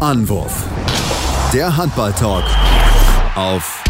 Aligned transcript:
Anwurf. 0.00 0.64
Der 1.52 1.76
Handball-Talk 1.76 2.44
auf 3.34 3.84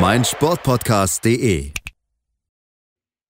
meinsportpodcast.de. 0.00 1.75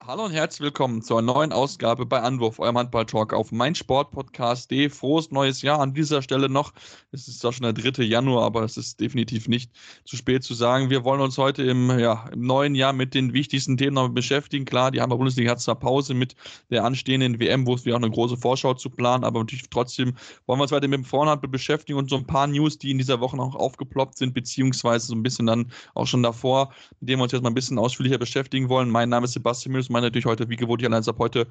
Hallo 0.08 0.26
und 0.26 0.30
herzlich 0.30 0.60
willkommen 0.60 1.02
zur 1.02 1.20
neuen 1.20 1.50
Ausgabe 1.50 2.06
bei 2.06 2.20
Anwurf, 2.20 2.60
eurem 2.60 2.78
Handball-Talk 2.78 3.32
auf 3.32 3.50
meinsportpodcast.de. 3.50 4.88
Frohes 4.88 5.32
neues 5.32 5.62
Jahr 5.62 5.80
an 5.80 5.94
dieser 5.94 6.22
Stelle 6.22 6.48
noch. 6.48 6.72
Es 7.10 7.26
ist 7.26 7.40
zwar 7.40 7.52
schon 7.52 7.64
der 7.64 7.72
3. 7.72 8.04
Januar, 8.04 8.44
aber 8.44 8.62
es 8.62 8.76
ist 8.76 9.00
definitiv 9.00 9.48
nicht 9.48 9.72
zu 10.04 10.16
spät 10.16 10.44
zu 10.44 10.54
sagen. 10.54 10.90
Wir 10.90 11.02
wollen 11.02 11.20
uns 11.20 11.38
heute 11.38 11.64
im, 11.64 11.98
ja, 11.98 12.28
im 12.32 12.42
neuen 12.42 12.76
Jahr 12.76 12.92
mit 12.92 13.14
den 13.14 13.32
wichtigsten 13.32 13.76
Themen 13.76 13.94
noch 13.94 14.08
beschäftigen. 14.08 14.64
Klar, 14.64 14.92
die 14.92 15.00
Hamburger 15.00 15.18
Bundesliga 15.18 15.50
hat 15.50 15.60
zwar 15.60 15.74
Pause 15.74 16.14
mit 16.14 16.36
der 16.70 16.84
anstehenden 16.84 17.40
WM, 17.40 17.66
wo 17.66 17.74
es 17.74 17.84
wir 17.84 17.94
auch 17.94 18.00
eine 18.00 18.08
große 18.08 18.36
Vorschau 18.36 18.74
zu 18.74 18.90
planen, 18.90 19.24
aber 19.24 19.40
natürlich 19.40 19.68
trotzdem 19.70 20.14
wollen 20.46 20.60
wir 20.60 20.62
uns 20.62 20.70
weiter 20.70 20.86
mit 20.86 20.98
dem 20.98 21.04
Frauenhandball 21.04 21.50
beschäftigen 21.50 21.98
und 21.98 22.10
so 22.10 22.16
ein 22.16 22.28
paar 22.28 22.46
News, 22.46 22.78
die 22.78 22.92
in 22.92 22.98
dieser 22.98 23.18
Woche 23.18 23.36
noch 23.36 23.56
aufgeploppt 23.56 24.18
sind, 24.18 24.34
beziehungsweise 24.34 25.08
so 25.08 25.16
ein 25.16 25.24
bisschen 25.24 25.46
dann 25.46 25.72
auch 25.94 26.06
schon 26.06 26.22
davor, 26.22 26.72
mit 27.00 27.10
denen 27.10 27.18
wir 27.18 27.24
uns 27.24 27.32
jetzt 27.32 27.42
mal 27.42 27.50
ein 27.50 27.54
bisschen 27.54 27.76
ausführlicher 27.76 28.18
beschäftigen 28.18 28.68
wollen. 28.68 28.88
Mein 28.88 29.08
Name 29.08 29.24
ist 29.24 29.32
Sebastian 29.32 29.72
Müller 29.72 29.95
meine 29.96 30.08
natürlich 30.08 30.26
heute, 30.26 30.48
wie 30.50 30.56
gewohnt, 30.56 30.82
ich 30.82 30.88
allein 30.88 31.02
habe 31.02 31.18
heute 31.18 31.46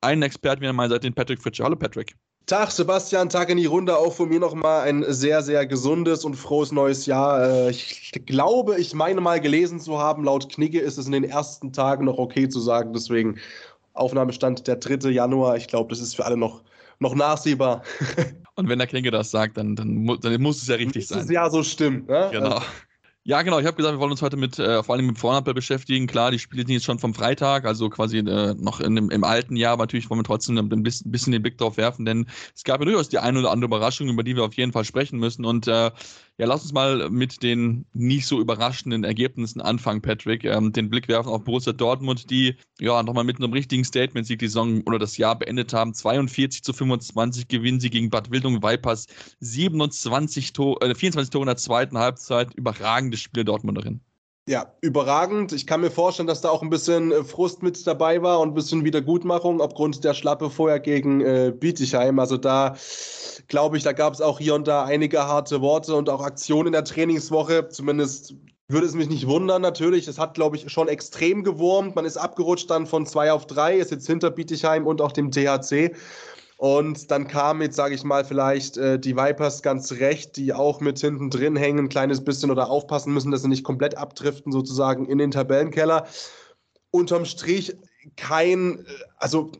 einen 0.00 0.22
Experten 0.22 0.60
wieder 0.60 0.70
an 0.70 0.76
meiner 0.76 0.90
Seite, 0.90 1.02
den 1.02 1.14
Patrick 1.14 1.40
Fritsche. 1.40 1.62
Hallo 1.62 1.76
Patrick. 1.76 2.16
Tag 2.46 2.72
Sebastian, 2.72 3.28
Tag 3.30 3.50
in 3.50 3.56
die 3.56 3.66
Runde. 3.66 3.96
Auch 3.96 4.12
von 4.12 4.28
mir 4.28 4.40
nochmal 4.40 4.88
ein 4.88 5.04
sehr, 5.08 5.42
sehr 5.42 5.64
gesundes 5.64 6.24
und 6.24 6.34
frohes 6.34 6.72
neues 6.72 7.06
Jahr. 7.06 7.42
Äh, 7.42 7.70
ich 7.70 8.12
glaube, 8.26 8.78
ich 8.78 8.94
meine 8.94 9.20
mal 9.20 9.40
gelesen 9.40 9.80
zu 9.80 9.98
haben, 9.98 10.24
laut 10.24 10.50
Knigge 10.50 10.80
ist 10.80 10.98
es 10.98 11.06
in 11.06 11.12
den 11.12 11.24
ersten 11.24 11.72
Tagen 11.72 12.04
noch 12.04 12.18
okay 12.18 12.48
zu 12.48 12.60
sagen. 12.60 12.92
Deswegen 12.92 13.38
Aufnahmestand 13.94 14.66
der 14.66 14.76
3. 14.76 15.10
Januar. 15.10 15.56
Ich 15.56 15.68
glaube, 15.68 15.90
das 15.90 16.00
ist 16.00 16.16
für 16.16 16.24
alle 16.26 16.36
noch, 16.36 16.64
noch 16.98 17.14
nachsehbar. 17.14 17.82
Und 18.56 18.68
wenn 18.68 18.78
der 18.78 18.88
Knigge 18.88 19.10
das 19.10 19.30
sagt, 19.30 19.56
dann, 19.56 19.76
dann, 19.76 20.06
dann 20.20 20.42
muss 20.42 20.60
es 20.60 20.68
ja 20.68 20.74
richtig 20.74 21.06
sein. 21.06 21.18
Das 21.18 21.26
ist 21.26 21.32
ja 21.32 21.48
so 21.48 21.62
stimmt. 21.62 22.08
Ne? 22.08 22.28
Genau. 22.32 22.48
Also, 22.50 22.66
ja, 23.26 23.40
genau. 23.40 23.58
Ich 23.58 23.66
habe 23.66 23.76
gesagt, 23.76 23.94
wir 23.94 24.00
wollen 24.00 24.10
uns 24.10 24.20
heute 24.20 24.36
mit 24.36 24.58
äh, 24.58 24.82
vor 24.82 24.94
allem 24.94 25.06
mit 25.06 25.18
Frauenhandball 25.18 25.54
beschäftigen. 25.54 26.06
Klar, 26.06 26.30
die 26.30 26.38
Spiele 26.38 26.62
sind 26.62 26.74
jetzt 26.74 26.84
schon 26.84 26.98
vom 26.98 27.14
Freitag, 27.14 27.64
also 27.64 27.88
quasi 27.88 28.18
äh, 28.18 28.54
noch 28.58 28.80
in, 28.80 28.98
im, 28.98 29.10
im, 29.10 29.24
alten 29.24 29.56
Jahr, 29.56 29.72
aber 29.72 29.84
natürlich 29.84 30.10
wollen 30.10 30.20
wir 30.20 30.24
trotzdem 30.24 30.58
ein 30.58 30.82
bisschen, 30.82 31.10
bisschen 31.10 31.32
den 31.32 31.40
Blick 31.40 31.56
drauf 31.56 31.78
werfen, 31.78 32.04
denn 32.04 32.26
es 32.54 32.64
gab 32.64 32.80
ja 32.80 32.84
durchaus 32.84 33.08
die 33.08 33.18
eine 33.18 33.38
oder 33.38 33.50
andere 33.50 33.68
Überraschung, 33.68 34.08
über 34.08 34.22
die 34.22 34.36
wir 34.36 34.44
auf 34.44 34.52
jeden 34.54 34.72
Fall 34.72 34.84
sprechen 34.84 35.18
müssen. 35.18 35.46
Und 35.46 35.66
äh, 35.66 35.90
ja, 36.36 36.46
lass 36.46 36.62
uns 36.62 36.72
mal 36.72 37.10
mit 37.10 37.44
den 37.44 37.86
nicht 37.92 38.26
so 38.26 38.40
überraschenden 38.40 39.04
Ergebnissen 39.04 39.60
anfangen, 39.60 40.02
Patrick. 40.02 40.44
Ähm, 40.44 40.72
den 40.72 40.90
Blick 40.90 41.06
werfen 41.06 41.28
auf 41.28 41.44
Borussia 41.44 41.72
Dortmund, 41.72 42.28
die 42.30 42.56
ja 42.80 43.00
nochmal 43.04 43.22
mit 43.22 43.36
einem 43.36 43.52
richtigen 43.52 43.84
Statement-Sieg 43.84 44.40
die 44.40 44.48
Saison 44.48 44.82
oder 44.86 44.98
das 44.98 45.16
Jahr 45.16 45.38
beendet 45.38 45.72
haben. 45.72 45.94
42 45.94 46.64
zu 46.64 46.72
25 46.72 47.46
gewinnen 47.46 47.78
sie 47.78 47.90
gegen 47.90 48.10
Bad 48.10 48.32
Wildung 48.32 48.64
Vipers. 48.64 49.06
27 49.40 50.52
Tor, 50.52 50.82
äh, 50.82 50.94
24 50.94 51.30
Tore 51.30 51.44
in 51.44 51.48
der 51.48 51.56
zweiten 51.56 51.98
Halbzeit. 51.98 52.52
Überragendes 52.54 53.20
Spiel 53.20 53.44
Dortmunderin. 53.44 54.00
Ja, 54.46 54.74
überragend. 54.82 55.52
Ich 55.52 55.66
kann 55.66 55.80
mir 55.80 55.90
vorstellen, 55.90 56.26
dass 56.26 56.42
da 56.42 56.50
auch 56.50 56.60
ein 56.60 56.68
bisschen 56.68 57.12
äh, 57.12 57.24
Frust 57.24 57.62
mit 57.62 57.86
dabei 57.86 58.20
war 58.20 58.40
und 58.40 58.50
ein 58.50 58.54
bisschen 58.54 58.84
Wiedergutmachung 58.84 59.62
aufgrund 59.62 60.04
der 60.04 60.12
Schlappe 60.12 60.50
vorher 60.50 60.80
gegen 60.80 61.22
äh, 61.22 61.50
Bietigheim. 61.58 62.18
Also 62.18 62.36
da 62.36 62.76
glaube 63.48 63.78
ich, 63.78 63.84
da 63.84 63.92
gab 63.92 64.12
es 64.12 64.20
auch 64.20 64.38
hier 64.38 64.54
und 64.54 64.68
da 64.68 64.84
einige 64.84 65.26
harte 65.26 65.62
Worte 65.62 65.94
und 65.94 66.10
auch 66.10 66.20
Aktionen 66.20 66.66
in 66.68 66.72
der 66.74 66.84
Trainingswoche. 66.84 67.68
Zumindest 67.70 68.34
würde 68.68 68.86
es 68.86 68.94
mich 68.94 69.08
nicht 69.08 69.26
wundern, 69.26 69.62
natürlich. 69.62 70.08
Es 70.08 70.18
hat, 70.18 70.34
glaube 70.34 70.56
ich, 70.56 70.70
schon 70.70 70.88
extrem 70.88 71.42
gewurmt. 71.42 71.96
Man 71.96 72.04
ist 72.04 72.18
abgerutscht 72.18 72.70
dann 72.70 72.86
von 72.86 73.06
zwei 73.06 73.32
auf 73.32 73.46
drei, 73.46 73.78
ist 73.78 73.92
jetzt 73.92 74.06
hinter 74.06 74.30
Bietigheim 74.30 74.86
und 74.86 75.00
auch 75.00 75.12
dem 75.12 75.30
THC. 75.30 75.94
Und 76.56 77.10
dann 77.10 77.26
kam 77.26 77.60
jetzt, 77.62 77.76
sage 77.76 77.94
ich 77.94 78.04
mal, 78.04 78.24
vielleicht 78.24 78.76
äh, 78.76 78.98
die 78.98 79.16
Vipers 79.16 79.62
ganz 79.62 79.92
recht, 79.92 80.36
die 80.36 80.52
auch 80.52 80.80
mit 80.80 80.98
hinten 80.98 81.30
drin 81.30 81.56
hängen, 81.56 81.86
ein 81.86 81.88
kleines 81.88 82.22
bisschen 82.22 82.50
oder 82.50 82.70
aufpassen 82.70 83.12
müssen, 83.12 83.30
dass 83.30 83.42
sie 83.42 83.48
nicht 83.48 83.64
komplett 83.64 83.96
abdriften, 83.96 84.52
sozusagen 84.52 85.06
in 85.06 85.18
den 85.18 85.32
Tabellenkeller. 85.32 86.06
Unterm 86.90 87.24
Strich 87.24 87.76
kein, 88.16 88.78
äh, 88.78 88.84
also 89.16 89.50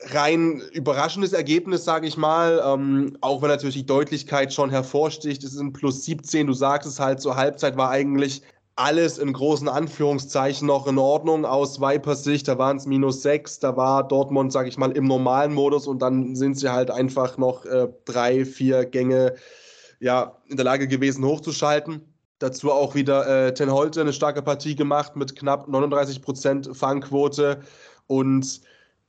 rein 0.00 0.62
überraschendes 0.72 1.32
Ergebnis, 1.32 1.84
sage 1.84 2.06
ich 2.06 2.16
mal. 2.16 2.62
Ähm, 2.64 3.16
auch 3.20 3.42
wenn 3.42 3.48
natürlich 3.48 3.76
die 3.76 3.86
Deutlichkeit 3.86 4.52
schon 4.52 4.70
hervorsticht. 4.70 5.42
Es 5.42 5.54
ist 5.54 5.60
ein 5.60 5.72
plus 5.72 6.04
17. 6.04 6.46
Du 6.46 6.52
sagst 6.52 6.88
es 6.88 7.00
halt, 7.00 7.20
zur 7.20 7.36
Halbzeit 7.36 7.76
war 7.76 7.90
eigentlich 7.90 8.42
alles 8.76 9.18
in 9.18 9.32
großen 9.32 9.68
Anführungszeichen 9.68 10.66
noch 10.66 10.86
in 10.86 10.98
Ordnung 10.98 11.44
aus 11.44 11.80
Vipers 11.80 12.24
Sicht. 12.24 12.48
Da 12.48 12.58
waren 12.58 12.76
es 12.76 12.86
minus 12.86 13.22
sechs, 13.22 13.58
da 13.60 13.76
war 13.76 14.06
Dortmund, 14.06 14.52
sag 14.52 14.66
ich 14.66 14.76
mal, 14.76 14.92
im 14.92 15.06
normalen 15.06 15.54
Modus 15.54 15.86
und 15.86 16.00
dann 16.00 16.34
sind 16.34 16.58
sie 16.58 16.72
halt 16.72 16.90
einfach 16.90 17.38
noch 17.38 17.64
äh, 17.64 17.88
drei, 18.04 18.44
vier 18.44 18.84
Gänge 18.84 19.34
ja, 20.00 20.36
in 20.48 20.56
der 20.56 20.64
Lage 20.64 20.88
gewesen, 20.88 21.24
hochzuschalten. 21.24 22.02
Dazu 22.40 22.72
auch 22.72 22.94
wieder 22.94 23.46
äh, 23.46 23.54
Ten 23.54 23.70
Holte 23.70 24.00
eine 24.00 24.12
starke 24.12 24.42
Partie 24.42 24.74
gemacht 24.74 25.14
mit 25.14 25.36
knapp 25.36 25.68
39% 25.68 26.74
Fangquote 26.74 27.60
und 28.08 28.60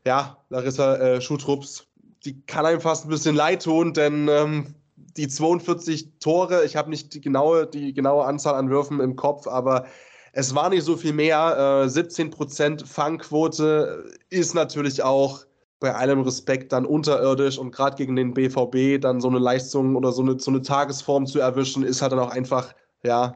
ja, 0.06 0.38
Larissa 0.50 0.96
äh, 0.98 1.22
Schutrupps, 1.22 1.88
die 2.24 2.42
kann 2.46 2.66
einem 2.66 2.82
fast 2.82 3.06
ein 3.06 3.10
bisschen 3.10 3.36
leid 3.36 3.64
tun, 3.64 3.94
denn 3.94 4.28
ähm, 4.28 4.76
die 5.18 5.28
42 5.28 6.20
Tore, 6.20 6.66
ich 6.66 6.76
habe 6.76 6.90
nicht 6.90 7.14
die 7.14 7.22
genaue, 7.22 7.68
die 7.68 7.94
genaue 7.94 8.26
Anzahl 8.26 8.56
an 8.56 8.70
Würfen 8.70 9.00
im 9.00 9.16
Kopf, 9.16 9.48
aber 9.48 9.86
es 10.34 10.54
war 10.54 10.70
nicht 10.70 10.84
so 10.84 10.98
viel 10.98 11.14
mehr. 11.14 11.86
Äh, 11.86 11.88
17% 11.88 12.86
Fangquote 12.86 14.12
ist 14.30 14.54
natürlich 14.54 15.04
auch 15.04 15.46
bei 15.80 15.94
allem 15.96 16.22
Respekt 16.22 16.72
dann 16.74 16.86
unterirdisch 16.86 17.58
und 17.58 17.72
gerade 17.72 17.96
gegen 17.96 18.16
den 18.16 18.34
BVB 18.34 19.02
dann 19.02 19.22
so 19.22 19.30
eine 19.30 19.40
Leistung 19.40 19.96
oder 19.96 20.12
so 20.12 20.22
eine, 20.22 20.40
so 20.40 20.52
eine 20.52 20.62
Tagesform 20.62 21.26
zu 21.26 21.40
erwischen, 21.40 21.84
ist 21.84 22.02
halt 22.02 22.12
dann 22.12 22.20
auch 22.20 22.32
einfach, 22.32 22.74
ja, 23.04 23.36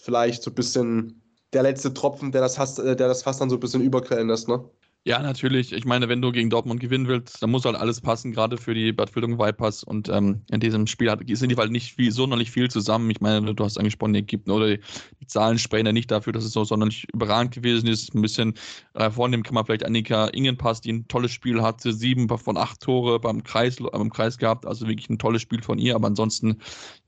vielleicht 0.00 0.42
so 0.42 0.50
ein 0.50 0.54
bisschen 0.54 1.22
der 1.52 1.62
letzte 1.62 1.92
Tropfen, 1.92 2.32
der 2.32 2.40
das, 2.40 2.58
Hass, 2.58 2.78
äh, 2.78 2.96
der 2.96 3.08
das 3.08 3.22
fast 3.22 3.40
dann 3.40 3.50
so 3.50 3.56
ein 3.56 3.60
bisschen 3.60 3.82
überquellen 3.82 4.28
lässt, 4.28 4.48
ne? 4.48 4.64
Ja, 5.04 5.20
natürlich. 5.20 5.72
Ich 5.72 5.84
meine, 5.84 6.08
wenn 6.08 6.22
du 6.22 6.30
gegen 6.30 6.48
Dortmund 6.48 6.78
gewinnen 6.78 7.08
willst, 7.08 7.42
dann 7.42 7.50
muss 7.50 7.64
halt 7.64 7.74
alles 7.74 8.00
passen, 8.00 8.30
gerade 8.30 8.56
für 8.56 8.72
die 8.72 8.92
Bad 8.92 9.12
Wildung 9.16 9.36
Vipers. 9.36 9.82
Und 9.82 10.08
ähm, 10.08 10.42
in 10.48 10.60
diesem 10.60 10.86
Spiel 10.86 11.10
hat, 11.10 11.18
sind 11.26 11.48
die 11.50 11.56
halt 11.56 11.72
nicht 11.72 11.92
viel, 11.92 12.12
sonderlich 12.12 12.52
viel 12.52 12.70
zusammen. 12.70 13.10
Ich 13.10 13.20
meine, 13.20 13.52
du 13.52 13.64
hast 13.64 13.78
angesprochen, 13.78 14.12
die 14.12 14.20
Ägypten 14.20 14.52
oder 14.52 14.76
die, 14.76 15.26
Zahlen 15.26 15.58
sprechen 15.58 15.86
ja 15.86 15.92
nicht 15.92 16.10
dafür, 16.10 16.32
dass 16.32 16.44
es 16.44 16.52
so 16.52 16.62
sonderlich 16.62 17.06
überragend 17.12 17.52
gewesen 17.52 17.88
ist. 17.88 18.14
Ein 18.14 18.22
bisschen 18.22 18.54
äh, 18.94 19.10
vornehmen 19.10 19.42
kann 19.42 19.54
man 19.54 19.64
vielleicht 19.66 19.84
Annika 19.84 20.26
Ingenpass, 20.28 20.82
die 20.82 20.92
ein 20.92 21.08
tolles 21.08 21.32
Spiel 21.32 21.62
hatte, 21.62 21.92
sieben 21.92 22.28
von 22.28 22.56
acht 22.56 22.80
Tore 22.80 23.18
beim 23.18 23.42
Kreis, 23.42 23.78
beim 23.78 24.10
Kreis 24.10 24.38
gehabt. 24.38 24.66
Also 24.66 24.86
wirklich 24.86 25.10
ein 25.10 25.18
tolles 25.18 25.42
Spiel 25.42 25.62
von 25.62 25.78
ihr. 25.78 25.96
Aber 25.96 26.06
ansonsten, 26.06 26.58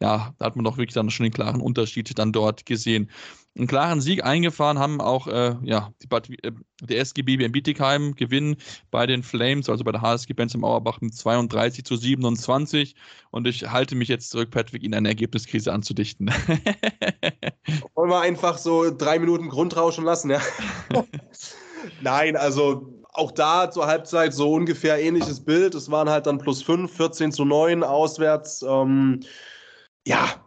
ja, 0.00 0.34
da 0.38 0.46
hat 0.46 0.56
man 0.56 0.64
doch 0.64 0.78
wirklich 0.78 0.94
dann 0.94 1.10
schon 1.10 1.24
den 1.24 1.32
klaren 1.32 1.60
Unterschied 1.60 2.18
dann 2.18 2.32
dort 2.32 2.66
gesehen 2.66 3.08
einen 3.56 3.68
klaren 3.68 4.00
Sieg 4.00 4.24
eingefahren 4.24 4.78
haben 4.78 5.00
auch 5.00 5.28
äh, 5.28 5.54
ja, 5.62 5.92
die 6.02 6.08
Bad, 6.08 6.28
äh, 6.28 6.52
der 6.82 6.98
SGB 6.98 7.34
in 7.34 7.52
Bietigheim 7.52 8.14
gewinnen 8.16 8.56
bei 8.90 9.06
den 9.06 9.22
Flames, 9.22 9.68
also 9.68 9.84
bei 9.84 9.92
der 9.92 10.02
HSG 10.02 10.32
Benz 10.32 10.54
im 10.54 10.64
Auerbach 10.64 11.00
mit 11.00 11.14
32 11.14 11.84
zu 11.84 11.96
27. 11.96 12.96
Und 13.30 13.46
ich 13.46 13.70
halte 13.70 13.94
mich 13.94 14.08
jetzt 14.08 14.30
zurück, 14.30 14.50
Patrick, 14.50 14.82
Ihnen 14.82 14.94
eine 14.94 15.08
Ergebniskrise 15.08 15.72
anzudichten. 15.72 16.30
Wollen 17.94 18.10
wir 18.10 18.20
einfach 18.20 18.58
so 18.58 18.90
drei 18.90 19.20
Minuten 19.20 19.48
Grundrauschen 19.48 20.04
lassen, 20.04 20.30
ja? 20.30 20.40
Nein, 22.00 22.36
also 22.36 23.04
auch 23.12 23.30
da 23.30 23.70
zur 23.70 23.86
Halbzeit 23.86 24.34
so 24.34 24.52
ungefähr 24.52 25.00
ähnliches 25.00 25.44
Bild. 25.44 25.76
Es 25.76 25.90
waren 25.90 26.10
halt 26.10 26.26
dann 26.26 26.38
plus 26.38 26.62
5, 26.62 26.92
14 26.92 27.30
zu 27.30 27.44
9 27.44 27.84
auswärts. 27.84 28.62
Ähm, 28.62 29.20
ja, 30.04 30.44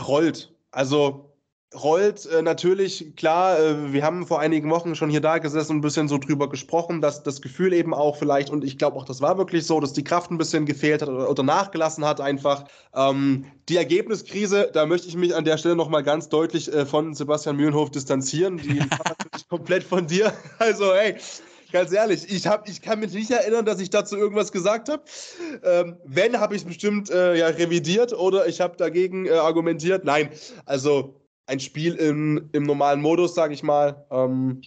rollt. 0.00 0.52
Also 0.72 1.27
rollt 1.74 2.24
äh, 2.26 2.40
natürlich, 2.40 3.14
klar, 3.16 3.58
äh, 3.58 3.92
wir 3.92 4.02
haben 4.02 4.26
vor 4.26 4.40
einigen 4.40 4.70
Wochen 4.70 4.94
schon 4.94 5.10
hier 5.10 5.20
da 5.20 5.38
gesessen 5.38 5.72
und 5.72 5.78
ein 5.78 5.80
bisschen 5.82 6.08
so 6.08 6.16
drüber 6.16 6.48
gesprochen, 6.48 7.02
dass 7.02 7.22
das 7.22 7.42
Gefühl 7.42 7.74
eben 7.74 7.92
auch 7.92 8.16
vielleicht, 8.16 8.48
und 8.50 8.64
ich 8.64 8.78
glaube 8.78 8.96
auch, 8.96 9.04
das 9.04 9.20
war 9.20 9.36
wirklich 9.36 9.66
so, 9.66 9.78
dass 9.78 9.92
die 9.92 10.04
Kraft 10.04 10.30
ein 10.30 10.38
bisschen 10.38 10.64
gefehlt 10.64 11.02
hat 11.02 11.10
oder, 11.10 11.28
oder 11.28 11.42
nachgelassen 11.42 12.04
hat 12.06 12.20
einfach. 12.20 12.64
Ähm, 12.94 13.44
die 13.68 13.76
Ergebniskrise, 13.76 14.70
da 14.72 14.86
möchte 14.86 15.08
ich 15.08 15.16
mich 15.16 15.34
an 15.34 15.44
der 15.44 15.58
Stelle 15.58 15.76
nochmal 15.76 16.02
ganz 16.02 16.30
deutlich 16.30 16.72
äh, 16.72 16.86
von 16.86 17.14
Sebastian 17.14 17.56
Mühlenhof 17.56 17.90
distanzieren. 17.90 18.56
Die 18.56 18.80
war 18.90 19.14
natürlich 19.18 19.48
komplett 19.48 19.84
von 19.84 20.06
dir. 20.06 20.32
Also, 20.58 20.92
hey, 20.92 21.16
ganz 21.72 21.92
ehrlich, 21.92 22.24
ich, 22.28 22.46
hab, 22.46 22.68
ich 22.68 22.82
kann 22.82 23.00
mich 23.00 23.12
nicht 23.12 23.30
erinnern, 23.30 23.64
dass 23.64 23.80
ich 23.80 23.90
dazu 23.90 24.16
irgendwas 24.16 24.50
gesagt 24.52 24.88
habe. 24.88 25.02
Ähm, 25.62 25.96
wenn, 26.04 26.40
habe 26.40 26.54
ich 26.56 26.62
es 26.62 26.66
bestimmt 26.66 27.10
äh, 27.10 27.36
ja, 27.36 27.46
revidiert 27.46 28.12
oder 28.12 28.46
ich 28.48 28.60
habe 28.60 28.76
dagegen 28.76 29.26
äh, 29.26 29.32
argumentiert. 29.32 30.04
Nein, 30.04 30.30
also 30.66 31.14
ein 31.48 31.60
Spiel 31.60 31.94
im, 31.94 32.50
im 32.52 32.62
normalen 32.64 33.00
Modus, 33.00 33.34
sage 33.34 33.54
ich 33.54 33.62
mal. 33.62 34.04
Ähm, 34.10 34.60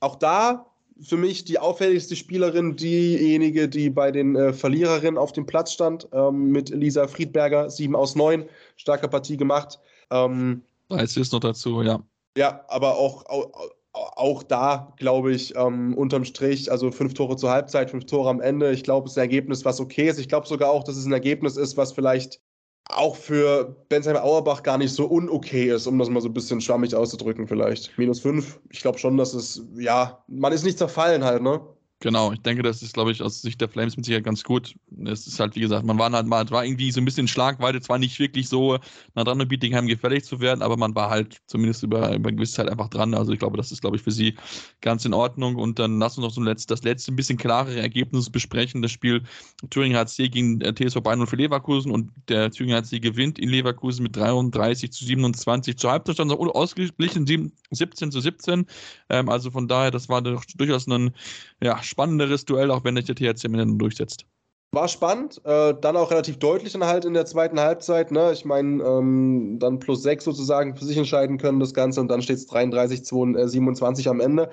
auch 0.00 0.16
da 0.16 0.66
für 1.00 1.16
mich 1.16 1.44
die 1.44 1.58
auffälligste 1.58 2.16
Spielerin, 2.16 2.76
diejenige, 2.76 3.68
die 3.68 3.90
bei 3.90 4.10
den 4.10 4.36
äh, 4.36 4.52
Verliererinnen 4.52 5.18
auf 5.18 5.32
dem 5.32 5.46
Platz 5.46 5.72
stand, 5.72 6.08
ähm, 6.12 6.50
mit 6.50 6.70
Lisa 6.70 7.06
Friedberger, 7.06 7.68
7 7.70 7.94
aus 7.94 8.14
9, 8.16 8.46
starke 8.76 9.08
Partie 9.08 9.36
gemacht. 9.36 9.78
Ähm, 10.10 10.62
es 10.88 11.16
ist 11.16 11.32
noch 11.32 11.40
dazu, 11.40 11.82
ja. 11.82 12.00
Ja, 12.36 12.64
aber 12.68 12.96
auch, 12.96 13.26
auch, 13.26 13.70
auch 13.92 14.42
da, 14.42 14.92
glaube 14.98 15.32
ich, 15.32 15.54
ähm, 15.56 15.94
unterm 15.96 16.24
Strich, 16.24 16.70
also 16.70 16.90
fünf 16.90 17.14
Tore 17.14 17.36
zur 17.36 17.50
Halbzeit, 17.50 17.90
fünf 17.90 18.06
Tore 18.06 18.28
am 18.28 18.40
Ende. 18.40 18.72
Ich 18.72 18.82
glaube, 18.82 19.06
es 19.06 19.12
ist 19.12 19.18
ein 19.18 19.22
Ergebnis, 19.22 19.64
was 19.64 19.80
okay 19.80 20.08
ist. 20.08 20.18
Ich 20.18 20.28
glaube 20.28 20.46
sogar 20.46 20.70
auch, 20.70 20.84
dass 20.84 20.96
es 20.96 21.06
ein 21.06 21.12
Ergebnis 21.12 21.56
ist, 21.56 21.76
was 21.76 21.92
vielleicht 21.92 22.40
auch 22.88 23.16
für 23.16 23.76
Bensheim 23.88 24.16
Auerbach 24.16 24.62
gar 24.62 24.78
nicht 24.78 24.92
so 24.92 25.06
unokay 25.06 25.70
ist, 25.74 25.86
um 25.86 25.98
das 25.98 26.08
mal 26.08 26.20
so 26.20 26.28
ein 26.28 26.34
bisschen 26.34 26.60
schwammig 26.60 26.94
auszudrücken, 26.94 27.46
vielleicht. 27.48 27.96
Minus 27.98 28.20
fünf. 28.20 28.60
Ich 28.70 28.80
glaube 28.80 28.98
schon, 28.98 29.16
dass 29.16 29.34
es, 29.34 29.62
ja, 29.76 30.22
man 30.28 30.52
ist 30.52 30.64
nicht 30.64 30.78
zerfallen 30.78 31.24
halt, 31.24 31.42
ne? 31.42 31.60
Genau, 32.00 32.30
ich 32.30 32.40
denke, 32.42 32.62
das 32.62 32.82
ist, 32.82 32.92
glaube 32.92 33.10
ich, 33.10 33.22
aus 33.22 33.40
Sicht 33.40 33.58
der 33.58 33.70
Flames 33.70 33.96
mit 33.96 34.04
Sicherheit 34.04 34.24
ganz 34.24 34.44
gut. 34.44 34.74
Es 35.06 35.26
ist 35.26 35.40
halt, 35.40 35.56
wie 35.56 35.60
gesagt, 35.60 35.86
man 35.86 35.98
war 35.98 36.12
halt 36.12 36.26
mal, 36.26 36.48
war 36.50 36.62
irgendwie 36.62 36.90
so 36.90 37.00
ein 37.00 37.06
bisschen 37.06 37.26
Schlagweite, 37.26 37.80
zwar 37.80 37.98
nicht 37.98 38.18
wirklich 38.18 38.50
so 38.50 38.78
nah 39.14 39.24
dran, 39.24 39.40
um 39.40 39.48
Bietigheim 39.48 39.86
gefällig 39.86 40.24
zu 40.24 40.38
werden, 40.40 40.60
aber 40.60 40.76
man 40.76 40.94
war 40.94 41.08
halt 41.08 41.38
zumindest 41.46 41.82
über, 41.82 42.14
über 42.14 42.28
eine 42.28 42.36
gewisse 42.36 42.52
Zeit 42.56 42.68
einfach 42.68 42.88
dran. 42.90 43.14
Also 43.14 43.32
ich 43.32 43.38
glaube, 43.38 43.56
das 43.56 43.72
ist, 43.72 43.80
glaube 43.80 43.96
ich, 43.96 44.02
für 44.02 44.10
sie 44.10 44.34
ganz 44.82 45.06
in 45.06 45.14
Ordnung. 45.14 45.56
Und 45.56 45.78
dann 45.78 45.98
lass 45.98 46.18
uns 46.18 46.26
noch 46.26 46.32
so 46.32 46.42
letzt, 46.42 46.70
das 46.70 46.82
letzte 46.82 47.12
ein 47.12 47.16
bisschen 47.16 47.38
klarere 47.38 47.80
Ergebnis 47.80 48.28
besprechen. 48.28 48.82
Das 48.82 48.92
Spiel 48.92 49.22
Thüringen 49.70 49.96
HC 49.96 50.28
gegen 50.28 50.60
TSV 50.60 51.00
Bayern 51.00 51.26
für 51.26 51.36
Leverkusen 51.36 51.90
und 51.90 52.10
der 52.28 52.50
Thüringen 52.50 52.76
HC 52.76 53.00
gewinnt 53.00 53.38
in 53.38 53.48
Leverkusen 53.48 54.02
mit 54.02 54.14
33 54.16 54.92
zu 54.92 55.06
27. 55.06 55.78
Zur 55.78 55.92
Halbzeit 55.92 56.16
stand 56.16 56.30
es 56.30 56.36
ausgeglichen 56.36 57.52
17 57.70 58.12
zu 58.12 58.20
17. 58.20 58.66
Ähm, 59.08 59.30
also 59.30 59.50
von 59.50 59.66
daher, 59.66 59.90
das 59.90 60.10
war 60.10 60.20
durchaus 60.20 60.86
ein 60.86 61.14
ja, 61.62 61.82
spannenderes 61.86 62.44
Duell, 62.44 62.70
auch 62.70 62.84
wenn 62.84 62.96
sich 62.96 63.06
der 63.06 63.14
THC 63.14 63.46
am 63.46 63.54
Ende 63.54 63.76
durchsetzt. 63.76 64.26
War 64.72 64.88
spannend, 64.88 65.40
äh, 65.44 65.74
dann 65.80 65.96
auch 65.96 66.10
relativ 66.10 66.38
deutlich 66.38 66.72
dann 66.72 66.84
halt 66.84 67.04
in 67.04 67.14
der 67.14 67.24
zweiten 67.24 67.58
Halbzeit. 67.58 68.10
Ne? 68.10 68.32
Ich 68.32 68.44
meine, 68.44 68.82
ähm, 68.82 69.58
dann 69.58 69.78
plus 69.78 70.02
sechs 70.02 70.24
sozusagen 70.24 70.76
für 70.76 70.84
sich 70.84 70.98
entscheiden 70.98 71.38
können, 71.38 71.60
das 71.60 71.72
Ganze, 71.72 72.00
und 72.00 72.08
dann 72.08 72.20
steht 72.20 72.36
es 72.36 72.46
33, 72.46 73.02
27 73.04 74.08
am 74.08 74.20
Ende. 74.20 74.50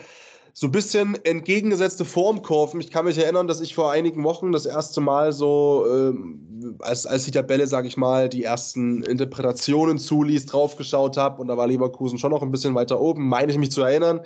So 0.56 0.68
ein 0.68 0.72
bisschen 0.72 1.18
entgegengesetzte 1.24 2.06
Formkurven. 2.06 2.80
Ich 2.80 2.92
kann 2.92 3.06
mich 3.06 3.18
erinnern, 3.18 3.48
dass 3.48 3.60
ich 3.60 3.74
vor 3.74 3.92
einigen 3.92 4.24
Wochen 4.24 4.52
das 4.52 4.68
erste 4.68 5.02
Mal 5.02 5.34
so, 5.34 5.86
äh, 5.88 6.14
als, 6.80 7.08
als 7.08 7.26
die 7.26 7.32
Tabelle, 7.32 7.66
sage 7.66 7.88
ich 7.88 7.98
mal, 7.98 8.30
die 8.30 8.44
ersten 8.44 9.02
Interpretationen 9.02 9.98
zuließ, 9.98 10.46
draufgeschaut 10.46 11.18
habe. 11.18 11.42
Und 11.42 11.48
da 11.48 11.58
war 11.58 11.66
Leverkusen 11.66 12.20
schon 12.20 12.30
noch 12.30 12.44
ein 12.44 12.52
bisschen 12.52 12.76
weiter 12.76 13.02
oben, 13.02 13.28
meine 13.28 13.52
ich 13.52 13.58
mich 13.58 13.72
zu 13.72 13.82
erinnern. 13.82 14.22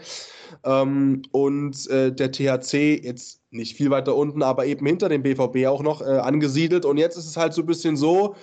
Ähm, 0.65 1.21
und 1.31 1.89
äh, 1.89 2.12
der 2.12 2.31
THC 2.33 3.01
jetzt 3.03 3.41
nicht 3.50 3.77
viel 3.77 3.89
weiter 3.89 4.13
unten, 4.13 4.44
aber 4.44 4.65
eben 4.65 4.85
hinter 4.85 5.07
dem 5.07 5.23
BVB 5.23 5.65
auch 5.68 5.81
noch 5.81 6.01
äh, 6.01 6.06
angesiedelt. 6.06 6.83
Und 6.83 6.97
jetzt 6.97 7.18
ist 7.18 7.27
es 7.27 7.38
halt 7.38 7.53
so 7.53 7.62
ein 7.62 7.68
bisschen 7.68 7.95
so, 7.95 8.35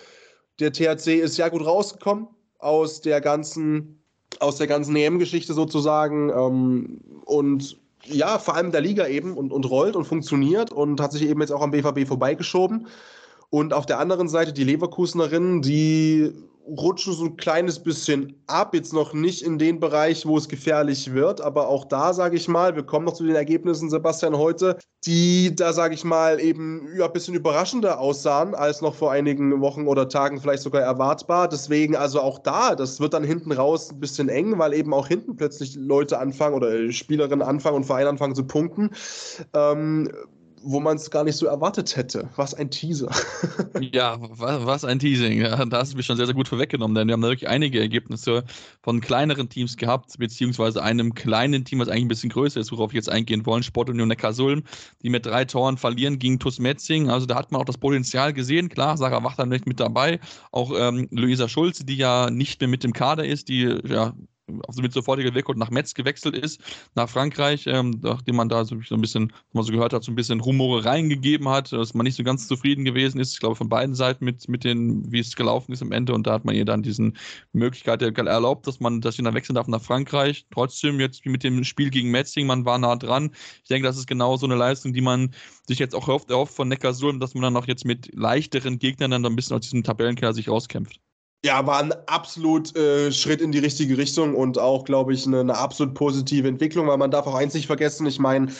der 0.58 0.72
THC 0.72 1.20
ist 1.20 1.36
ja 1.36 1.48
gut 1.50 1.66
rausgekommen 1.66 2.28
aus 2.58 3.02
der 3.02 3.20
ganzen, 3.20 4.03
aus 4.40 4.56
der 4.56 4.66
ganzen 4.66 4.96
EM-Geschichte 4.96 5.54
sozusagen. 5.54 6.30
Ähm, 6.30 7.00
und 7.24 7.78
ja, 8.04 8.38
vor 8.38 8.54
allem 8.54 8.72
der 8.72 8.80
Liga 8.80 9.06
eben 9.06 9.34
und, 9.34 9.52
und 9.52 9.68
rollt 9.68 9.96
und 9.96 10.04
funktioniert 10.04 10.72
und 10.72 11.00
hat 11.00 11.12
sich 11.12 11.22
eben 11.22 11.40
jetzt 11.40 11.52
auch 11.52 11.62
am 11.62 11.70
BVB 11.70 12.06
vorbeigeschoben. 12.06 12.86
Und 13.50 13.72
auf 13.72 13.86
der 13.86 13.98
anderen 13.98 14.28
Seite 14.28 14.52
die 14.52 14.64
Leverkusenerinnen, 14.64 15.62
die 15.62 16.32
rutschen 16.66 17.12
so 17.12 17.24
ein 17.24 17.36
kleines 17.36 17.82
bisschen 17.82 18.34
ab, 18.46 18.74
jetzt 18.74 18.92
noch 18.92 19.12
nicht 19.12 19.42
in 19.42 19.58
den 19.58 19.80
Bereich, 19.80 20.26
wo 20.26 20.36
es 20.38 20.48
gefährlich 20.48 21.12
wird, 21.12 21.40
aber 21.40 21.68
auch 21.68 21.84
da 21.84 22.14
sage 22.14 22.36
ich 22.36 22.48
mal, 22.48 22.74
wir 22.74 22.84
kommen 22.84 23.04
noch 23.04 23.14
zu 23.14 23.24
den 23.24 23.36
Ergebnissen, 23.36 23.90
Sebastian, 23.90 24.36
heute, 24.36 24.78
die 25.06 25.54
da 25.54 25.72
sage 25.72 25.94
ich 25.94 26.04
mal 26.04 26.40
eben 26.40 26.88
ja, 26.96 27.06
ein 27.06 27.12
bisschen 27.12 27.34
überraschender 27.34 28.00
aussahen 28.00 28.54
als 28.54 28.80
noch 28.80 28.94
vor 28.94 29.12
einigen 29.12 29.60
Wochen 29.60 29.86
oder 29.86 30.08
Tagen 30.08 30.40
vielleicht 30.40 30.62
sogar 30.62 30.82
erwartbar. 30.82 31.48
Deswegen 31.48 31.96
also 31.96 32.20
auch 32.20 32.38
da, 32.38 32.74
das 32.74 33.00
wird 33.00 33.12
dann 33.12 33.24
hinten 33.24 33.52
raus 33.52 33.90
ein 33.90 34.00
bisschen 34.00 34.28
eng, 34.28 34.58
weil 34.58 34.72
eben 34.72 34.94
auch 34.94 35.06
hinten 35.06 35.36
plötzlich 35.36 35.76
Leute 35.76 36.18
anfangen 36.18 36.54
oder 36.54 36.90
Spielerinnen 36.90 37.42
anfangen 37.42 37.76
und 37.76 37.84
Vereine 37.84 38.08
anfangen 38.08 38.34
zu 38.34 38.46
punkten. 38.46 38.90
Ähm, 39.52 40.10
wo 40.64 40.80
man 40.80 40.96
es 40.96 41.10
gar 41.10 41.24
nicht 41.24 41.36
so 41.36 41.46
erwartet 41.46 41.94
hätte. 41.96 42.28
Was 42.36 42.54
ein 42.54 42.70
Teaser. 42.70 43.10
ja, 43.92 44.16
was, 44.20 44.64
was 44.64 44.84
ein 44.84 44.98
Teasing. 44.98 45.40
Ja, 45.40 45.64
da 45.64 45.78
hast 45.78 45.92
du 45.92 45.96
mich 45.96 46.06
schon 46.06 46.16
sehr, 46.16 46.26
sehr 46.26 46.34
gut 46.34 46.48
vorweggenommen, 46.48 46.94
denn 46.94 47.06
wir 47.06 47.12
haben 47.12 47.20
da 47.20 47.28
wirklich 47.28 47.48
einige 47.48 47.80
Ergebnisse 47.80 48.44
von 48.82 49.00
kleineren 49.00 49.48
Teams 49.48 49.76
gehabt, 49.76 50.18
beziehungsweise 50.18 50.82
einem 50.82 51.14
kleinen 51.14 51.64
Team, 51.64 51.80
was 51.80 51.88
eigentlich 51.88 52.04
ein 52.04 52.08
bisschen 52.08 52.30
größer 52.30 52.60
ist, 52.60 52.72
worauf 52.72 52.92
wir 52.92 52.98
jetzt 52.98 53.10
eingehen 53.10 53.44
wollen, 53.46 53.62
Sportunion 53.62 54.08
Neckarsulm, 54.08 54.62
die 55.02 55.10
mit 55.10 55.26
drei 55.26 55.44
Toren 55.44 55.76
verlieren 55.76 56.18
gegen 56.18 56.38
TuS 56.38 56.58
Metzing. 56.58 57.10
Also 57.10 57.26
da 57.26 57.36
hat 57.36 57.52
man 57.52 57.60
auch 57.60 57.66
das 57.66 57.78
Potenzial 57.78 58.32
gesehen. 58.32 58.68
Klar, 58.68 58.96
Sarah 58.96 59.22
Wachter 59.22 59.46
nicht 59.46 59.66
mit 59.66 59.80
dabei. 59.80 60.18
Auch 60.50 60.72
ähm, 60.76 61.08
Luisa 61.10 61.48
Schulze, 61.48 61.84
die 61.84 61.96
ja 61.96 62.30
nicht 62.30 62.60
mehr 62.60 62.68
mit 62.68 62.84
dem 62.84 62.92
Kader 62.92 63.26
ist, 63.26 63.48
die 63.48 63.62
ja 63.84 64.14
also 64.66 64.82
mit 64.82 64.92
sofortiger 64.92 65.34
Wirkung 65.34 65.58
nach 65.58 65.70
Metz 65.70 65.94
gewechselt 65.94 66.36
ist, 66.36 66.60
nach 66.94 67.08
Frankreich, 67.08 67.66
ähm, 67.66 67.98
nachdem 68.02 68.36
man 68.36 68.48
da 68.48 68.64
so, 68.64 68.74
ein 68.74 69.00
bisschen, 69.00 69.32
man 69.52 69.64
so 69.64 69.72
gehört 69.72 69.92
hat, 69.92 70.04
so 70.04 70.12
ein 70.12 70.14
bisschen 70.14 70.40
Rumore 70.40 70.84
reingegeben 70.84 71.48
hat, 71.48 71.72
dass 71.72 71.94
man 71.94 72.04
nicht 72.04 72.16
so 72.16 72.24
ganz 72.24 72.46
zufrieden 72.46 72.84
gewesen 72.84 73.20
ist, 73.20 73.32
ich 73.32 73.40
glaube 73.40 73.56
von 73.56 73.68
beiden 73.68 73.94
Seiten 73.94 74.24
mit, 74.24 74.48
mit 74.48 74.64
den, 74.64 75.10
wie 75.10 75.20
es 75.20 75.34
gelaufen 75.36 75.72
ist 75.72 75.82
am 75.82 75.92
Ende 75.92 76.12
und 76.12 76.26
da 76.26 76.32
hat 76.32 76.44
man 76.44 76.54
ihr 76.54 76.64
dann 76.64 76.82
diesen 76.82 77.16
Möglichkeit 77.52 78.02
erlaubt, 78.02 78.66
dass 78.66 78.80
man, 78.80 79.00
dass 79.00 79.16
sie 79.16 79.22
dann 79.22 79.34
wechseln 79.34 79.54
darf 79.54 79.68
nach 79.68 79.82
Frankreich. 79.82 80.46
Trotzdem 80.50 81.00
jetzt 81.00 81.24
mit 81.24 81.42
dem 81.42 81.64
Spiel 81.64 81.90
gegen 81.90 82.10
Metzing, 82.10 82.46
man 82.46 82.64
war 82.64 82.78
nah 82.78 82.96
dran. 82.96 83.30
Ich 83.62 83.68
denke, 83.68 83.86
das 83.86 83.96
ist 83.96 84.06
genau 84.06 84.36
so 84.36 84.46
eine 84.46 84.56
Leistung, 84.56 84.92
die 84.92 85.00
man 85.00 85.34
sich 85.66 85.78
jetzt 85.78 85.94
auch 85.94 86.08
erhofft, 86.08 86.30
erhofft 86.30 86.54
von 86.54 86.68
Neckarsulm, 86.68 87.20
dass 87.20 87.34
man 87.34 87.42
dann 87.42 87.56
auch 87.56 87.66
jetzt 87.66 87.84
mit 87.84 88.14
leichteren 88.14 88.78
Gegnern 88.78 89.10
dann 89.10 89.24
ein 89.24 89.36
bisschen 89.36 89.56
aus 89.56 89.62
diesem 89.62 89.82
Tabellenkeller 89.82 90.34
sich 90.34 90.48
rauskämpft. 90.48 91.03
Ja, 91.44 91.66
war 91.66 91.78
ein 91.78 91.92
absolut 92.06 92.74
äh, 92.74 93.12
Schritt 93.12 93.42
in 93.42 93.52
die 93.52 93.58
richtige 93.58 93.98
Richtung 93.98 94.34
und 94.34 94.58
auch, 94.58 94.86
glaube 94.86 95.12
ich, 95.12 95.26
eine, 95.26 95.40
eine, 95.40 95.58
absolut 95.58 95.92
positive 95.92 96.48
Entwicklung, 96.48 96.86
weil 96.86 96.96
man 96.96 97.10
darf 97.10 97.26
auch 97.26 97.34
eins 97.34 97.52
nicht 97.52 97.66
vergessen, 97.66 98.06
ich 98.06 98.18
meine, 98.18 98.50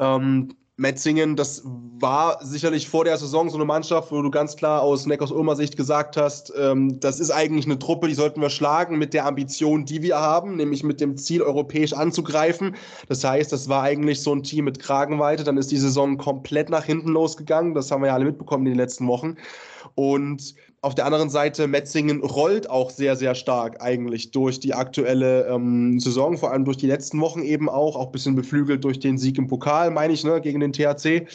ähm, 0.00 0.48
Metzingen, 0.76 1.36
das 1.36 1.62
war 1.64 2.44
sicherlich 2.44 2.88
vor 2.88 3.04
der 3.04 3.16
Saison 3.16 3.48
so 3.48 3.56
eine 3.56 3.64
Mannschaft, 3.64 4.10
wo 4.10 4.20
du 4.20 4.30
ganz 4.32 4.56
klar 4.56 4.82
aus 4.82 5.06
Neckars 5.06 5.30
Ulmer 5.30 5.54
Sicht 5.54 5.76
gesagt 5.76 6.16
hast, 6.16 6.52
ähm, 6.58 6.98
das 6.98 7.20
ist 7.20 7.30
eigentlich 7.30 7.64
eine 7.64 7.78
Truppe, 7.78 8.08
die 8.08 8.14
sollten 8.14 8.42
wir 8.42 8.50
schlagen 8.50 8.98
mit 8.98 9.14
der 9.14 9.24
Ambition, 9.24 9.84
die 9.84 10.02
wir 10.02 10.18
haben, 10.18 10.56
nämlich 10.56 10.82
mit 10.82 11.00
dem 11.00 11.16
Ziel, 11.16 11.42
europäisch 11.42 11.92
anzugreifen. 11.92 12.74
Das 13.08 13.22
heißt, 13.22 13.52
das 13.52 13.68
war 13.68 13.84
eigentlich 13.84 14.20
so 14.20 14.34
ein 14.34 14.42
Team 14.42 14.64
mit 14.64 14.80
Kragenweite. 14.80 15.44
Dann 15.44 15.58
ist 15.58 15.70
die 15.70 15.78
Saison 15.78 16.18
komplett 16.18 16.70
nach 16.70 16.84
hinten 16.84 17.10
losgegangen. 17.10 17.72
Das 17.74 17.92
haben 17.92 18.02
wir 18.02 18.08
ja 18.08 18.14
alle 18.14 18.24
mitbekommen 18.24 18.66
in 18.66 18.72
den 18.72 18.78
letzten 18.78 19.06
Wochen. 19.06 19.36
Und 19.94 20.54
auf 20.82 20.94
der 20.94 21.06
anderen 21.06 21.30
Seite, 21.30 21.66
Metzingen 21.66 22.22
rollt 22.22 22.70
auch 22.70 22.90
sehr, 22.90 23.16
sehr 23.16 23.34
stark 23.34 23.80
eigentlich 23.80 24.30
durch 24.30 24.60
die 24.60 24.74
aktuelle 24.74 25.46
ähm, 25.46 25.98
Saison, 25.98 26.36
vor 26.36 26.52
allem 26.52 26.64
durch 26.64 26.76
die 26.76 26.86
letzten 26.86 27.20
Wochen 27.20 27.42
eben 27.42 27.68
auch, 27.68 27.96
auch 27.96 28.06
ein 28.06 28.12
bisschen 28.12 28.36
beflügelt 28.36 28.84
durch 28.84 29.00
den 29.00 29.18
Sieg 29.18 29.38
im 29.38 29.48
Pokal, 29.48 29.90
meine 29.90 30.12
ich, 30.12 30.22
ne, 30.22 30.40
gegen 30.40 30.60
den 30.60 30.72
THC. 30.72 31.26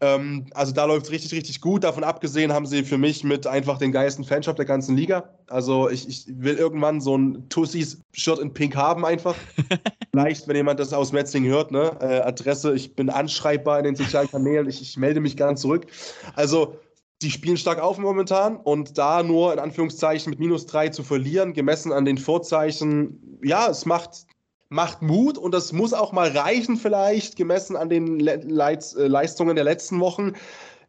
Ähm, 0.00 0.46
also 0.52 0.72
da 0.72 0.86
läuft 0.86 1.06
es 1.06 1.12
richtig, 1.12 1.32
richtig 1.32 1.60
gut. 1.60 1.84
Davon 1.84 2.02
abgesehen 2.02 2.52
haben 2.52 2.66
sie 2.66 2.82
für 2.82 2.98
mich 2.98 3.24
mit 3.24 3.46
einfach 3.46 3.78
den 3.78 3.92
geilsten 3.92 4.24
Fanshop 4.24 4.56
der 4.56 4.64
ganzen 4.64 4.96
Liga. 4.96 5.28
Also 5.48 5.88
ich, 5.90 6.08
ich 6.08 6.24
will 6.28 6.56
irgendwann 6.56 7.00
so 7.00 7.16
ein 7.16 7.48
Tussis-Shirt 7.50 8.38
in 8.38 8.52
Pink 8.52 8.74
haben 8.74 9.04
einfach. 9.04 9.36
Vielleicht, 10.10 10.48
wenn 10.48 10.56
jemand 10.56 10.80
das 10.80 10.92
aus 10.92 11.12
Metzingen 11.12 11.50
hört, 11.50 11.70
ne? 11.70 11.96
Äh, 12.00 12.20
Adresse, 12.22 12.74
ich 12.74 12.96
bin 12.96 13.10
anschreibbar 13.10 13.78
in 13.78 13.84
den 13.84 13.96
sozialen 13.96 14.30
Kanälen, 14.30 14.68
ich, 14.68 14.80
ich 14.80 14.96
melde 14.96 15.20
mich 15.20 15.36
gern 15.36 15.56
zurück. 15.56 15.86
Also 16.34 16.74
die 17.22 17.30
spielen 17.30 17.56
stark 17.56 17.80
auf 17.80 17.98
momentan 17.98 18.56
und 18.56 18.96
da 18.96 19.22
nur 19.22 19.52
in 19.52 19.58
Anführungszeichen 19.58 20.30
mit 20.30 20.38
minus 20.38 20.66
drei 20.66 20.88
zu 20.88 21.02
verlieren, 21.02 21.52
gemessen 21.52 21.92
an 21.92 22.04
den 22.04 22.18
Vorzeichen, 22.18 23.38
ja, 23.42 23.68
es 23.68 23.86
macht, 23.86 24.26
macht 24.68 25.02
Mut 25.02 25.36
und 25.36 25.52
das 25.52 25.72
muss 25.72 25.92
auch 25.92 26.12
mal 26.12 26.28
reichen, 26.28 26.76
vielleicht, 26.76 27.36
gemessen 27.36 27.76
an 27.76 27.88
den 27.88 28.20
Le 28.20 28.36
Leits, 28.36 28.94
äh, 28.94 29.08
Leistungen 29.08 29.56
der 29.56 29.64
letzten 29.64 29.98
Wochen. 30.00 30.34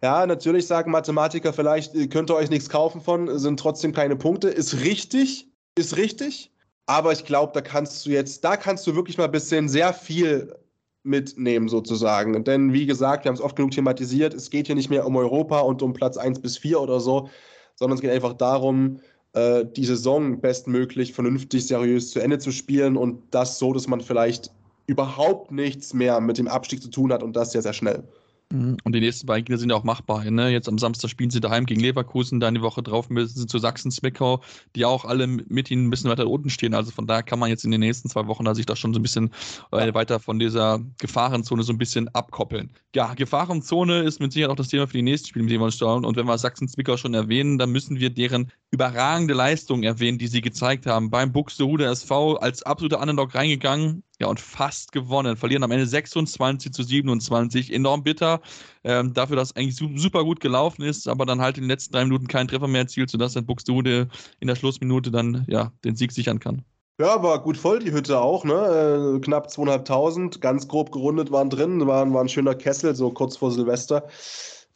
Ja, 0.02 0.26
natürlich 0.26 0.68
sagen 0.68 0.92
Mathematiker, 0.92 1.52
vielleicht 1.52 1.94
könnt 2.12 2.30
ihr 2.30 2.36
euch 2.36 2.50
nichts 2.50 2.70
kaufen 2.70 3.02
von, 3.02 3.38
sind 3.38 3.60
trotzdem 3.60 3.92
keine 3.92 4.16
Punkte. 4.16 4.50
Ist 4.50 4.82
richtig, 4.82 5.50
ist 5.76 5.98
richtig. 5.98 6.52
Aber 6.86 7.12
ich 7.12 7.26
glaube, 7.26 7.52
da 7.54 7.62
kannst 7.62 8.06
du 8.06 8.12
jetzt, 8.12 8.44
da 8.44 8.56
kannst 8.56 8.88
du 8.88 8.96
wirklich 8.96 9.18
mal 9.18 9.26
ein 9.26 9.32
bisschen 9.32 9.68
sehr 9.68 9.94
viel 9.94 10.56
mitnehmen 11.04 11.70
sozusagen. 11.70 12.44
Denn 12.44 12.74
wie 12.74 12.86
gesagt, 12.86 13.24
wir 13.24 13.30
haben 13.30 13.36
es 13.36 13.42
oft 13.42 13.56
genug 13.56 13.72
thematisiert, 13.72 14.34
es 14.34 14.50
geht 14.50 14.68
hier 14.68 14.76
nicht 14.76 14.90
mehr 14.90 15.06
um 15.06 15.16
Europa 15.16 15.60
und 15.60 15.82
um 15.82 15.94
Platz 15.94 16.18
1 16.18 16.42
bis 16.42 16.58
4 16.58 16.80
oder 16.82 17.00
so, 17.00 17.30
sondern 17.76 17.96
es 17.96 18.02
geht 18.02 18.12
einfach 18.12 18.34
darum, 18.34 19.00
äh, 19.34 19.66
die 19.66 19.86
Saison 19.86 20.42
bestmöglich, 20.42 21.14
vernünftig, 21.14 21.68
seriös 21.68 22.12
zu 22.12 22.20
Ende 22.20 22.40
zu 22.40 22.52
spielen 22.52 22.98
und 22.98 23.22
das 23.32 23.60
so, 23.60 23.74
dass 23.74 23.88
man 23.88 24.02
vielleicht 24.02 24.52
überhaupt 24.88 25.52
nichts 25.52 25.94
mehr 25.94 26.20
mit 26.20 26.38
dem 26.38 26.48
Abstieg 26.48 26.82
zu 26.82 26.90
tun 26.90 27.14
hat 27.14 27.24
und 27.24 27.36
das 27.36 27.52
sehr, 27.52 27.62
sehr 27.62 27.74
schnell. 27.74 28.04
Mhm. 28.52 28.78
Und 28.84 28.94
die 28.94 29.00
nächsten 29.00 29.28
beiden 29.28 29.46
Gegner 29.46 29.60
sind 29.60 29.70
ja 29.70 29.76
auch 29.76 29.84
machbar. 29.84 30.24
Ne? 30.30 30.50
Jetzt 30.50 30.68
am 30.68 30.80
Samstag 30.80 31.10
spielen 31.10 31.30
sie 31.30 31.40
daheim 31.40 31.66
gegen 31.66 31.82
Leverkusen, 31.82 32.40
dann 32.40 32.56
die 32.56 32.62
Woche 32.62 32.82
drauf 32.82 33.10
müssen 33.10 33.38
sie 33.38 33.46
zu 33.46 33.60
Sachsen-Zwickau, 33.60 34.42
die 34.76 34.86
auch 34.86 35.06
alle 35.06 35.28
mit 35.28 35.70
ihnen 35.70 35.88
ein 35.88 35.90
bisschen 35.92 36.10
weiter 36.10 36.28
unten 36.28 36.50
stehen. 36.50 36.74
Also 36.74 36.92
von 36.92 37.06
daher 37.06 37.22
kann 37.22 37.38
man 37.38 37.50
jetzt 37.50 37.64
in 37.64 37.72
den 37.72 37.82
nächsten 37.82 38.10
zwei 38.10 38.26
Wochen 38.28 38.46
da 38.46 38.56
sich 38.56 38.66
da 38.66 38.76
schon 38.76 38.94
so 38.94 39.00
ein 39.00 39.04
bisschen 39.04 39.32
äh, 39.72 39.94
weiter 39.94 40.20
von 40.20 40.40
dieser 40.40 40.80
Gefahrenzone 41.00 41.62
so 41.62 41.72
ein 41.72 41.78
bisschen 41.78 42.08
abkoppeln. 42.10 42.72
Ja, 42.96 43.14
Gefahrenzone 43.14 44.02
ist 44.02 44.20
mit 44.20 44.34
Sicherheit 44.34 44.52
auch 44.52 44.56
das 44.56 44.70
Thema 44.70 44.88
für 44.88 44.98
die 44.98 45.04
nächsten 45.04 45.28
Spiele, 45.28 45.44
mit 45.44 45.52
denen 45.52 45.62
wir 45.62 45.66
uns 45.66 45.78
schauen. 45.78 46.04
Und 46.04 46.18
wenn 46.18 46.26
wir 46.26 46.38
Sachsen-Zwickau 46.38 46.98
schon 46.98 47.14
erwähnen, 47.14 47.60
dann 47.60 47.72
müssen 47.72 48.00
wir 48.00 48.10
deren 48.10 48.52
überragende 48.72 49.36
Leistung 49.36 49.84
erwähnen, 49.84 50.18
die 50.18 50.28
sie 50.28 50.42
gezeigt 50.42 50.88
haben. 50.88 51.12
Beim 51.12 51.32
Buxtehude 51.32 51.86
SV 51.86 52.38
als 52.38 52.64
absoluter 52.64 53.00
Underdog 53.00 53.36
reingegangen, 53.36 54.04
Ja, 54.22 54.28
und 54.28 54.40
fast 54.40 54.92
gewonnen. 54.92 55.38
Verlieren 55.38 55.64
am 55.64 55.72
Ende 55.72 55.88
26 55.88 56.74
zu 56.74 56.84
27. 56.84 57.74
Enorm 57.74 58.04
bitter. 58.04 58.42
Ähm, 58.84 59.14
dafür, 59.14 59.38
dass 59.38 59.56
eigentlich 59.56 59.78
super 59.78 60.24
gut 60.26 60.42
gelaufen 60.42 60.82
ist, 60.84 61.08
aber 61.08 61.26
dann 61.26 61.40
halt 61.40 61.58
in 61.58 61.64
den 61.64 61.70
letzten 61.70 61.94
drei 61.94 62.04
Minuten 62.04 62.28
keinen 62.28 62.50
Treffer 62.50 62.68
mehr 62.68 62.82
erzielt, 62.82 63.10
sodass 63.10 63.34
dann 63.34 63.46
Buxtehude 63.46 64.10
in 64.42 64.48
der 64.48 64.56
Schlussminute 64.56 65.10
dann 65.10 65.46
ja 65.48 65.72
den 65.86 65.96
Sieg 65.96 66.12
sichern 66.12 66.40
kann. 66.40 66.64
Ja, 67.00 67.24
war 67.24 67.42
gut 67.42 67.56
voll 67.56 67.80
die 67.80 67.94
Hütte 67.94 68.20
auch, 68.20 68.44
ne? 68.44 69.16
Äh, 69.16 69.20
knapp 69.22 69.50
zweieinhalbtausend, 69.50 70.42
ganz 70.42 70.68
grob 70.68 70.92
gerundet 70.92 71.32
waren 71.32 71.50
drin, 71.50 71.88
war, 71.88 72.12
war 72.14 72.22
ein 72.22 72.28
schöner 72.28 72.56
Kessel, 72.56 72.94
so 72.94 73.10
kurz 73.12 73.38
vor 73.38 73.52
Silvester. 73.52 74.10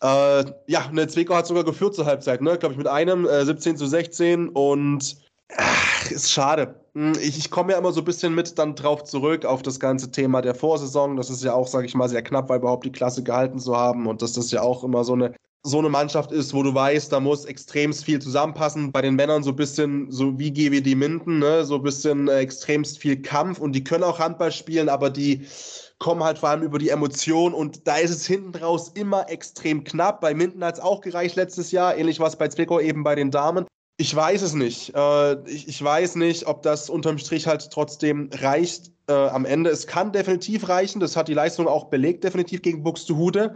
Äh, 0.01 0.45
ja, 0.67 0.89
ne, 0.93 1.07
Zwickau 1.07 1.35
hat 1.35 1.47
sogar 1.47 1.65
geführt 1.65 1.95
zur 1.95 2.05
Halbzeit, 2.05 2.41
ne? 2.41 2.57
Glaube 2.57 2.73
ich, 2.73 2.77
mit 2.77 2.87
einem, 2.87 3.25
äh, 3.25 3.43
17 3.43 3.75
zu 3.75 3.87
16 3.87 4.47
und 4.47 5.17
ist 6.11 6.31
schade. 6.31 6.75
Hm, 6.93 7.13
ich, 7.21 7.37
ich 7.37 7.51
komme 7.51 7.73
ja 7.73 7.79
immer 7.79 7.91
so 7.91 8.01
ein 8.01 8.05
bisschen 8.05 8.35
mit 8.35 8.57
dann 8.59 8.75
drauf 8.75 9.03
zurück 9.03 9.45
auf 9.45 9.61
das 9.61 9.79
ganze 9.79 10.11
Thema 10.11 10.41
der 10.41 10.55
Vorsaison. 10.55 11.17
Das 11.17 11.29
ist 11.29 11.43
ja 11.43 11.53
auch, 11.53 11.67
sage 11.67 11.85
ich 11.85 11.95
mal, 11.95 12.09
sehr 12.09 12.23
knapp, 12.23 12.49
weil 12.49 12.59
überhaupt 12.59 12.85
die 12.85 12.91
Klasse 12.91 13.23
gehalten 13.23 13.59
zu 13.59 13.75
haben 13.75 14.07
und 14.07 14.21
dass 14.21 14.33
das 14.33 14.51
ja 14.51 14.61
auch 14.61 14.83
immer 14.83 15.03
so 15.03 15.13
eine 15.13 15.33
so 15.65 15.79
eine 15.79 15.87
Mannschaft 15.87 16.33
ist, 16.33 16.53
wo 16.53 16.61
du 16.61 16.75
weißt, 16.75 17.11
da 17.11 17.21
muss 17.21 17.45
extremst 17.45 18.03
viel 18.03 18.19
zusammenpassen. 18.19 18.91
Bei 18.91 19.01
den 19.01 19.15
Männern 19.15 19.43
so 19.43 19.51
ein 19.51 19.55
bisschen 19.55 20.11
so 20.11 20.37
wie 20.37 20.51
GWD 20.51 20.93
Minden, 20.95 21.39
ne? 21.39 21.63
so 21.63 21.75
ein 21.75 21.83
bisschen 21.83 22.27
äh, 22.27 22.39
extremst 22.39 22.99
viel 22.99 23.21
Kampf 23.21 23.59
und 23.59 23.71
die 23.71 23.83
können 23.83 24.03
auch 24.03 24.19
Handball 24.19 24.51
spielen, 24.51 24.89
aber 24.89 25.09
die 25.09 25.47
kommen 25.99 26.21
halt 26.21 26.37
vor 26.37 26.49
allem 26.49 26.63
über 26.63 26.79
die 26.79 26.89
Emotion 26.89 27.53
und 27.53 27.87
da 27.87 27.95
ist 27.95 28.11
es 28.11 28.27
hinten 28.27 28.53
raus 28.57 28.91
immer 28.93 29.29
extrem 29.29 29.85
knapp. 29.85 30.19
Bei 30.19 30.33
Minden 30.33 30.65
hat 30.65 30.75
es 30.75 30.79
auch 30.81 30.99
gereicht 30.99 31.37
letztes 31.37 31.71
Jahr, 31.71 31.95
ähnlich 31.95 32.19
was 32.19 32.35
bei 32.35 32.49
Zwickau 32.49 32.81
eben 32.81 33.03
bei 33.05 33.15
den 33.15 33.31
Damen. 33.31 33.65
Ich 33.97 34.15
weiß 34.15 34.41
es 34.41 34.53
nicht. 34.53 34.95
Äh, 34.95 35.47
ich, 35.47 35.83
weiß 35.83 36.15
nicht, 36.15 36.47
ob 36.47 36.63
das 36.63 36.89
unterm 36.89 37.19
Strich 37.19 37.45
halt 37.45 37.69
trotzdem 37.71 38.29
reicht 38.33 38.91
äh, 39.07 39.13
am 39.13 39.45
Ende. 39.45 39.69
Es 39.69 39.85
kann 39.85 40.11
definitiv 40.11 40.67
reichen, 40.67 40.99
das 40.99 41.15
hat 41.15 41.27
die 41.27 41.33
Leistung 41.33 41.67
auch 41.67 41.85
belegt, 41.85 42.23
definitiv 42.23 42.61
gegen 42.63 42.83
Buxtehude. 42.83 43.55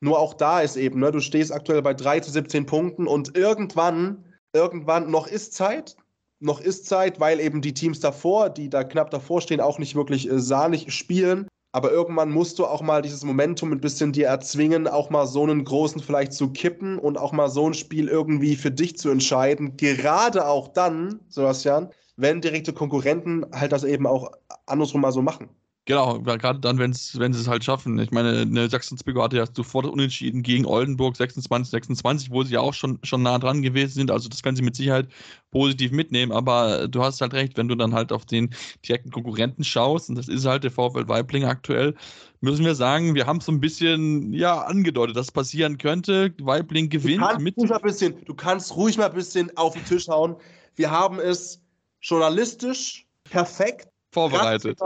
Nur 0.00 0.18
auch 0.18 0.34
da 0.34 0.60
ist 0.60 0.76
eben, 0.76 1.00
ne, 1.00 1.10
du 1.10 1.20
stehst 1.20 1.52
aktuell 1.52 1.82
bei 1.82 1.94
3 1.94 2.20
zu 2.20 2.30
17 2.30 2.66
Punkten 2.66 3.06
und 3.06 3.36
irgendwann, 3.36 4.24
irgendwann 4.52 5.10
noch 5.10 5.26
ist 5.26 5.54
Zeit, 5.54 5.96
noch 6.40 6.60
ist 6.60 6.86
Zeit, 6.86 7.20
weil 7.20 7.40
eben 7.40 7.60
die 7.60 7.74
Teams 7.74 8.00
davor, 8.00 8.50
die 8.50 8.68
da 8.68 8.84
knapp 8.84 9.10
davor 9.10 9.40
stehen, 9.40 9.60
auch 9.60 9.78
nicht 9.78 9.94
wirklich 9.94 10.28
äh, 10.30 10.40
sahnig 10.40 10.92
spielen. 10.92 11.48
Aber 11.72 11.90
irgendwann 11.90 12.30
musst 12.30 12.58
du 12.58 12.66
auch 12.66 12.82
mal 12.82 13.00
dieses 13.02 13.24
Momentum 13.24 13.72
ein 13.72 13.80
bisschen 13.80 14.12
dir 14.12 14.26
erzwingen, 14.28 14.86
auch 14.86 15.08
mal 15.10 15.26
so 15.26 15.42
einen 15.42 15.64
großen 15.64 16.02
vielleicht 16.02 16.34
zu 16.34 16.52
kippen 16.52 16.98
und 16.98 17.16
auch 17.18 17.32
mal 17.32 17.48
so 17.48 17.66
ein 17.66 17.74
Spiel 17.74 18.08
irgendwie 18.08 18.56
für 18.56 18.70
dich 18.70 18.98
zu 18.98 19.10
entscheiden. 19.10 19.76
Gerade 19.78 20.46
auch 20.46 20.68
dann, 20.68 21.20
Sebastian, 21.28 21.88
wenn 22.16 22.42
direkte 22.42 22.72
Konkurrenten 22.74 23.46
halt 23.52 23.72
das 23.72 23.84
eben 23.84 24.06
auch 24.06 24.30
andersrum 24.66 25.00
mal 25.00 25.12
so 25.12 25.22
machen. 25.22 25.48
Genau, 25.84 26.20
gerade 26.20 26.60
dann, 26.60 26.78
wenn's, 26.78 27.18
wenn 27.18 27.32
sie 27.32 27.40
es 27.40 27.48
halt 27.48 27.64
schaffen. 27.64 27.98
Ich 27.98 28.12
meine, 28.12 28.42
eine 28.42 28.70
Sachsen-Zwickau 28.70 29.20
hatte 29.20 29.38
ja 29.38 29.46
sofort 29.52 29.84
unentschieden 29.84 30.44
gegen 30.44 30.64
Oldenburg 30.64 31.16
26, 31.16 31.72
26, 31.72 32.30
wo 32.30 32.44
sie 32.44 32.54
ja 32.54 32.60
auch 32.60 32.72
schon, 32.72 33.00
schon 33.02 33.24
nah 33.24 33.36
dran 33.40 33.62
gewesen 33.62 33.94
sind. 33.94 34.10
Also 34.12 34.28
das 34.28 34.44
können 34.44 34.54
sie 34.54 34.62
mit 34.62 34.76
Sicherheit 34.76 35.08
positiv 35.50 35.90
mitnehmen. 35.90 36.30
Aber 36.30 36.86
du 36.86 37.02
hast 37.02 37.20
halt 37.20 37.34
recht, 37.34 37.56
wenn 37.56 37.66
du 37.66 37.74
dann 37.74 37.94
halt 37.94 38.12
auf 38.12 38.24
den 38.24 38.54
direkten 38.86 39.10
Konkurrenten 39.10 39.64
schaust, 39.64 40.08
und 40.08 40.14
das 40.14 40.28
ist 40.28 40.46
halt 40.46 40.62
der 40.62 40.70
VfL 40.70 41.08
Weibling 41.08 41.46
aktuell, 41.46 41.96
müssen 42.40 42.64
wir 42.64 42.76
sagen, 42.76 43.16
wir 43.16 43.26
haben 43.26 43.38
es 43.38 43.46
so 43.46 43.52
ein 43.52 43.60
bisschen 43.60 44.32
ja 44.32 44.60
angedeutet, 44.60 45.16
dass 45.16 45.32
passieren 45.32 45.78
könnte. 45.78 46.32
Weibling 46.40 46.90
gewinnt. 46.90 47.22
Du 47.22 47.26
kannst, 47.26 47.40
mit 47.40 47.56
ruhig 47.56 47.70
mal 47.70 47.76
ein 47.76 47.82
bisschen, 47.82 48.24
du 48.24 48.34
kannst 48.34 48.76
ruhig 48.76 48.98
mal 48.98 49.08
ein 49.08 49.14
bisschen 49.14 49.56
auf 49.56 49.74
den 49.74 49.84
Tisch 49.84 50.06
hauen. 50.06 50.36
Wir 50.76 50.92
haben 50.92 51.18
es 51.18 51.60
journalistisch 52.00 53.04
perfekt 53.24 53.91
Vorbereitet. 54.12 54.78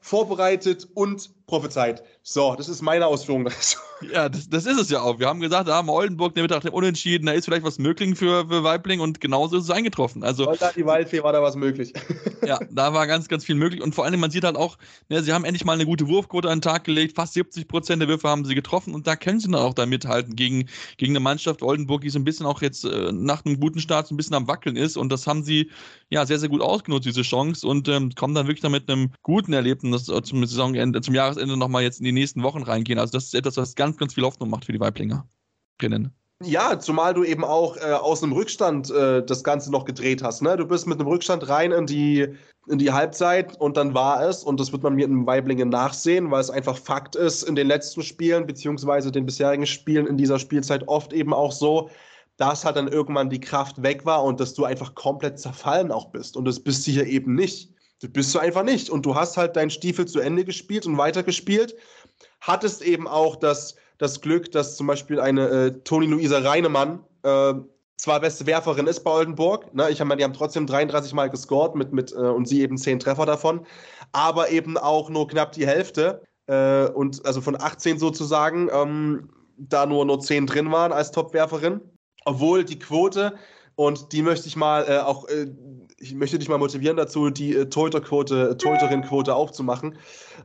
vorbereitet 0.00 0.86
und 0.94 1.46
prophezeit. 1.46 2.04
So, 2.30 2.54
das 2.54 2.68
ist 2.68 2.82
meine 2.82 3.06
Ausführung 3.06 3.46
dazu. 3.46 3.78
Ja, 4.12 4.28
das, 4.28 4.48
das, 4.48 4.66
ist 4.66 4.78
es 4.78 4.90
ja 4.90 5.00
auch. 5.00 5.18
Wir 5.18 5.26
haben 5.26 5.40
gesagt, 5.40 5.66
da 5.66 5.76
haben 5.76 5.88
Oldenburg 5.88 6.34
der 6.34 6.42
Mittag 6.42 6.62
unentschieden, 6.72 7.26
da 7.26 7.32
ist 7.32 7.46
vielleicht 7.46 7.64
was 7.64 7.78
möglich 7.78 8.16
für, 8.18 8.46
für 8.46 8.62
Weibling 8.62 9.00
und 9.00 9.20
genauso 9.20 9.56
ist 9.56 9.64
es 9.64 9.70
eingetroffen. 9.70 10.22
Also, 10.22 10.44
da 10.60 10.70
die 10.72 10.84
Waldfee 10.84 11.22
war 11.22 11.32
da 11.32 11.42
was 11.42 11.56
möglich. 11.56 11.94
Ja, 12.46 12.60
da 12.70 12.94
war 12.94 13.06
ganz, 13.06 13.28
ganz 13.28 13.44
viel 13.44 13.56
möglich 13.56 13.82
und 13.82 13.94
vor 13.94 14.04
allem, 14.04 14.20
man 14.20 14.30
sieht 14.30 14.44
halt 14.44 14.56
auch, 14.56 14.78
ne, 15.08 15.22
sie 15.22 15.32
haben 15.32 15.44
endlich 15.44 15.64
mal 15.64 15.72
eine 15.72 15.84
gute 15.84 16.06
Wurfquote 16.06 16.48
an 16.48 16.58
den 16.58 16.62
Tag 16.62 16.84
gelegt, 16.84 17.16
fast 17.16 17.34
70 17.34 17.66
Prozent 17.66 18.00
der 18.00 18.08
Würfe 18.08 18.28
haben 18.28 18.44
sie 18.44 18.54
getroffen 18.54 18.94
und 18.94 19.06
da 19.06 19.16
können 19.16 19.40
sie 19.40 19.50
dann 19.50 19.60
auch 19.60 19.74
da 19.74 19.86
mithalten 19.86 20.36
gegen, 20.36 20.68
gegen 20.96 21.12
eine 21.12 21.20
Mannschaft 21.20 21.62
Oldenburg, 21.62 22.02
die 22.02 22.10
so 22.10 22.18
ein 22.18 22.24
bisschen 22.24 22.46
auch 22.46 22.62
jetzt 22.62 22.84
äh, 22.84 23.10
nach 23.12 23.44
einem 23.44 23.58
guten 23.58 23.80
Start 23.80 24.06
so 24.06 24.14
ein 24.14 24.16
bisschen 24.16 24.36
am 24.36 24.46
Wackeln 24.48 24.76
ist 24.76 24.96
und 24.96 25.10
das 25.10 25.26
haben 25.26 25.42
sie 25.42 25.70
ja 26.10 26.24
sehr, 26.24 26.38
sehr 26.38 26.48
gut 26.48 26.62
ausgenutzt, 26.62 27.06
diese 27.06 27.22
Chance 27.22 27.66
und 27.66 27.88
ähm, 27.88 28.14
kommen 28.14 28.34
dann 28.34 28.46
wirklich 28.46 28.62
dann 28.62 28.72
mit 28.72 28.88
einem 28.88 29.10
guten 29.22 29.52
Erlebnis 29.52 30.08
äh, 30.08 30.22
zum 30.22 30.46
Saisonende, 30.46 31.00
zum 31.00 31.14
Jahresende 31.14 31.56
nochmal 31.56 31.82
jetzt 31.82 31.98
in 31.98 32.04
die 32.04 32.12
nächsten 32.18 32.42
Wochen 32.42 32.62
reingehen. 32.62 32.98
Also 32.98 33.12
das 33.12 33.24
ist 33.24 33.34
etwas, 33.34 33.56
was 33.56 33.74
ganz, 33.74 33.96
ganz 33.96 34.14
viel 34.14 34.24
Hoffnung 34.24 34.50
macht 34.50 34.64
für 34.64 34.72
die 34.72 34.80
Weiblinger. 34.80 35.26
Drinnen. 35.78 36.12
Ja, 36.44 36.78
zumal 36.78 37.14
du 37.14 37.24
eben 37.24 37.44
auch 37.44 37.76
äh, 37.76 37.92
aus 37.92 38.22
einem 38.22 38.32
Rückstand 38.32 38.90
äh, 38.90 39.24
das 39.24 39.42
Ganze 39.42 39.72
noch 39.72 39.84
gedreht 39.84 40.22
hast. 40.22 40.40
Ne? 40.40 40.56
Du 40.56 40.66
bist 40.66 40.86
mit 40.86 41.00
einem 41.00 41.08
Rückstand 41.08 41.48
rein 41.48 41.72
in 41.72 41.86
die, 41.86 42.28
in 42.68 42.78
die 42.78 42.92
Halbzeit 42.92 43.60
und 43.60 43.76
dann 43.76 43.92
war 43.92 44.22
es, 44.22 44.44
und 44.44 44.60
das 44.60 44.70
wird 44.70 44.84
man 44.84 44.94
mir 44.94 45.06
in 45.06 45.26
Weiblingen 45.26 45.68
nachsehen, 45.68 46.30
weil 46.30 46.40
es 46.40 46.50
einfach 46.50 46.76
Fakt 46.76 47.16
ist, 47.16 47.42
in 47.42 47.56
den 47.56 47.66
letzten 47.66 48.02
Spielen, 48.02 48.46
beziehungsweise 48.46 49.10
den 49.10 49.26
bisherigen 49.26 49.66
Spielen 49.66 50.06
in 50.06 50.16
dieser 50.16 50.38
Spielzeit 50.38 50.86
oft 50.86 51.12
eben 51.12 51.34
auch 51.34 51.50
so, 51.50 51.90
dass 52.36 52.64
halt 52.64 52.76
dann 52.76 52.86
irgendwann 52.86 53.30
die 53.30 53.40
Kraft 53.40 53.82
weg 53.82 54.06
war 54.06 54.22
und 54.22 54.38
dass 54.38 54.54
du 54.54 54.64
einfach 54.64 54.94
komplett 54.94 55.40
zerfallen 55.40 55.90
auch 55.90 56.10
bist. 56.10 56.36
Und 56.36 56.44
das 56.44 56.60
bist 56.60 56.86
du 56.86 56.92
hier 56.92 57.06
eben 57.06 57.34
nicht. 57.34 57.72
Das 58.00 58.12
bist 58.12 58.32
du 58.32 58.38
einfach 58.38 58.62
nicht. 58.62 58.90
Und 58.90 59.04
du 59.04 59.16
hast 59.16 59.36
halt 59.36 59.56
deinen 59.56 59.70
Stiefel 59.70 60.06
zu 60.06 60.20
Ende 60.20 60.44
gespielt 60.44 60.86
und 60.86 60.98
weitergespielt. 60.98 61.74
Hattest 62.40 62.82
eben 62.82 63.08
auch 63.08 63.36
das, 63.36 63.76
das 63.98 64.20
Glück, 64.20 64.52
dass 64.52 64.76
zum 64.76 64.86
Beispiel 64.86 65.20
eine 65.20 65.48
äh, 65.48 65.70
Toni-Luisa 65.84 66.38
Reinemann 66.38 67.00
äh, 67.22 67.54
zwar 67.96 68.20
beste 68.20 68.46
Werferin 68.46 68.86
ist 68.86 69.00
bei 69.02 69.10
Oldenburg, 69.10 69.74
ne? 69.74 69.90
ich 69.90 70.00
habe 70.00 70.16
die 70.16 70.24
haben 70.24 70.32
trotzdem 70.32 70.66
33 70.66 71.12
Mal 71.14 71.30
gescored 71.30 71.74
mit, 71.74 71.92
mit, 71.92 72.12
äh, 72.12 72.16
und 72.16 72.46
sie 72.46 72.62
eben 72.62 72.78
10 72.78 73.00
Treffer 73.00 73.26
davon, 73.26 73.66
aber 74.12 74.50
eben 74.50 74.78
auch 74.78 75.10
nur 75.10 75.26
knapp 75.26 75.52
die 75.52 75.66
Hälfte 75.66 76.22
äh, 76.46 76.86
und 76.86 77.26
also 77.26 77.40
von 77.40 77.60
18 77.60 77.98
sozusagen, 77.98 78.70
ähm, 78.72 79.30
da 79.56 79.84
nur, 79.86 80.04
nur 80.04 80.20
10 80.20 80.46
drin 80.46 80.70
waren 80.70 80.92
als 80.92 81.10
Topwerferin, 81.10 81.80
obwohl 82.24 82.64
die 82.64 82.78
Quote 82.78 83.34
und 83.74 84.12
die 84.12 84.22
möchte 84.22 84.46
ich 84.46 84.54
mal 84.54 84.84
äh, 84.88 84.98
auch 84.98 85.26
äh, 85.28 85.48
ich 86.00 86.14
möchte 86.14 86.38
dich 86.38 86.48
mal 86.48 86.58
motivieren 86.58 86.96
dazu, 86.96 87.30
die 87.30 87.54
äh, 87.54 87.66
Torhüterquote, 87.66 88.56
Torhüterin-Quote 88.56 89.34
aufzumachen. 89.34 89.98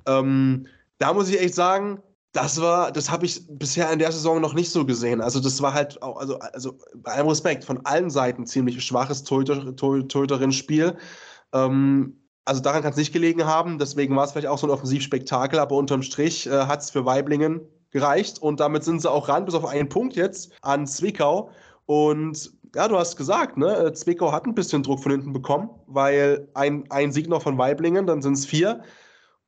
Ähm, 0.07 0.67
da 1.03 1.13
muss 1.13 1.27
ich 1.27 1.37
echt 1.37 1.53
sagen, 1.53 2.01
das 2.31 2.61
war, 2.61 2.89
das 2.93 3.11
habe 3.11 3.25
ich 3.25 3.45
bisher 3.49 3.91
in 3.91 3.99
der 3.99 4.13
Saison 4.13 4.39
noch 4.39 4.53
nicht 4.53 4.71
so 4.71 4.85
gesehen. 4.85 5.19
Also 5.19 5.41
das 5.41 5.61
war 5.61 5.73
halt 5.73 6.01
auch, 6.01 6.15
also, 6.15 6.39
also 6.39 6.77
bei 6.95 7.11
allem 7.11 7.27
Respekt, 7.27 7.65
von 7.65 7.85
allen 7.85 8.09
Seiten 8.09 8.45
ziemlich 8.45 8.81
schwaches 8.81 9.25
Torhüter, 9.25 9.75
Torhüterin-Spiel. 9.75 10.95
Ähm, 11.51 12.21
also 12.45 12.61
daran 12.61 12.83
kann 12.83 12.91
es 12.91 12.97
nicht 12.97 13.11
gelegen 13.11 13.45
haben, 13.45 13.79
deswegen 13.79 14.15
war 14.15 14.23
es 14.23 14.31
vielleicht 14.31 14.47
auch 14.47 14.57
so 14.57 14.65
ein 14.65 14.71
Offensivspektakel, 14.71 15.59
aber 15.59 15.75
unterm 15.75 16.03
Strich 16.03 16.47
äh, 16.47 16.51
hat 16.51 16.79
es 16.79 16.89
für 16.89 17.05
Weiblingen 17.05 17.59
gereicht 17.91 18.41
und 18.41 18.61
damit 18.61 18.85
sind 18.85 19.01
sie 19.01 19.11
auch 19.11 19.27
ran, 19.27 19.43
bis 19.43 19.55
auf 19.55 19.65
einen 19.65 19.89
Punkt 19.89 20.15
jetzt 20.15 20.53
an 20.61 20.87
Zwickau. 20.87 21.49
Und 21.85 22.49
ja, 22.73 22.87
du 22.87 22.97
hast 22.97 23.17
gesagt, 23.17 23.57
ne? 23.57 23.75
Äh, 23.75 23.93
Zwickau 23.93 24.31
hat 24.31 24.45
ein 24.45 24.55
bisschen 24.55 24.83
Druck 24.83 25.01
von 25.01 25.11
hinten 25.11 25.33
bekommen, 25.33 25.69
weil 25.87 26.47
ein, 26.53 26.85
ein 26.91 27.11
Sieg 27.11 27.27
noch 27.27 27.41
von 27.41 27.57
Weiblingen, 27.57 28.07
dann 28.07 28.21
sind 28.21 28.37
es 28.37 28.45
vier. 28.45 28.81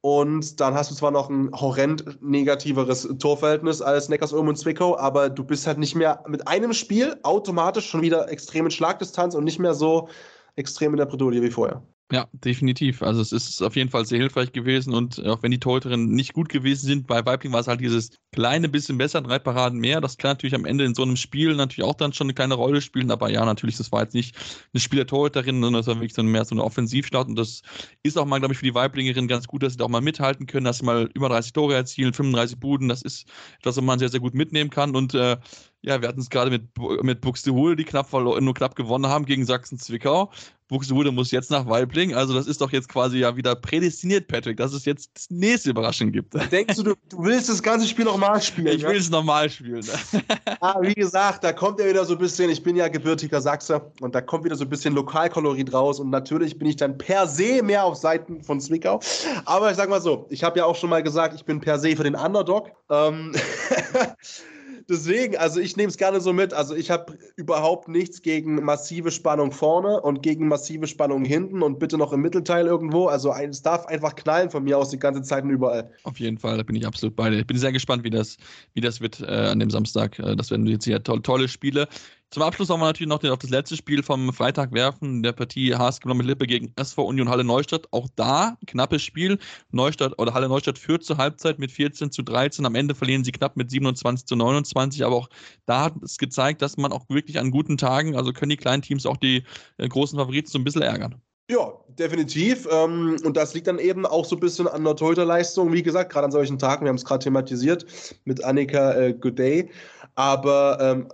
Und 0.06 0.60
dann 0.60 0.76
hast 0.76 0.92
du 0.92 0.96
zwar 0.96 1.10
noch 1.10 1.32
ein 1.32 1.50
horrend 1.52 2.22
negativeres 2.22 3.10
Torverhältnis 3.18 3.82
als 3.82 4.08
Neckarsulm 4.08 4.48
und 4.48 4.56
Zwickau, 4.56 4.96
aber 4.96 5.32
du 5.32 5.44
bist 5.44 5.66
halt 5.66 5.80
nicht 5.80 5.96
mehr 5.96 6.24
mit 6.28 6.48
einem 6.48 6.74
Spiel 6.74 7.18
automatisch 7.24 7.90
schon 7.90 8.04
wieder 8.04 8.30
extrem 8.30 8.66
in 8.66 8.72
Schlagdistanz 8.72 9.34
und 9.34 9.46
nicht 9.46 9.58
mehr 9.58 9.74
so 9.74 10.08
extrem 10.56 10.92
in 10.92 10.98
der 10.98 11.08
Bredouille 11.08 11.42
wie 11.42 11.50
vorher. 11.50 11.82
Ja, 12.12 12.28
definitiv. 12.34 13.02
Also 13.02 13.20
es 13.20 13.32
ist 13.32 13.64
auf 13.64 13.76
jeden 13.76 13.90
Fall 13.90 14.06
sehr 14.06 14.20
hilfreich 14.20 14.52
gewesen 14.52 14.94
und 14.94 15.26
auch 15.26 15.42
wenn 15.42 15.50
die 15.50 15.60
Torhüterinnen 15.60 16.12
nicht 16.12 16.34
gut 16.34 16.50
gewesen 16.50 16.86
sind, 16.86 17.08
bei 17.08 17.26
Weibling 17.26 17.52
war 17.52 17.62
es 17.62 17.68
halt 17.68 17.82
dieses 17.82 18.12
kleine 18.32 18.70
bisschen 18.70 19.00
besser, 19.00 19.22
drei 19.22 19.40
Paraden 19.40 19.80
mehr. 19.80 20.02
Das 20.02 20.18
kann 20.18 20.32
natürlich 20.32 20.54
am 20.54 20.66
Ende 20.66 20.84
in 20.86 20.94
so 20.94 21.02
einem 21.02 21.16
Spiel 21.16 21.56
natürlich 21.56 21.84
auch 21.84 21.96
dann 21.96 22.14
schon 22.14 22.26
eine 22.26 22.36
kleine 22.36 22.54
Rolle 22.54 22.82
spielen, 22.82 23.10
aber 23.10 23.32
ja, 23.32 23.44
natürlich, 23.44 23.78
das 23.78 23.92
war 23.92 24.04
jetzt 24.04 24.14
nicht 24.14 24.36
eine 24.72 24.82
Spiel 24.82 24.98
der 24.98 25.08
Torhüterin, 25.08 25.56
sondern 25.56 25.80
das 25.80 25.88
war 25.88 25.96
wirklich 25.96 26.14
so 26.14 26.22
mehr 26.22 26.46
so 26.46 26.54
eine 26.54 26.64
Offensivstart 26.64 27.28
und 27.28 27.38
das 27.38 27.64
ist 28.04 28.20
auch 28.20 28.26
mal, 28.26 28.38
glaube 28.38 28.54
ich, 28.54 28.60
für 28.60 28.66
die 28.66 28.76
Weiblingerinnen 28.76 29.28
ganz 29.28 29.48
gut, 29.48 29.64
dass 29.64 29.74
sie 29.74 29.78
da 29.78 29.86
auch 29.86 29.90
mal 29.90 30.02
mithalten 30.02 30.46
können, 30.46 30.66
dass 30.66 30.78
sie 30.78 30.86
mal 30.86 31.10
über 31.16 31.30
30 31.30 31.54
Tore 31.54 31.74
erzielen, 31.74 32.14
35 32.14 32.60
Buden, 32.60 32.88
das 32.88 33.02
ist 33.02 33.26
etwas, 33.58 33.78
was 33.78 33.84
man 33.84 33.98
sehr, 33.98 34.10
sehr 34.10 34.20
gut 34.20 34.36
mitnehmen 34.36 34.70
kann 34.70 34.96
und 34.96 35.16
äh, 35.16 35.38
ja, 35.86 36.02
wir 36.02 36.10
hatten 36.10 36.20
es 36.20 36.32
gerade 36.32 36.50
mit, 36.50 36.64
mit 37.04 37.22
Buxtehude, 37.22 37.76
die 37.76 37.84
knapp 37.84 38.12
nur 38.12 38.54
knapp 38.56 38.76
gewonnen 38.76 39.06
haben 39.06 39.26
gegen 39.26 39.46
Sachsen-Zwickau. 39.46 40.32
Buxtehude 40.68 41.12
muss 41.12 41.32
jetzt 41.32 41.52
nach 41.52 41.68
Weibling. 41.68 42.16
Also 42.16 42.34
das 42.34 42.48
ist 42.48 42.60
doch 42.60 42.72
jetzt 42.72 42.90
quasi 42.90 43.20
ja 43.20 43.36
wieder 43.36 43.56
prädestiniert, 43.56 44.28
Patrick, 44.28 44.58
dass 44.58 44.74
es 44.74 44.86
jetzt 44.86 45.12
das 45.14 45.30
nächste 45.30 45.70
Überraschung 45.70 46.12
gibt. 46.12 46.34
Denkst 46.52 46.76
du, 46.76 46.84
du, 46.84 46.94
du 47.10 47.24
willst 47.24 47.50
das 47.50 47.62
ganze 47.62 47.88
Spiel 47.88 48.06
nochmal 48.06 48.42
spielen? 48.42 48.76
Ich 48.76 48.84
will 48.84 48.98
es 48.98 49.10
nochmal 49.10 49.50
spielen. 49.50 49.84
ah, 50.62 50.78
wie 50.82 50.96
gesagt, 50.96 51.44
da 51.44 51.54
kommt 51.54 51.80
ja 51.80 51.88
wieder 51.88 52.04
so 52.06 52.14
ein 52.14 52.20
bisschen, 52.20 52.50
ich 52.50 52.64
bin 52.64 52.76
ja 52.76 52.88
gebürtiger 52.88 53.42
Sachse 53.42 53.92
und 54.02 54.16
da 54.16 54.22
kommt 54.22 54.44
wieder 54.44 54.56
so 54.56 54.66
ein 54.66 54.70
bisschen 54.70 54.96
Lokalkolorit 54.96 55.72
raus 55.72 56.00
und 56.00 56.10
natürlich 56.10 56.58
bin 56.58 56.68
ich 56.68 56.78
dann 56.78 56.98
per 56.98 57.28
se 57.28 57.62
mehr 57.62 57.84
auf 57.84 57.96
Seiten 57.96 58.44
von 58.44 58.60
Zwickau. 58.60 59.00
Aber 59.46 59.70
ich 59.70 59.78
sag 59.78 59.90
mal 59.90 60.02
so, 60.02 60.26
ich 60.30 60.44
habe 60.44 60.58
ja 60.58 60.66
auch 60.66 60.76
schon 60.76 60.90
mal 60.90 61.04
gesagt, 61.04 61.36
ich 61.36 61.46
bin 61.46 61.62
per 61.62 61.78
se 61.78 61.96
für 61.96 62.04
den 62.04 62.16
Underdog. 62.16 62.72
Ähm 62.90 63.34
deswegen, 64.90 65.38
also 65.38 65.60
ich 65.60 65.78
nehme 65.78 65.90
es 65.90 65.98
gerne 65.98 66.22
so 66.22 66.34
mit. 66.34 66.54
Also 66.54 66.76
ich 66.76 66.92
habe 66.92 67.18
überhaupt 67.36 67.88
nichts 67.88 68.22
gegen 68.22 68.64
massive 68.64 69.12
Spannung 69.12 69.52
vorne 69.52 70.02
und 70.02 70.22
gegen 70.22 70.48
massive 70.48 70.88
Spannung 70.88 71.26
hinten 71.26 71.62
und 71.62 71.80
bitte 71.80 71.98
noch 71.98 72.14
im 72.14 72.22
Mittelteil 72.22 72.68
irgendwo. 72.68 73.08
Also 73.08 73.34
es 73.34 73.62
darf 73.62 73.86
einfach 73.86 74.16
knallen 74.16 74.50
von 74.50 74.64
mir 74.64 74.78
aus 74.78 74.90
die 74.90 75.00
ganze 75.00 75.22
Zeit 75.22 75.44
und 75.44 75.50
überall. 75.50 75.92
Auf 76.04 76.20
jeden 76.20 76.38
Fall, 76.38 76.58
da 76.58 76.64
bin 76.64 76.76
ich 76.76 76.86
absolut 76.86 77.16
bei 77.16 77.30
dir. 77.30 77.40
Ich 77.40 77.48
bin 77.48 77.58
sehr 77.58 77.72
gespannt, 77.72 78.04
wie 78.04 78.10
das, 78.10 78.38
wie 78.74 78.82
das 78.82 79.02
wird 79.02 79.22
äh, 79.22 79.26
an 79.26 79.60
dem 79.60 79.70
Samstag. 79.70 80.18
Äh, 80.20 80.36
das 80.36 80.52
werden 80.52 80.66
jetzt 80.68 80.86
hier 80.86 81.02
to 81.04 81.18
tolle 81.20 81.48
Spiele. 81.48 81.88
Zum 82.32 82.44
Abschluss 82.44 82.70
wollen 82.70 82.82
wir 82.82 82.88
natürlich 82.88 83.10
noch 83.10 83.24
auf 83.24 83.40
das 83.40 83.50
letzte 83.50 83.78
Spiel 83.78 84.04
vom 84.04 84.34
Freitag 84.34 84.74
werfen, 84.74 85.24
der 85.24 85.32
Partie 85.32 85.74
HSG 85.74 86.06
mit 86.14 86.26
Lippe 86.26 86.48
gegen 86.48 86.74
SV 86.76 87.04
Union 87.04 87.30
Halle 87.30 87.44
Neustadt. 87.44 87.88
Auch 87.92 88.10
da 88.16 88.58
knappes 88.68 89.04
Spiel. 89.04 89.38
Neustadt 89.72 90.20
oder 90.20 90.34
Halle 90.34 90.50
Neustadt 90.50 90.78
führt 90.78 91.04
zur 91.04 91.18
Halbzeit 91.18 91.60
mit 91.60 91.72
14 91.72 92.12
zu 92.12 92.24
13. 92.24 92.66
Am 92.66 92.76
Ende 92.76 92.96
verlieren 92.96 93.24
sie 93.24 93.32
knapp 93.32 93.56
mit 93.56 93.70
27 93.70 94.26
zu 94.26 94.36
29. 94.36 95.06
Aber 95.06 95.16
auch 95.16 95.30
da 95.66 95.86
hat 95.86 95.94
es 96.04 96.18
gezeigt, 96.18 96.62
dass 96.62 96.78
man 96.78 96.92
auch 96.92 97.06
wirklich 97.10 97.40
an 97.40 97.52
guten 97.52 97.78
Tagen, 97.78 98.16
also 98.18 98.34
können 98.34 98.50
die 98.50 98.58
kleinen 98.58 98.82
Teams 98.82 99.06
auch 99.06 99.18
die 99.18 99.44
äh, 99.78 99.88
großen 99.88 100.20
Favoriten 100.20 100.50
so 100.50 100.58
ein 100.60 100.64
bisschen 100.64 100.82
ärgern. 100.82 101.22
Ja, 101.50 101.72
definitiv. 102.00 102.68
Ähm, 102.72 103.18
und 103.24 103.38
das 103.38 103.54
liegt 103.54 103.68
dann 103.68 103.78
eben 103.78 104.06
auch 104.06 104.26
so 104.26 104.36
ein 104.36 104.40
bisschen 104.40 104.68
an 104.68 104.84
der 104.84 104.96
Torhüterleistung. 104.96 105.72
Wie 105.72 105.84
gesagt, 105.84 106.12
gerade 106.12 106.26
an 106.26 106.32
solchen 106.32 106.58
Tagen, 106.58 106.86
wir 106.86 106.90
haben 106.90 106.96
es 106.96 107.06
gerade 107.06 107.24
thematisiert 107.24 107.86
mit 108.26 108.44
Annika 108.44 108.94
äh, 108.96 109.14
Gooday. 109.14 109.70
Aber 110.16 110.80
ähm, 110.82 111.08
äh, 111.08 111.14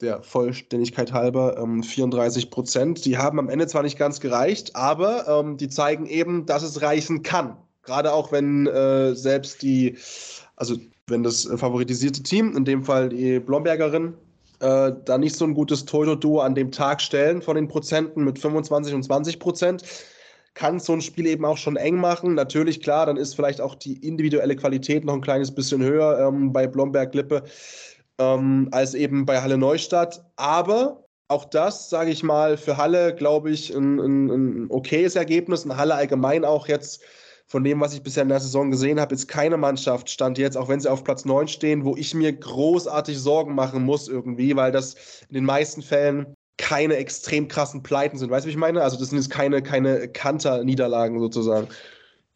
der 0.00 0.22
Vollständigkeit 0.22 1.12
halber 1.12 1.56
ähm, 1.58 1.82
34 1.82 2.50
Prozent. 2.50 3.04
Die 3.04 3.16
haben 3.16 3.38
am 3.38 3.48
Ende 3.48 3.66
zwar 3.66 3.82
nicht 3.82 3.98
ganz 3.98 4.20
gereicht, 4.20 4.76
aber 4.76 5.26
ähm, 5.26 5.56
die 5.56 5.68
zeigen 5.68 6.06
eben, 6.06 6.46
dass 6.46 6.62
es 6.62 6.82
reichen 6.82 7.22
kann. 7.22 7.56
Gerade 7.82 8.12
auch 8.12 8.32
wenn 8.32 8.66
äh, 8.66 9.14
selbst 9.14 9.62
die, 9.62 9.96
also 10.56 10.76
wenn 11.06 11.22
das 11.22 11.48
favoritisierte 11.56 12.22
Team, 12.22 12.56
in 12.56 12.64
dem 12.64 12.84
Fall 12.84 13.08
die 13.08 13.40
Blombergerin, 13.40 14.14
äh, 14.60 14.92
da 15.04 15.18
nicht 15.18 15.36
so 15.36 15.44
ein 15.44 15.54
gutes 15.54 15.84
Toto-Duo 15.84 16.40
an 16.40 16.54
dem 16.54 16.70
Tag 16.70 17.00
stellen 17.00 17.42
von 17.42 17.56
den 17.56 17.68
Prozenten 17.68 18.24
mit 18.24 18.38
25 18.38 18.94
und 18.94 19.02
20 19.02 19.38
Prozent, 19.38 19.82
kann 20.54 20.78
so 20.78 20.92
ein 20.92 21.00
Spiel 21.00 21.26
eben 21.26 21.44
auch 21.44 21.58
schon 21.58 21.76
eng 21.76 21.96
machen. 21.96 22.34
Natürlich, 22.34 22.80
klar, 22.80 23.06
dann 23.06 23.16
ist 23.16 23.34
vielleicht 23.34 23.60
auch 23.60 23.74
die 23.74 23.94
individuelle 24.06 24.56
Qualität 24.56 25.04
noch 25.04 25.14
ein 25.14 25.20
kleines 25.20 25.52
bisschen 25.52 25.82
höher 25.82 26.28
ähm, 26.28 26.52
bei 26.52 26.66
Blomberg-Lippe 26.66 27.42
ähm, 28.18 28.68
als 28.72 28.94
eben 28.94 29.26
bei 29.26 29.40
Halle 29.40 29.58
Neustadt. 29.58 30.24
Aber 30.36 31.04
auch 31.28 31.44
das, 31.44 31.90
sage 31.90 32.10
ich 32.10 32.22
mal, 32.22 32.56
für 32.56 32.76
Halle, 32.76 33.14
glaube 33.14 33.50
ich, 33.50 33.74
ein, 33.74 33.98
ein, 33.98 34.30
ein 34.30 34.70
okayes 34.70 35.16
Ergebnis. 35.16 35.64
Und 35.64 35.76
Halle 35.76 35.94
allgemein 35.94 36.44
auch 36.44 36.68
jetzt 36.68 37.02
von 37.46 37.64
dem, 37.64 37.80
was 37.80 37.94
ich 37.94 38.02
bisher 38.02 38.22
in 38.22 38.28
der 38.30 38.40
Saison 38.40 38.70
gesehen 38.70 38.98
habe, 39.00 39.14
ist 39.14 39.28
keine 39.28 39.56
Mannschaft, 39.56 40.08
stand 40.08 40.38
jetzt, 40.38 40.56
auch 40.56 40.68
wenn 40.68 40.80
sie 40.80 40.90
auf 40.90 41.04
Platz 41.04 41.24
9 41.24 41.48
stehen, 41.48 41.84
wo 41.84 41.96
ich 41.96 42.14
mir 42.14 42.32
großartig 42.32 43.18
Sorgen 43.18 43.54
machen 43.54 43.84
muss 43.84 44.08
irgendwie, 44.08 44.56
weil 44.56 44.72
das 44.72 44.94
in 45.28 45.34
den 45.34 45.44
meisten 45.44 45.82
Fällen 45.82 46.34
keine 46.56 46.96
extrem 46.96 47.48
krassen 47.48 47.82
Pleiten 47.82 48.16
sind. 48.16 48.30
Weißt 48.30 48.44
du, 48.44 48.48
wie 48.48 48.52
ich 48.52 48.56
meine? 48.56 48.82
Also 48.82 48.98
das 48.98 49.10
sind 49.10 49.18
jetzt 49.18 49.30
keine, 49.30 49.62
keine 49.62 50.08
Kanter-Niederlagen 50.08 51.18
sozusagen. 51.18 51.68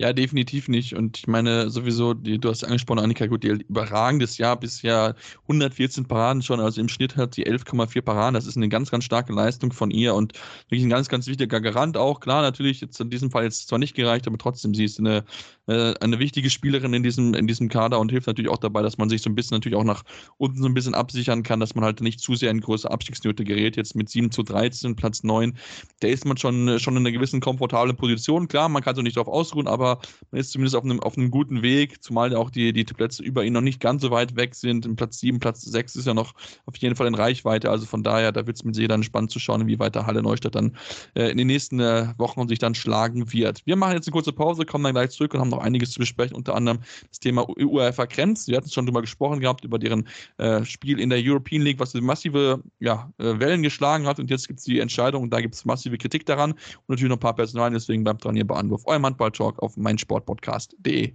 Ja, 0.00 0.12
definitiv 0.12 0.68
nicht. 0.68 0.94
Und 0.94 1.18
ich 1.18 1.26
meine, 1.26 1.70
sowieso, 1.70 2.14
die, 2.14 2.38
du 2.38 2.50
hast 2.50 2.62
angesprochen, 2.62 3.00
Annika, 3.00 3.26
gut, 3.26 3.42
die 3.42 3.48
überragendes 3.48 4.38
Jahr 4.38 4.56
bisher 4.56 5.16
114 5.42 6.06
Paraden 6.06 6.40
schon, 6.40 6.60
also 6.60 6.80
im 6.80 6.88
Schnitt 6.88 7.16
hat 7.16 7.34
sie 7.34 7.44
11,4 7.44 8.02
Paraden. 8.02 8.34
Das 8.34 8.46
ist 8.46 8.56
eine 8.56 8.68
ganz, 8.68 8.92
ganz 8.92 9.02
starke 9.02 9.32
Leistung 9.32 9.72
von 9.72 9.90
ihr 9.90 10.14
und 10.14 10.34
wirklich 10.68 10.84
ein 10.84 10.88
ganz, 10.88 11.08
ganz 11.08 11.26
wichtiger 11.26 11.60
Garant 11.60 11.96
auch. 11.96 12.20
Klar, 12.20 12.42
natürlich, 12.42 12.80
jetzt 12.80 13.00
in 13.00 13.10
diesem 13.10 13.32
Fall 13.32 13.42
jetzt 13.42 13.66
zwar 13.66 13.80
nicht 13.80 13.96
gereicht, 13.96 14.28
aber 14.28 14.38
trotzdem, 14.38 14.72
sie 14.72 14.84
ist 14.84 15.00
eine, 15.00 15.24
äh, 15.68 15.94
eine 16.00 16.18
wichtige 16.18 16.50
Spielerin 16.50 16.94
in 16.94 17.02
diesem, 17.02 17.34
in 17.34 17.46
diesem 17.46 17.68
Kader 17.68 18.00
und 18.00 18.10
hilft 18.10 18.26
natürlich 18.26 18.50
auch 18.50 18.58
dabei, 18.58 18.82
dass 18.82 18.98
man 18.98 19.08
sich 19.08 19.22
so 19.22 19.30
ein 19.30 19.34
bisschen 19.34 19.54
natürlich 19.54 19.76
auch 19.76 19.84
nach 19.84 20.02
unten 20.38 20.60
so 20.60 20.66
ein 20.66 20.74
bisschen 20.74 20.94
absichern 20.94 21.42
kann, 21.42 21.60
dass 21.60 21.74
man 21.74 21.84
halt 21.84 22.00
nicht 22.00 22.20
zu 22.20 22.34
sehr 22.34 22.50
in 22.50 22.60
größere 22.60 22.90
Abstiegsnöte 22.90 23.44
gerät. 23.44 23.76
Jetzt 23.76 23.94
mit 23.94 24.08
7 24.08 24.30
zu 24.30 24.42
13, 24.42 24.96
Platz 24.96 25.22
9, 25.22 25.56
da 26.00 26.08
ist 26.08 26.24
man 26.24 26.36
schon, 26.36 26.78
schon 26.78 26.96
in 26.96 27.06
einer 27.06 27.12
gewissen 27.12 27.40
komfortablen 27.40 27.96
Position. 27.96 28.48
Klar, 28.48 28.68
man 28.68 28.82
kann 28.82 28.96
so 28.96 29.02
nicht 29.02 29.16
darauf 29.16 29.28
ausruhen, 29.28 29.68
aber 29.68 30.00
man 30.30 30.40
ist 30.40 30.52
zumindest 30.52 30.74
auf 30.74 30.84
einem, 30.84 31.00
auf 31.00 31.16
einem 31.16 31.30
guten 31.30 31.62
Weg, 31.62 32.02
zumal 32.02 32.34
auch 32.34 32.50
die, 32.50 32.72
die 32.72 32.84
Plätze 32.84 33.22
über 33.22 33.44
ihn 33.44 33.52
noch 33.52 33.60
nicht 33.60 33.80
ganz 33.80 34.02
so 34.02 34.10
weit 34.10 34.36
weg 34.36 34.54
sind. 34.54 34.86
Im 34.86 34.96
Platz 34.96 35.20
7, 35.20 35.38
Platz 35.38 35.62
6 35.62 35.96
ist 35.96 36.06
ja 36.06 36.14
noch 36.14 36.34
auf 36.66 36.76
jeden 36.78 36.96
Fall 36.96 37.06
in 37.06 37.14
Reichweite. 37.14 37.70
Also 37.70 37.86
von 37.86 38.02
daher, 38.02 38.32
da 38.32 38.46
wird 38.46 38.56
es 38.56 38.64
mit 38.64 38.74
sehr 38.74 38.88
dann 38.88 39.02
spannend 39.02 39.30
zu 39.30 39.38
schauen, 39.38 39.66
wie 39.66 39.78
weiter 39.78 40.06
Halle 40.06 40.22
Neustadt 40.22 40.54
dann 40.54 40.76
äh, 41.14 41.30
in 41.30 41.36
den 41.36 41.46
nächsten 41.46 41.80
äh, 41.80 42.14
Wochen 42.16 42.48
sich 42.48 42.58
dann 42.58 42.74
schlagen 42.74 43.32
wird. 43.32 43.62
Wir 43.66 43.76
machen 43.76 43.92
jetzt 43.92 44.06
eine 44.06 44.12
kurze 44.12 44.32
Pause, 44.32 44.64
kommen 44.64 44.84
dann 44.84 44.94
gleich 44.94 45.10
zurück 45.10 45.34
und 45.34 45.40
haben 45.40 45.50
noch 45.50 45.57
einiges 45.58 45.90
zu 45.90 45.98
besprechen, 45.98 46.36
unter 46.36 46.54
anderem 46.54 46.80
das 47.08 47.20
Thema 47.20 47.46
UEFA 47.48 48.06
Krems. 48.06 48.48
Wir 48.48 48.56
hatten 48.56 48.70
schon 48.70 48.86
drüber 48.86 49.00
gesprochen 49.00 49.40
gehabt, 49.40 49.64
über 49.64 49.78
deren 49.78 50.08
äh, 50.38 50.64
Spiel 50.64 51.00
in 51.00 51.10
der 51.10 51.20
European 51.22 51.62
League, 51.62 51.78
was 51.78 51.94
massive 51.94 52.62
ja, 52.78 53.12
äh, 53.18 53.38
Wellen 53.38 53.62
geschlagen 53.62 54.06
hat. 54.06 54.18
Und 54.18 54.30
jetzt 54.30 54.48
gibt 54.48 54.60
es 54.60 54.64
die 54.64 54.80
Entscheidung, 54.80 55.30
da 55.30 55.40
gibt 55.40 55.54
es 55.54 55.64
massive 55.64 55.98
Kritik 55.98 56.26
daran 56.26 56.52
und 56.52 56.88
natürlich 56.88 57.10
noch 57.10 57.16
ein 57.16 57.20
paar 57.20 57.36
Personalien. 57.36 57.74
Deswegen 57.74 58.04
bleibt 58.04 58.24
dran 58.24 58.34
hier 58.34 58.46
bei 58.46 58.56
Anwurf. 58.56 58.82
Euer 58.86 59.00
Handball-Talk 59.02 59.58
auf 59.60 59.76
meinsportpodcast.de. 59.76 61.14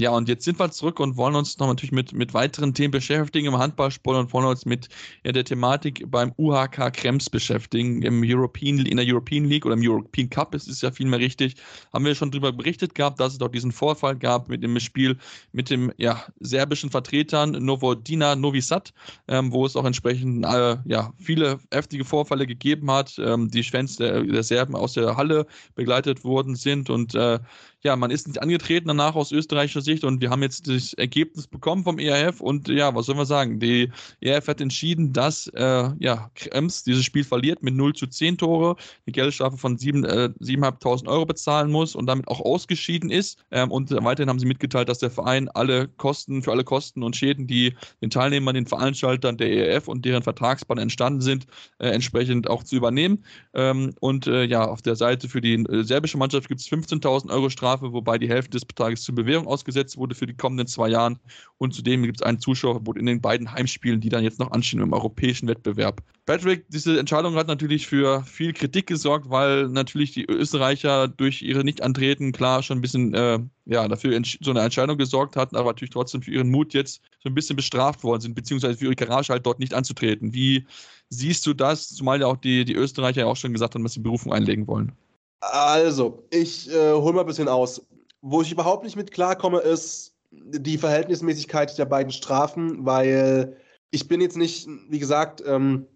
Ja, 0.00 0.10
und 0.10 0.28
jetzt 0.28 0.44
sind 0.44 0.58
wir 0.58 0.72
zurück 0.72 0.98
und 0.98 1.16
wollen 1.16 1.36
uns 1.36 1.56
noch 1.60 1.68
natürlich 1.68 1.92
mit, 1.92 2.12
mit 2.12 2.34
weiteren 2.34 2.74
Themen 2.74 2.90
beschäftigen. 2.90 3.46
Im 3.46 3.58
Handballsport 3.58 4.18
und 4.18 4.32
wollen 4.32 4.46
uns 4.46 4.66
mit 4.66 4.88
ja, 5.24 5.30
der 5.30 5.44
Thematik 5.44 6.02
beim 6.10 6.32
UHK 6.36 6.92
Krems 6.92 7.30
beschäftigen. 7.30 8.02
Im 8.02 8.24
European, 8.24 8.80
in 8.80 8.96
der 8.96 9.06
European 9.06 9.44
League 9.44 9.64
oder 9.64 9.76
im 9.76 9.88
European 9.88 10.28
Cup, 10.28 10.52
es 10.52 10.66
ist 10.66 10.82
ja 10.82 10.90
vielmehr 10.90 11.20
richtig, 11.20 11.54
haben 11.92 12.04
wir 12.04 12.16
schon 12.16 12.32
darüber 12.32 12.50
berichtet 12.50 12.96
gehabt, 12.96 13.20
dass 13.20 13.34
es 13.34 13.38
dort 13.38 13.54
diesen 13.54 13.70
Vorfall 13.70 14.16
gab 14.16 14.48
mit 14.48 14.64
dem 14.64 14.80
Spiel 14.80 15.16
mit 15.52 15.70
dem 15.70 15.92
ja, 15.96 16.24
serbischen 16.40 16.90
Vertretern 16.90 17.52
Novodina 17.52 18.34
Novi 18.34 18.62
Sad, 18.62 18.92
ähm, 19.28 19.52
wo 19.52 19.64
es 19.64 19.76
auch 19.76 19.84
entsprechend 19.84 20.44
äh, 20.44 20.76
ja, 20.86 21.12
viele 21.18 21.60
heftige 21.72 22.04
Vorfälle 22.04 22.48
gegeben 22.48 22.90
hat, 22.90 23.16
ähm, 23.20 23.48
die 23.48 23.62
Fans 23.62 23.96
der, 23.96 24.24
der 24.24 24.42
Serben 24.42 24.74
aus 24.74 24.94
der 24.94 25.16
Halle 25.16 25.46
begleitet 25.76 26.24
worden 26.24 26.56
sind. 26.56 26.90
Und 26.90 27.14
äh, 27.14 27.38
ja, 27.84 27.96
man 27.96 28.10
ist 28.10 28.26
nicht 28.26 28.40
angetreten 28.40 28.88
danach 28.88 29.14
aus 29.14 29.30
österreichischer 29.30 29.82
Sicht 29.82 30.04
und 30.04 30.22
wir 30.22 30.30
haben 30.30 30.42
jetzt 30.42 30.66
das 30.68 30.94
Ergebnis 30.94 31.46
bekommen 31.46 31.84
vom 31.84 31.98
ERF 31.98 32.40
und 32.40 32.68
ja, 32.68 32.94
was 32.94 33.06
soll 33.06 33.14
man 33.14 33.26
sagen? 33.26 33.60
Die 33.60 33.92
ERF 34.22 34.48
hat 34.48 34.62
entschieden, 34.62 35.12
dass 35.12 35.48
äh, 35.48 35.90
ja, 35.98 36.30
Krems 36.34 36.84
dieses 36.84 37.04
Spiel 37.04 37.24
verliert 37.24 37.62
mit 37.62 37.74
0 37.74 37.92
zu 37.92 38.06
10 38.06 38.38
Tore, 38.38 38.76
eine 39.06 39.12
Geldstrafe 39.12 39.58
von 39.58 39.76
7, 39.76 40.02
äh, 40.04 40.30
7.500 40.40 41.06
Euro 41.08 41.26
bezahlen 41.26 41.70
muss 41.70 41.94
und 41.94 42.06
damit 42.06 42.26
auch 42.28 42.40
ausgeschieden 42.40 43.10
ist. 43.10 43.38
Ähm, 43.50 43.70
und 43.70 43.90
weiterhin 43.90 44.30
haben 44.30 44.38
sie 44.38 44.46
mitgeteilt, 44.46 44.88
dass 44.88 45.00
der 45.00 45.10
Verein 45.10 45.50
alle 45.50 45.88
Kosten, 45.88 46.42
für 46.42 46.52
alle 46.52 46.64
Kosten 46.64 47.02
und 47.02 47.16
Schäden, 47.16 47.46
die 47.46 47.74
den 48.00 48.08
Teilnehmern, 48.08 48.54
den 48.54 48.66
Veranstaltern 48.66 49.36
der 49.36 49.52
ERF 49.52 49.88
und 49.88 50.06
deren 50.06 50.22
Vertragspartner 50.22 50.82
entstanden 50.82 51.20
sind, 51.20 51.46
äh, 51.78 51.88
entsprechend 51.88 52.48
auch 52.48 52.62
zu 52.62 52.76
übernehmen. 52.76 53.22
Ähm, 53.52 53.94
und 54.00 54.26
äh, 54.26 54.44
ja, 54.44 54.64
auf 54.64 54.80
der 54.80 54.96
Seite 54.96 55.28
für 55.28 55.42
die 55.42 55.54
äh, 55.54 55.82
serbische 55.82 56.16
Mannschaft 56.16 56.48
gibt 56.48 56.62
es 56.62 56.66
15.000 56.66 57.30
Euro 57.30 57.50
Strafe 57.50 57.73
Strafe, 57.74 57.92
wobei 57.92 58.18
die 58.18 58.28
Hälfte 58.28 58.50
des 58.50 58.64
Betrages 58.64 59.02
zur 59.02 59.14
Bewährung 59.14 59.46
ausgesetzt 59.46 59.96
wurde 59.96 60.14
für 60.14 60.26
die 60.26 60.34
kommenden 60.34 60.66
zwei 60.66 60.88
Jahre. 60.88 61.16
Und 61.58 61.74
zudem 61.74 62.02
gibt 62.02 62.20
es 62.20 62.22
einen 62.22 62.38
Zuschauerverbot 62.38 62.96
in 62.96 63.06
den 63.06 63.20
beiden 63.20 63.50
Heimspielen, 63.52 64.00
die 64.00 64.08
dann 64.08 64.22
jetzt 64.22 64.38
noch 64.38 64.52
anstehen 64.52 64.80
im 64.80 64.92
europäischen 64.92 65.48
Wettbewerb. 65.48 66.02
Patrick, 66.26 66.64
diese 66.68 66.98
Entscheidung 66.98 67.34
hat 67.34 67.48
natürlich 67.48 67.86
für 67.86 68.22
viel 68.22 68.52
Kritik 68.52 68.86
gesorgt, 68.86 69.28
weil 69.28 69.68
natürlich 69.68 70.12
die 70.12 70.24
Österreicher 70.24 71.08
durch 71.08 71.42
ihre 71.42 71.64
Nicht-Antreten 71.64 72.32
klar 72.32 72.62
schon 72.62 72.78
ein 72.78 72.80
bisschen 72.80 73.12
äh, 73.14 73.40
ja, 73.66 73.88
dafür 73.88 74.20
so 74.40 74.50
eine 74.50 74.60
Entscheidung 74.60 74.96
gesorgt 74.96 75.36
hatten, 75.36 75.56
aber 75.56 75.70
natürlich 75.70 75.92
trotzdem 75.92 76.22
für 76.22 76.30
ihren 76.30 76.50
Mut 76.50 76.74
jetzt 76.74 77.02
so 77.22 77.28
ein 77.28 77.34
bisschen 77.34 77.56
bestraft 77.56 78.04
worden 78.04 78.20
sind, 78.20 78.34
beziehungsweise 78.34 78.78
für 78.78 78.86
ihre 78.86 78.96
Garage 78.96 79.32
halt 79.32 79.44
dort 79.44 79.58
nicht 79.58 79.74
anzutreten. 79.74 80.32
Wie 80.32 80.66
siehst 81.08 81.46
du 81.46 81.54
das, 81.54 81.88
zumal 81.88 82.20
ja 82.20 82.26
auch 82.26 82.36
die, 82.36 82.64
die 82.64 82.74
Österreicher 82.74 83.22
ja 83.22 83.26
auch 83.26 83.36
schon 83.36 83.52
gesagt 83.52 83.74
haben, 83.74 83.82
dass 83.82 83.94
sie 83.94 84.00
Berufung 84.00 84.32
einlegen 84.32 84.66
wollen? 84.66 84.92
Also, 85.50 86.24
ich 86.30 86.70
äh, 86.70 86.92
hole 86.92 87.12
mal 87.12 87.20
ein 87.20 87.26
bisschen 87.26 87.48
aus. 87.48 87.86
Wo 88.22 88.42
ich 88.42 88.52
überhaupt 88.52 88.84
nicht 88.84 88.96
mit 88.96 89.10
klarkomme, 89.10 89.60
ist 89.60 90.14
die 90.30 90.78
Verhältnismäßigkeit 90.78 91.76
der 91.78 91.84
beiden 91.84 92.12
Strafen, 92.12 92.84
weil 92.84 93.56
ich 93.90 94.08
bin 94.08 94.20
jetzt 94.20 94.36
nicht, 94.36 94.66
wie 94.88 94.98
gesagt, 94.98 95.42
ähm, 95.46 95.86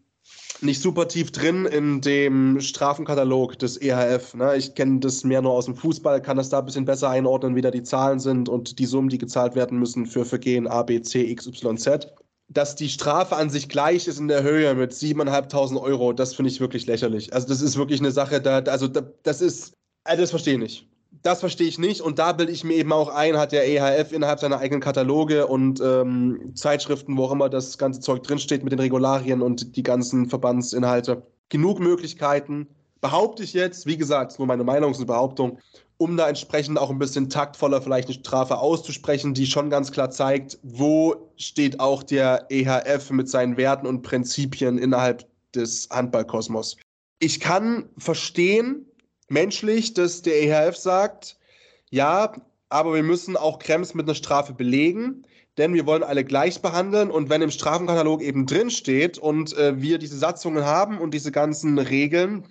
nicht 0.61 0.83
super 0.83 1.09
tief 1.09 1.31
drin 1.33 1.67
in 1.67 2.01
dem 2.01 2.61
Strafenkatalog 2.61 3.59
des 3.59 3.81
EHF. 3.81 4.35
Ne? 4.35 4.57
Ich 4.57 4.75
kenne 4.75 5.01
das 5.01 5.25
mehr 5.25 5.41
nur 5.41 5.53
aus 5.53 5.67
dem 5.67 5.77
Fußball, 5.77 6.21
kann 6.21 6.37
das 6.37 6.49
da 6.49 6.59
ein 6.59 6.67
bisschen 6.67 6.85
besser 6.85 7.09
einordnen, 7.09 7.57
wie 7.57 7.63
da 7.63 7.71
die 7.71 7.83
Zahlen 7.83 8.19
sind 8.19 8.49
und 8.49 8.79
die 8.79 8.87
Summen, 8.87 9.09
die 9.09 9.19
gezahlt 9.19 9.55
werden 9.55 9.79
müssen 9.79 10.07
für 10.07 10.25
Vergehen 10.25 10.67
A, 10.67 10.83
B, 10.83 11.01
C, 11.01 11.31
X, 11.31 11.47
Y, 11.47 11.77
Z. 11.79 12.13
Dass 12.49 12.77
die 12.77 12.89
Strafe 12.89 13.37
an 13.37 13.51
sich 13.51 13.69
gleich 13.69 14.09
ist 14.09 14.19
in 14.19 14.29
der 14.29 14.43
Höhe 14.43 14.75
mit 14.75 14.93
7.500 14.93 15.81
Euro, 15.81 16.13
das 16.13 16.35
finde 16.35 16.51
ich 16.51 16.61
wirklich 16.61 16.87
lächerlich. 16.87 17.33
Also 17.33 17.47
das 17.49 17.61
ist 17.61 17.77
wirklich 17.77 18.01
eine 18.01 18.11
Sache, 18.11 18.41
da, 18.41 18.59
also 18.61 18.89
da, 18.89 19.03
das 19.23 19.41
ist, 19.43 19.75
also 20.05 20.23
das 20.23 20.31
verstehe 20.31 20.55
ich 20.55 20.61
nicht 20.61 20.89
das 21.23 21.41
verstehe 21.41 21.67
ich 21.69 21.79
nicht. 21.79 22.01
Und 22.01 22.19
da 22.19 22.33
bilde 22.33 22.53
ich 22.53 22.65
mir 22.65 22.75
eben 22.75 22.93
auch 22.93 23.09
ein, 23.09 23.37
hat 23.37 23.53
der 23.53 23.67
EHF 23.67 24.13
innerhalb 24.13 24.41
seiner 24.41 24.59
eigenen 24.59 24.81
Kataloge 24.81 25.47
und 25.47 25.81
ähm, 25.81 26.53
Zeitschriften, 26.55 27.17
wo 27.17 27.25
auch 27.25 27.33
immer 27.33 27.49
das 27.49 27.79
ganze 27.79 28.01
Zeug 28.01 28.23
drinsteht 28.23 28.63
mit 28.63 28.73
den 28.73 28.81
Regularien 28.81 29.43
und 29.43 29.77
die 29.77 29.83
ganzen 29.83 30.29
Verbandsinhalte, 30.29 31.23
genug 31.49 31.81
Möglichkeiten, 31.81 32.69
behaupte 33.01 33.43
ich 33.43 33.53
jetzt, 33.53 33.87
wie 33.87 33.97
gesagt, 33.97 34.39
nur 34.39 34.47
meine 34.47 34.65
Meinung, 34.65 34.91
ist 34.91 34.99
eine 34.99 35.07
Behauptung, 35.07 35.59
um 35.99 36.17
da 36.17 36.29
entsprechend 36.29 36.79
auch 36.79 36.91
ein 36.91 36.99
bisschen 36.99 37.29
taktvoller 37.29 37.83
vielleicht 37.83 38.09
eine 38.09 38.15
Strafe 38.15 38.59
auszusprechen, 38.59 39.35
die 39.35 39.47
schon 39.47 39.69
ganz 39.69 39.91
klar 39.93 40.11
zeigt, 40.11 40.59
wo 40.63 41.33
steht 41.37 41.81
auch 41.81 42.05
der 42.05 42.47
EHF 42.51 43.11
mit 43.11 43.29
seinen 43.29 43.57
Werten 43.57 43.87
und 43.87 44.03
Prinzipien 44.03 44.79
innerhalb 44.79 45.27
des 45.55 45.89
Handballkosmos. 45.91 46.77
Ich 47.19 47.41
kann 47.41 47.89
verstehen, 47.99 48.87
menschlich, 49.29 49.93
dass 49.93 50.23
der 50.23 50.41
EHF 50.41 50.77
sagt, 50.77 51.37
ja, 51.91 52.33
aber 52.69 52.95
wir 52.95 53.03
müssen 53.03 53.37
auch 53.37 53.59
Krems 53.59 53.95
mit 53.95 54.07
einer 54.07 54.15
Strafe 54.15 54.53
belegen, 54.53 55.25
denn 55.57 55.75
wir 55.75 55.87
wollen 55.87 56.05
alle 56.05 56.25
gleich 56.25 56.63
behandeln 56.63 57.11
und 57.11 57.29
wenn 57.29 57.43
im 57.43 57.51
Strafenkatalog 57.51 58.23
eben 58.23 58.47
drin 58.47 58.71
steht 58.71 59.19
und 59.19 59.57
äh, 59.57 59.83
wir 59.83 59.99
diese 59.99 60.17
Satzungen 60.17 60.65
haben 60.65 60.99
und 60.99 61.13
diese 61.13 61.33
ganzen 61.33 61.79
Regeln, 61.79 62.45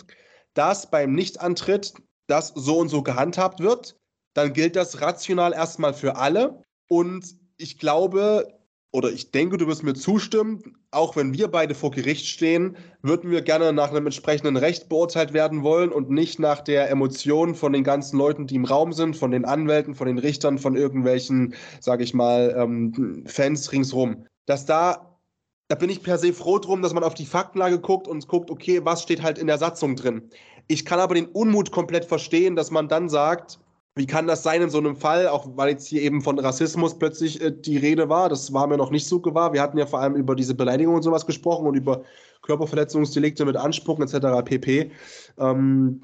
dass 0.54 0.90
beim 0.90 1.14
Nichtantritt 1.14 1.94
das 2.28 2.54
so 2.56 2.78
und 2.80 2.90
so 2.90 3.02
gehandhabt 3.02 3.60
wird, 3.60 3.98
dann 4.34 4.54
gilt 4.54 4.76
das 4.76 5.02
rational 5.02 5.54
erstmal 5.54 5.94
für 5.94 6.16
alle 6.16 6.62
und 6.88 7.36
ich 7.58 7.80
glaube, 7.80 8.58
oder 8.92 9.12
ich 9.12 9.32
denke, 9.32 9.58
du 9.58 9.68
wirst 9.68 9.84
mir 9.84 9.94
zustimmen, 9.94 10.78
auch 10.92 11.16
wenn 11.16 11.34
wir 11.34 11.50
beide 11.50 11.76
vor 11.76 11.92
Gericht 11.92 12.26
stehen, 12.26 12.78
würden 13.02 13.30
wir 13.30 13.42
gerne 13.42 13.74
nach 13.74 13.92
einem 13.92 14.06
entsprechenden 14.06 14.58
Recht 14.58 14.90
beurteilt 14.90 15.34
werden 15.34 15.62
wollen 15.62 15.92
und 15.92 16.10
nicht 16.10 16.40
nach 16.40 16.62
der 16.62 16.90
Emotion 16.90 17.54
von 17.54 17.74
den 17.74 17.84
ganzen 17.84 18.18
Leuten, 18.18 18.48
die 18.48 18.56
im 18.56 18.66
Raum 18.66 18.94
sind, 18.94 19.16
von 19.16 19.32
den 19.32 19.46
Anwälten, 19.46 19.94
von 19.94 20.08
den 20.08 20.18
Richtern, 20.18 20.58
von 20.58 20.76
irgendwelchen, 20.76 21.54
sage 21.82 22.04
ich 22.04 22.14
mal, 22.14 22.56
ähm, 22.58 23.24
Fans 23.28 23.72
ringsrum. 23.72 24.26
Dass 24.46 24.66
da, 24.66 25.20
da 25.68 25.76
bin 25.76 25.90
ich 25.90 26.02
per 26.02 26.18
se 26.18 26.32
froh 26.32 26.58
drum, 26.58 26.82
dass 26.82 26.94
man 26.94 27.04
auf 27.04 27.14
die 27.14 27.26
Faktenlage 27.26 27.80
guckt 27.80 28.08
und 28.08 28.28
guckt, 28.28 28.50
okay, 28.50 28.86
was 28.86 29.04
steht 29.04 29.22
halt 29.22 29.38
in 29.38 29.48
der 29.48 29.58
Satzung 29.58 29.98
drin. 29.98 30.30
Ich 30.68 30.86
kann 30.86 31.00
aber 31.00 31.16
den 31.16 31.28
Unmut 31.28 31.72
komplett 31.72 32.06
verstehen, 32.06 32.56
dass 32.56 32.72
man 32.72 32.88
dann 32.88 33.10
sagt, 33.10 33.60
wie 33.98 34.06
kann 34.06 34.28
das 34.28 34.44
sein 34.44 34.62
in 34.62 34.70
so 34.70 34.78
einem 34.78 34.96
Fall, 34.96 35.28
auch 35.28 35.48
weil 35.56 35.70
jetzt 35.70 35.88
hier 35.88 36.02
eben 36.04 36.22
von 36.22 36.38
Rassismus 36.38 36.98
plötzlich 37.00 37.42
äh, 37.42 37.52
die 37.52 37.78
Rede 37.78 38.10
war? 38.10 38.30
Das 38.30 38.54
war 38.54 38.68
mir 38.68 38.78
noch 38.78 38.92
nicht 38.92 39.08
so 39.08 39.20
gewahr. 39.20 39.54
Wir 39.54 39.62
hatten 39.62 39.78
ja 39.78 39.88
vor 39.88 40.00
allem 40.00 40.16
über 40.16 40.36
diese 40.36 40.54
Beleidigung 40.54 40.96
und 40.96 41.02
sowas 41.02 41.26
gesprochen 41.26 41.66
und 41.66 41.76
über 41.76 42.04
Körperverletzungsdelikte 42.44 43.44
mit 43.46 43.56
Anspucken 43.56 44.04
etc. 44.08 44.46
pp. 44.46 44.92
Ähm, 45.40 46.02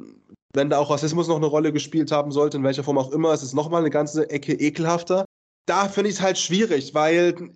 wenn 0.56 0.70
da 0.70 0.80
auch 0.80 0.90
Rassismus 0.90 1.28
noch 1.28 1.38
eine 1.38 1.46
Rolle 1.46 1.72
gespielt 1.72 2.12
haben 2.12 2.32
sollte, 2.32 2.58
in 2.58 2.64
welcher 2.64 2.84
Form 2.84 2.98
auch 2.98 3.12
immer, 3.12 3.34
ist 3.34 3.44
es 3.44 3.54
nochmal 3.54 3.82
eine 3.82 3.90
ganze 3.90 4.30
Ecke 4.30 4.54
ekelhafter. 4.54 5.26
Da 5.66 5.88
finde 5.88 6.10
ich 6.10 6.18
es 6.18 6.22
halt 6.22 6.38
schwierig, 6.38 6.94
weil 6.94 7.52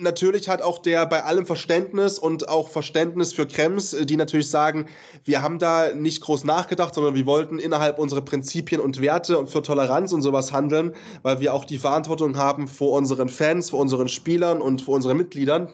natürlich 0.00 0.48
hat 0.48 0.62
auch 0.62 0.78
der 0.78 1.06
bei 1.06 1.24
allem 1.24 1.44
Verständnis 1.44 2.18
und 2.18 2.48
auch 2.48 2.68
Verständnis 2.68 3.32
für 3.32 3.46
Krems, 3.46 3.92
äh, 3.92 4.06
die 4.06 4.16
natürlich 4.16 4.48
sagen, 4.48 4.86
wir 5.24 5.42
haben 5.42 5.58
da 5.58 5.92
nicht 5.92 6.20
groß 6.20 6.44
nachgedacht, 6.44 6.94
sondern 6.94 7.14
wir 7.14 7.26
wollten 7.26 7.58
innerhalb 7.58 7.98
unserer 7.98 8.20
Prinzipien 8.20 8.80
und 8.80 9.00
Werte 9.00 9.38
und 9.38 9.50
für 9.50 9.62
Toleranz 9.62 10.12
und 10.12 10.22
sowas 10.22 10.52
handeln, 10.52 10.94
weil 11.22 11.40
wir 11.40 11.52
auch 11.52 11.64
die 11.64 11.78
Verantwortung 11.78 12.36
haben 12.36 12.68
vor 12.68 12.92
unseren 12.92 13.28
Fans, 13.28 13.70
vor 13.70 13.80
unseren 13.80 14.08
Spielern 14.08 14.60
und 14.60 14.82
vor 14.82 14.94
unseren 14.94 15.16
Mitgliedern. 15.16 15.68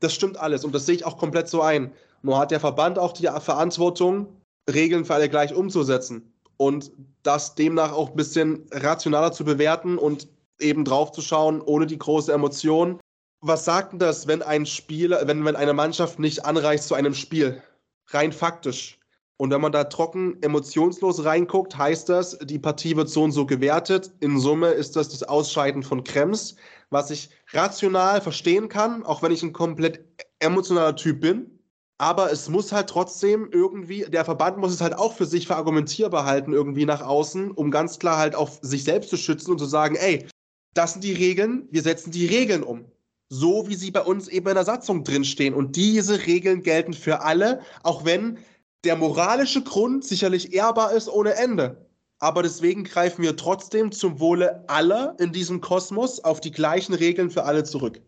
Das 0.00 0.14
stimmt 0.14 0.38
alles 0.38 0.64
und 0.64 0.74
das 0.74 0.86
sehe 0.86 0.94
ich 0.94 1.04
auch 1.04 1.18
komplett 1.18 1.48
so 1.48 1.60
ein. 1.60 1.92
Nur 2.22 2.38
hat 2.38 2.50
der 2.50 2.60
Verband 2.60 2.98
auch 2.98 3.12
die 3.12 3.28
Verantwortung, 3.40 4.28
Regeln 4.72 5.04
für 5.04 5.14
alle 5.14 5.28
gleich 5.28 5.54
umzusetzen 5.54 6.32
und 6.56 6.92
das 7.22 7.54
demnach 7.54 7.92
auch 7.92 8.10
ein 8.10 8.16
bisschen 8.16 8.66
rationaler 8.70 9.32
zu 9.32 9.44
bewerten 9.44 9.98
und 9.98 10.28
eben 10.60 10.84
drauf 10.84 11.12
zu 11.12 11.20
schauen, 11.20 11.60
ohne 11.60 11.86
die 11.86 11.98
große 11.98 12.32
Emotion 12.32 12.98
was 13.46 13.66
sagt 13.66 13.92
denn 13.92 13.98
das, 13.98 14.26
wenn 14.26 14.42
ein 14.42 14.64
Spieler, 14.64 15.26
wenn, 15.28 15.44
wenn 15.44 15.54
eine 15.54 15.74
Mannschaft 15.74 16.18
nicht 16.18 16.46
anreicht 16.46 16.84
zu 16.84 16.94
einem 16.94 17.12
Spiel? 17.12 17.62
Rein 18.06 18.32
faktisch. 18.32 18.98
Und 19.36 19.50
wenn 19.50 19.60
man 19.60 19.72
da 19.72 19.84
trocken 19.84 20.42
emotionslos 20.42 21.24
reinguckt, 21.26 21.76
heißt 21.76 22.08
das, 22.08 22.38
die 22.38 22.58
Partie 22.58 22.96
wird 22.96 23.10
so 23.10 23.22
und 23.22 23.32
so 23.32 23.44
gewertet. 23.44 24.12
In 24.20 24.40
Summe 24.40 24.68
ist 24.68 24.96
das 24.96 25.10
das 25.10 25.24
Ausscheiden 25.24 25.82
von 25.82 26.04
Krems, 26.04 26.56
was 26.88 27.10
ich 27.10 27.28
rational 27.52 28.22
verstehen 28.22 28.70
kann, 28.70 29.04
auch 29.04 29.22
wenn 29.22 29.32
ich 29.32 29.42
ein 29.42 29.52
komplett 29.52 30.02
emotionaler 30.38 30.96
Typ 30.96 31.20
bin. 31.20 31.58
Aber 31.98 32.32
es 32.32 32.48
muss 32.48 32.72
halt 32.72 32.88
trotzdem 32.88 33.50
irgendwie, 33.52 34.06
der 34.08 34.24
Verband 34.24 34.56
muss 34.56 34.72
es 34.72 34.80
halt 34.80 34.94
auch 34.94 35.12
für 35.14 35.26
sich 35.26 35.46
verargumentierbar 35.46 36.24
halten, 36.24 36.54
irgendwie 36.54 36.86
nach 36.86 37.02
außen, 37.02 37.50
um 37.50 37.70
ganz 37.70 37.98
klar 37.98 38.16
halt 38.16 38.34
auch 38.34 38.50
sich 38.62 38.84
selbst 38.84 39.10
zu 39.10 39.18
schützen 39.18 39.50
und 39.50 39.58
zu 39.58 39.66
sagen, 39.66 39.96
ey, 39.96 40.26
das 40.72 40.94
sind 40.94 41.04
die 41.04 41.12
Regeln, 41.12 41.68
wir 41.70 41.82
setzen 41.82 42.10
die 42.10 42.26
Regeln 42.26 42.62
um 42.62 42.86
so 43.34 43.68
wie 43.68 43.74
sie 43.74 43.90
bei 43.90 44.02
uns 44.02 44.28
eben 44.28 44.48
in 44.48 44.54
der 44.54 44.64
Satzung 44.64 45.04
drinstehen. 45.04 45.54
Und 45.54 45.76
diese 45.76 46.26
Regeln 46.26 46.62
gelten 46.62 46.94
für 46.94 47.22
alle, 47.22 47.60
auch 47.82 48.04
wenn 48.04 48.38
der 48.84 48.96
moralische 48.96 49.62
Grund 49.62 50.04
sicherlich 50.04 50.52
ehrbar 50.52 50.92
ist 50.92 51.08
ohne 51.08 51.34
Ende. 51.34 51.88
Aber 52.20 52.42
deswegen 52.42 52.84
greifen 52.84 53.22
wir 53.22 53.36
trotzdem 53.36 53.92
zum 53.92 54.20
Wohle 54.20 54.64
aller 54.68 55.16
in 55.18 55.32
diesem 55.32 55.60
Kosmos 55.60 56.20
auf 56.20 56.40
die 56.40 56.52
gleichen 56.52 56.94
Regeln 56.94 57.30
für 57.30 57.44
alle 57.44 57.64
zurück. 57.64 58.00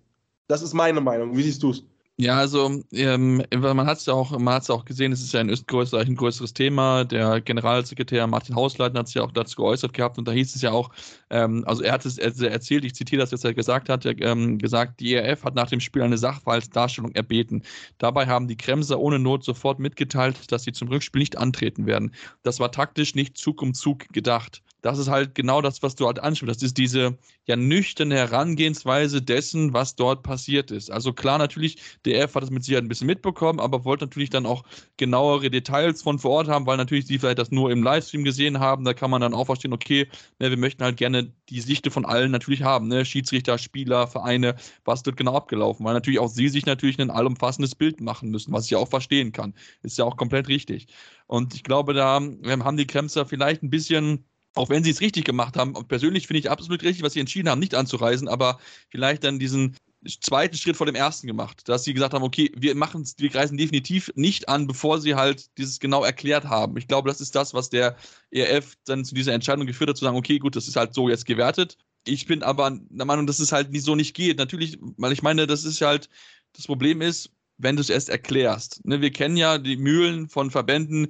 Das 0.48 0.62
ist 0.62 0.74
meine 0.74 1.00
Meinung. 1.00 1.36
Wie 1.36 1.42
siehst 1.42 1.62
du 1.62 1.70
es? 1.70 1.82
Ja, 2.18 2.38
also 2.38 2.82
ähm, 2.92 3.44
man 3.52 3.86
hat 3.86 3.98
es 3.98 4.06
ja 4.06 4.14
auch, 4.14 4.30
man 4.38 4.54
hat 4.54 4.62
es 4.62 4.70
auch 4.70 4.86
gesehen, 4.86 5.12
es 5.12 5.20
ist 5.22 5.34
ja 5.34 5.40
in 5.42 5.50
Österreich 5.50 6.08
ein 6.08 6.16
größeres 6.16 6.54
Thema. 6.54 7.04
Der 7.04 7.42
Generalsekretär 7.42 8.26
Martin 8.26 8.54
Hausleitner 8.54 9.00
hat 9.00 9.08
sich 9.08 9.16
ja 9.16 9.22
auch 9.22 9.32
dazu 9.32 9.56
geäußert 9.56 9.92
gehabt 9.92 10.16
und 10.16 10.26
da 10.26 10.32
hieß 10.32 10.54
es 10.54 10.62
ja 10.62 10.72
auch, 10.72 10.88
ähm, 11.28 11.62
also 11.66 11.82
er 11.82 11.92
hat 11.92 12.06
es 12.06 12.16
erzählt, 12.16 12.86
ich 12.86 12.94
zitiere 12.94 13.20
das 13.20 13.32
jetzt, 13.32 13.44
er 13.44 13.52
gesagt 13.52 13.90
hat, 13.90 14.06
er, 14.06 14.18
ähm, 14.22 14.56
gesagt, 14.56 15.00
die 15.00 15.12
ERF 15.12 15.44
hat 15.44 15.54
nach 15.56 15.68
dem 15.68 15.80
Spiel 15.80 16.00
eine 16.00 16.16
Sachverhaltsdarstellung 16.16 17.12
erbeten. 17.12 17.62
Dabei 17.98 18.26
haben 18.26 18.48
die 18.48 18.56
Kremser 18.56 18.98
ohne 18.98 19.18
Not 19.18 19.44
sofort 19.44 19.78
mitgeteilt, 19.78 20.50
dass 20.50 20.64
sie 20.64 20.72
zum 20.72 20.88
Rückspiel 20.88 21.18
nicht 21.20 21.36
antreten 21.36 21.84
werden. 21.84 22.14
Das 22.42 22.60
war 22.60 22.72
taktisch 22.72 23.14
nicht 23.14 23.36
Zug 23.36 23.60
um 23.60 23.74
Zug 23.74 24.08
gedacht 24.14 24.62
das 24.82 24.98
ist 24.98 25.08
halt 25.08 25.34
genau 25.34 25.62
das, 25.62 25.82
was 25.82 25.94
du 25.96 26.06
halt 26.06 26.18
ansprichst. 26.18 26.56
Das 26.56 26.62
ist 26.62 26.78
diese 26.78 27.18
ja 27.44 27.56
nüchterne 27.56 28.14
Herangehensweise 28.14 29.22
dessen, 29.22 29.72
was 29.72 29.96
dort 29.96 30.22
passiert 30.22 30.70
ist. 30.70 30.90
Also 30.90 31.12
klar, 31.12 31.38
natürlich, 31.38 31.78
der 32.04 32.22
F 32.22 32.34
hat 32.34 32.44
es 32.44 32.50
mit 32.50 32.64
Sicherheit 32.64 32.84
ein 32.84 32.88
bisschen 32.88 33.06
mitbekommen, 33.06 33.58
aber 33.60 33.84
wollte 33.84 34.04
natürlich 34.04 34.30
dann 34.30 34.46
auch 34.46 34.64
genauere 34.96 35.50
Details 35.50 36.02
von 36.02 36.18
vor 36.18 36.32
Ort 36.32 36.48
haben, 36.48 36.66
weil 36.66 36.76
natürlich 36.76 37.06
sie 37.06 37.18
vielleicht 37.18 37.38
das 37.38 37.50
nur 37.50 37.70
im 37.70 37.82
Livestream 37.82 38.24
gesehen 38.24 38.60
haben. 38.60 38.84
Da 38.84 38.94
kann 38.94 39.10
man 39.10 39.20
dann 39.20 39.34
auch 39.34 39.46
verstehen, 39.46 39.72
okay, 39.72 40.08
ne, 40.38 40.50
wir 40.50 40.56
möchten 40.56 40.84
halt 40.84 40.96
gerne 40.96 41.32
die 41.48 41.60
Sichte 41.60 41.90
von 41.90 42.04
allen 42.04 42.30
natürlich 42.30 42.62
haben. 42.62 42.88
Ne? 42.88 43.04
Schiedsrichter, 43.04 43.58
Spieler, 43.58 44.06
Vereine, 44.06 44.56
was 44.84 45.04
wird 45.06 45.16
genau 45.16 45.34
abgelaufen, 45.34 45.84
weil 45.84 45.94
natürlich 45.94 46.20
auch 46.20 46.28
sie 46.28 46.48
sich 46.48 46.66
natürlich 46.66 47.00
ein 47.00 47.10
allumfassendes 47.10 47.74
Bild 47.74 48.00
machen 48.00 48.30
müssen, 48.30 48.52
was 48.52 48.66
ich 48.66 48.72
ja 48.72 48.78
auch 48.78 48.88
verstehen 48.88 49.32
kann. 49.32 49.54
Ist 49.82 49.98
ja 49.98 50.04
auch 50.04 50.16
komplett 50.16 50.48
richtig. 50.48 50.88
Und 51.26 51.54
ich 51.54 51.64
glaube, 51.64 51.94
da 51.94 52.18
ähm, 52.18 52.64
haben 52.64 52.76
die 52.76 52.86
Kremser 52.86 53.26
vielleicht 53.26 53.62
ein 53.62 53.70
bisschen 53.70 54.24
auch 54.56 54.70
wenn 54.70 54.82
sie 54.82 54.90
es 54.90 55.00
richtig 55.00 55.24
gemacht 55.24 55.56
haben, 55.56 55.74
und 55.74 55.88
persönlich 55.88 56.26
finde 56.26 56.40
ich 56.40 56.50
absolut 56.50 56.82
richtig, 56.82 57.02
was 57.02 57.12
sie 57.12 57.20
entschieden 57.20 57.48
haben, 57.48 57.60
nicht 57.60 57.74
anzureisen, 57.74 58.28
aber 58.28 58.58
vielleicht 58.90 59.24
dann 59.24 59.38
diesen 59.38 59.76
zweiten 60.20 60.56
Schritt 60.56 60.76
vor 60.76 60.86
dem 60.86 60.94
ersten 60.94 61.26
gemacht, 61.26 61.68
dass 61.68 61.84
sie 61.84 61.94
gesagt 61.94 62.14
haben, 62.14 62.22
okay, 62.22 62.52
wir 62.56 62.74
machen 62.74 63.04
wir 63.18 63.34
reisen 63.34 63.58
definitiv 63.58 64.10
nicht 64.14 64.48
an, 64.48 64.66
bevor 64.66 65.00
sie 65.00 65.14
halt 65.14 65.56
dieses 65.58 65.80
genau 65.80 66.04
erklärt 66.04 66.44
haben. 66.44 66.76
Ich 66.76 66.88
glaube, 66.88 67.08
das 67.08 67.20
ist 67.20 67.34
das, 67.34 67.54
was 67.54 67.70
der 67.70 67.96
ERF 68.30 68.74
dann 68.84 69.04
zu 69.04 69.14
dieser 69.14 69.32
Entscheidung 69.32 69.66
geführt 69.66 69.90
hat, 69.90 69.96
zu 69.96 70.04
sagen, 70.04 70.16
okay, 70.16 70.38
gut, 70.38 70.56
das 70.56 70.68
ist 70.68 70.76
halt 70.76 70.94
so 70.94 71.08
jetzt 71.08 71.26
gewertet. 71.26 71.76
Ich 72.04 72.26
bin 72.26 72.42
aber 72.42 72.78
der 72.88 73.06
Meinung, 73.06 73.26
dass 73.26 73.40
es 73.40 73.52
halt 73.52 73.68
so 73.80 73.96
nicht 73.96 74.14
geht. 74.14 74.38
Natürlich, 74.38 74.78
weil 74.96 75.12
ich 75.12 75.22
meine, 75.22 75.46
das 75.46 75.64
ist 75.64 75.80
halt, 75.80 76.08
das 76.52 76.66
Problem 76.66 77.02
ist, 77.02 77.30
wenn 77.58 77.76
du 77.76 77.80
es 77.80 77.90
erst 77.90 78.08
erklärst. 78.08 78.84
Ne, 78.84 79.00
wir 79.00 79.10
kennen 79.10 79.36
ja 79.36 79.58
die 79.58 79.76
Mühlen 79.76 80.28
von 80.28 80.50
Verbänden, 80.50 81.08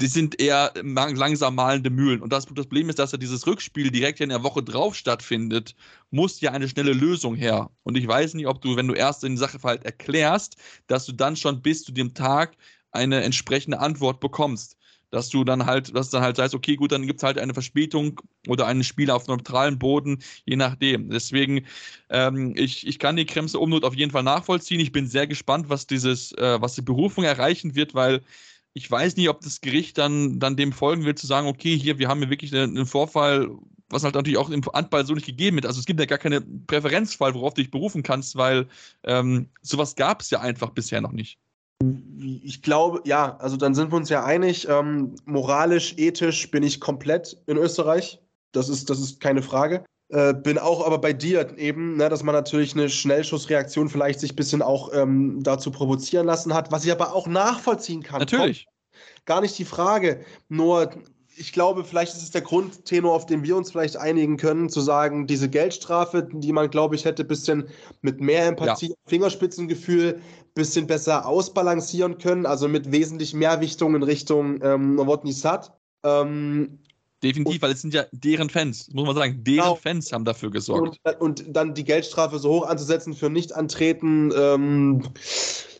die 0.00 0.06
sind 0.06 0.40
eher 0.40 0.72
langsam 0.82 1.56
malende 1.56 1.90
Mühlen. 1.90 2.22
Und 2.22 2.32
das, 2.32 2.46
Problem 2.46 2.88
ist, 2.88 2.98
dass 2.98 3.12
ja 3.12 3.18
dieses 3.18 3.46
Rückspiel 3.46 3.90
direkt 3.90 4.20
in 4.20 4.28
der 4.28 4.44
Woche 4.44 4.62
drauf 4.62 4.94
stattfindet, 4.94 5.74
muss 6.10 6.40
ja 6.40 6.52
eine 6.52 6.68
schnelle 6.68 6.92
Lösung 6.92 7.34
her. 7.34 7.70
Und 7.82 7.96
ich 7.96 8.06
weiß 8.06 8.34
nicht, 8.34 8.46
ob 8.46 8.60
du, 8.60 8.76
wenn 8.76 8.88
du 8.88 8.94
erst 8.94 9.24
den 9.24 9.36
Sachverhalt 9.36 9.84
erklärst, 9.84 10.56
dass 10.86 11.06
du 11.06 11.12
dann 11.12 11.36
schon 11.36 11.62
bis 11.62 11.82
zu 11.82 11.92
dem 11.92 12.14
Tag 12.14 12.56
eine 12.92 13.22
entsprechende 13.22 13.80
Antwort 13.80 14.20
bekommst 14.20 14.78
dass 15.10 15.28
du 15.30 15.44
dann 15.44 15.66
halt, 15.66 15.94
dass 15.94 16.10
dann 16.10 16.22
halt 16.22 16.36
sagst, 16.36 16.54
okay, 16.54 16.76
gut, 16.76 16.92
dann 16.92 17.06
gibt 17.06 17.20
es 17.20 17.22
halt 17.22 17.38
eine 17.38 17.54
Verspätung 17.54 18.20
oder 18.46 18.66
einen 18.66 18.84
Spieler 18.84 19.16
auf 19.16 19.26
neutralen 19.26 19.78
Boden, 19.78 20.22
je 20.44 20.56
nachdem. 20.56 21.10
Deswegen, 21.10 21.66
ähm, 22.10 22.54
ich, 22.56 22.86
ich 22.86 22.98
kann 22.98 23.16
die 23.16 23.26
Kremse 23.26 23.58
Umnot 23.58 23.84
auf 23.84 23.94
jeden 23.94 24.12
Fall 24.12 24.22
nachvollziehen. 24.22 24.80
Ich 24.80 24.92
bin 24.92 25.06
sehr 25.06 25.26
gespannt, 25.26 25.68
was 25.68 25.86
dieses, 25.86 26.32
äh, 26.32 26.60
was 26.60 26.74
die 26.74 26.82
Berufung 26.82 27.24
erreichen 27.24 27.74
wird, 27.74 27.94
weil 27.94 28.22
ich 28.74 28.90
weiß 28.90 29.16
nicht, 29.16 29.28
ob 29.28 29.40
das 29.40 29.60
Gericht 29.60 29.98
dann, 29.98 30.38
dann 30.38 30.56
dem 30.56 30.72
folgen 30.72 31.04
wird, 31.04 31.18
zu 31.18 31.26
sagen, 31.26 31.48
okay, 31.48 31.76
hier, 31.76 31.98
wir 31.98 32.08
haben 32.08 32.20
hier 32.20 32.30
wirklich 32.30 32.54
einen, 32.54 32.76
einen 32.76 32.86
Vorfall, 32.86 33.48
was 33.90 34.04
halt 34.04 34.14
natürlich 34.14 34.38
auch 34.38 34.50
im 34.50 34.62
Handball 34.72 35.06
so 35.06 35.14
nicht 35.14 35.26
gegeben 35.26 35.56
wird. 35.56 35.66
Also 35.66 35.80
es 35.80 35.86
gibt 35.86 36.00
ja 36.00 36.06
gar 36.06 36.18
keinen 36.18 36.66
Präferenzfall, 36.66 37.34
worauf 37.34 37.54
du 37.54 37.62
dich 37.62 37.70
berufen 37.70 38.02
kannst, 38.02 38.36
weil 38.36 38.68
ähm, 39.04 39.48
sowas 39.62 39.96
gab 39.96 40.20
es 40.20 40.30
ja 40.30 40.40
einfach 40.40 40.70
bisher 40.70 41.00
noch 41.00 41.12
nicht. 41.12 41.38
Ich 42.20 42.62
glaube, 42.62 43.02
ja, 43.04 43.36
also 43.36 43.56
dann 43.56 43.74
sind 43.74 43.92
wir 43.92 43.96
uns 43.96 44.08
ja 44.08 44.24
einig. 44.24 44.68
Ähm, 44.68 45.14
moralisch, 45.24 45.94
ethisch 45.96 46.50
bin 46.50 46.62
ich 46.62 46.80
komplett 46.80 47.36
in 47.46 47.56
Österreich. 47.56 48.20
Das 48.52 48.68
ist, 48.68 48.90
das 48.90 48.98
ist 48.98 49.20
keine 49.20 49.42
Frage. 49.42 49.84
Äh, 50.10 50.32
bin 50.32 50.56
auch 50.56 50.86
aber 50.86 50.98
bei 50.98 51.12
dir 51.12 51.58
eben, 51.58 51.96
ne, 51.96 52.08
dass 52.08 52.22
man 52.22 52.34
natürlich 52.34 52.74
eine 52.74 52.88
Schnellschussreaktion 52.88 53.90
vielleicht 53.90 54.20
sich 54.20 54.32
ein 54.32 54.36
bisschen 54.36 54.62
auch 54.62 54.90
ähm, 54.94 55.42
dazu 55.42 55.70
provozieren 55.70 56.26
lassen 56.26 56.54
hat, 56.54 56.72
was 56.72 56.84
ich 56.84 56.92
aber 56.92 57.14
auch 57.14 57.26
nachvollziehen 57.26 58.02
kann. 58.02 58.20
Natürlich. 58.20 58.64
Kommt, 58.64 59.26
gar 59.26 59.40
nicht 59.42 59.58
die 59.58 59.66
Frage. 59.66 60.24
Nur 60.48 60.90
ich 61.38 61.52
glaube, 61.52 61.84
vielleicht 61.84 62.14
ist 62.14 62.22
es 62.22 62.30
der 62.30 62.40
Grundtenor, 62.40 63.14
auf 63.14 63.26
den 63.26 63.44
wir 63.44 63.56
uns 63.56 63.70
vielleicht 63.70 63.96
einigen 63.96 64.38
können, 64.38 64.68
zu 64.68 64.80
sagen, 64.80 65.26
diese 65.26 65.48
Geldstrafe, 65.48 66.28
die 66.32 66.52
man, 66.52 66.70
glaube 66.70 66.96
ich, 66.96 67.04
hätte 67.04 67.22
ein 67.22 67.28
bisschen 67.28 67.68
mit 68.02 68.20
mehr 68.20 68.46
Empathie, 68.46 68.88
ja. 68.88 68.94
Fingerspitzengefühl, 69.06 70.14
ein 70.16 70.54
bisschen 70.54 70.86
besser 70.86 71.26
ausbalancieren 71.26 72.18
können, 72.18 72.44
also 72.44 72.66
mit 72.66 72.90
wesentlich 72.90 73.34
mehr 73.34 73.60
Wichtung 73.60 73.94
in 73.94 74.02
Richtung 74.02 74.60
ähm, 74.62 74.96
Novotny 74.96 75.32
Sad. 75.32 75.72
Ähm, 76.02 76.80
Definitiv, 77.22 77.62
weil 77.62 77.72
es 77.72 77.82
sind 77.82 77.94
ja 77.94 78.04
deren 78.12 78.48
Fans, 78.48 78.88
muss 78.92 79.06
man 79.06 79.16
sagen, 79.16 79.42
deren 79.42 79.56
genau. 79.56 79.74
Fans 79.74 80.12
haben 80.12 80.24
dafür 80.24 80.50
gesorgt. 80.50 81.00
Und, 81.04 81.20
und, 81.20 81.44
dann 81.48 81.74
die 81.74 81.84
Geldstrafe 81.84 82.38
so 82.38 82.50
hoch 82.50 82.66
anzusetzen 82.66 83.12
für 83.12 83.28
Nicht-Antreten, 83.28 84.32
ähm, 84.36 85.02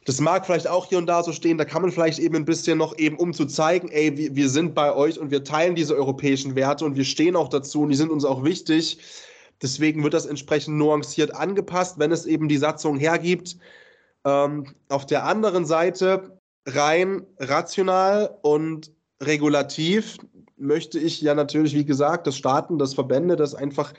das 0.05 0.21
mag 0.21 0.47
vielleicht 0.47 0.67
auch 0.67 0.87
hier 0.87 0.97
und 0.97 1.07
da 1.07 1.23
so 1.23 1.33
stehen, 1.33 1.59
da 1.59 1.65
kann 1.65 1.83
man 1.83 1.93
vielleicht 1.93 2.19
eben 2.19 2.35
ein 2.35 2.47
bisschen 2.47 2.79
noch 2.79 2.97
eben, 2.99 3.19
um 3.19 3.35
zu 3.35 3.45
zeigen, 3.45 3.89
ey, 3.89 4.17
wir, 4.17 4.35
wir 4.35 4.49
sind 4.49 4.75
bei 4.75 4.95
euch 4.95 5.19
und 5.19 5.31
wir 5.31 5.45
teilen 5.45 5.75
diese 5.75 5.95
europäischen 5.95 6.57
Werte 6.57 6.87
und 6.87 6.97
wir 6.97 7.05
stehen 7.05 7.37
auch 7.37 7.49
dazu 7.49 7.83
und 7.83 7.91
die 7.91 7.97
sind 7.97 8.11
uns 8.11 8.25
auch 8.25 8.43
wichtig. 8.43 8.99
Deswegen 9.61 10.03
wird 10.03 10.15
das 10.15 10.27
entsprechend 10.27 10.79
nuanciert 10.79 11.35
angepasst, 11.35 11.99
wenn 11.99 12.11
es 12.11 12.25
eben 12.27 12.49
die 12.49 12.57
Satzung 12.57 12.99
hergibt. 12.99 13.59
Ähm, 14.25 14.75
auf 14.89 15.05
der 15.05 15.25
anderen 15.25 15.67
Seite 15.67 16.41
rein 16.67 17.27
rational 17.39 18.39
und 18.43 18.91
regulativ 19.23 20.17
möchte 20.59 20.99
ich 20.99 21.21
ja 21.21 21.35
natürlich, 21.35 21.75
wie 21.75 21.85
gesagt, 21.85 22.27
dass 22.27 22.37
Staaten, 22.37 22.79
dass 22.79 22.95
Verbände, 22.95 23.37
dass 23.37 23.55
einfach 23.55 23.95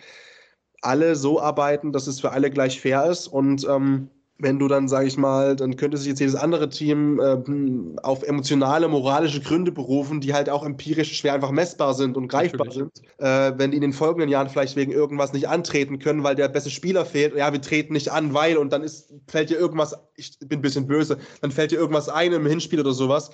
alle 0.82 1.16
so 1.16 1.42
arbeiten, 1.42 1.92
dass 1.92 2.08
es 2.08 2.20
für 2.20 2.32
alle 2.32 2.50
gleich 2.50 2.80
fair 2.80 3.06
ist 3.06 3.28
und 3.28 3.68
ähm, 3.68 4.10
wenn 4.42 4.58
du 4.58 4.70
dann, 4.70 4.88
sag 4.88 5.06
ich 5.06 5.18
mal, 5.18 5.56
dann 5.56 5.76
könnte 5.76 5.98
sich 5.98 6.08
jetzt 6.08 6.20
jedes 6.20 6.36
andere 6.36 6.70
Team 6.70 7.20
äh, 7.20 8.00
auf 8.02 8.24
emotionale, 8.24 8.88
moralische 8.88 9.42
Gründe 9.42 9.72
berufen, 9.72 10.22
die 10.22 10.34
halt 10.34 10.50
auch 10.50 10.66
empirisch 10.66 11.18
schwer 11.18 11.34
einfach 11.34 11.52
messbar 11.52 11.94
sind 11.94 12.16
und 12.16 12.30
greifbar 12.30 12.68
Natürlich. 12.68 12.90
sind. 12.96 13.20
Äh, 13.20 13.54
wenn 13.58 13.72
die 13.72 13.78
in 13.78 13.82
den 13.82 13.92
folgenden 13.92 14.30
Jahren 14.30 14.48
vielleicht 14.48 14.78
wegen 14.78 14.94
irgendwas 14.94 15.34
nicht 15.34 15.50
antreten 15.50 16.00
können, 16.00 16.24
weil 16.24 16.36
der 16.36 16.48
beste 16.48 16.70
Spieler 16.70 17.06
fehlt, 17.06 17.36
ja, 17.36 17.52
wir 17.52 17.62
treten 17.62 17.94
nicht 17.94 18.12
an, 18.12 18.34
weil, 18.34 18.58
und 18.58 18.72
dann 18.72 18.82
ist, 18.82 19.14
fällt 19.28 19.50
dir 19.50 19.60
irgendwas, 19.60 19.98
ich 20.16 20.40
bin 20.40 20.60
ein 20.60 20.62
bisschen 20.62 20.88
böse, 20.88 21.18
dann 21.42 21.52
fällt 21.52 21.72
dir 21.72 21.78
irgendwas 21.78 22.08
ein 22.08 22.32
im 22.32 22.46
Hinspiel 22.46 22.80
oder 22.80 22.94
sowas. 22.94 23.32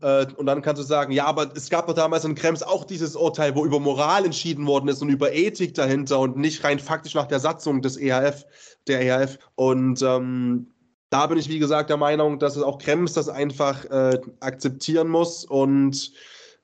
Äh, 0.00 0.26
und 0.36 0.46
dann 0.46 0.62
kannst 0.62 0.80
du 0.80 0.86
sagen, 0.86 1.12
ja, 1.12 1.26
aber 1.26 1.50
es 1.54 1.70
gab 1.70 1.86
doch 1.86 1.94
damals 1.94 2.24
in 2.24 2.34
Krems 2.34 2.62
auch 2.62 2.84
dieses 2.84 3.16
Urteil, 3.16 3.54
wo 3.54 3.64
über 3.64 3.80
Moral 3.80 4.24
entschieden 4.24 4.66
worden 4.66 4.88
ist 4.88 5.02
und 5.02 5.08
über 5.08 5.32
Ethik 5.32 5.74
dahinter 5.74 6.20
und 6.20 6.36
nicht 6.36 6.64
rein 6.64 6.78
faktisch 6.78 7.14
nach 7.14 7.26
der 7.26 7.40
Satzung 7.40 7.82
des 7.82 7.96
EHF 7.96 8.46
der 8.86 9.02
EHF. 9.02 9.38
Und 9.56 10.02
ähm, 10.02 10.68
da 11.10 11.26
bin 11.26 11.38
ich, 11.38 11.48
wie 11.48 11.58
gesagt, 11.58 11.90
der 11.90 11.96
Meinung, 11.96 12.38
dass 12.38 12.56
es 12.56 12.62
auch 12.62 12.78
Krems 12.78 13.12
das 13.12 13.28
einfach 13.28 13.84
äh, 13.86 14.20
akzeptieren 14.40 15.08
muss 15.08 15.44
und 15.44 16.12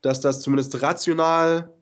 dass 0.02 0.20
das 0.20 0.40
zumindest 0.40 0.82
rational 0.82 1.72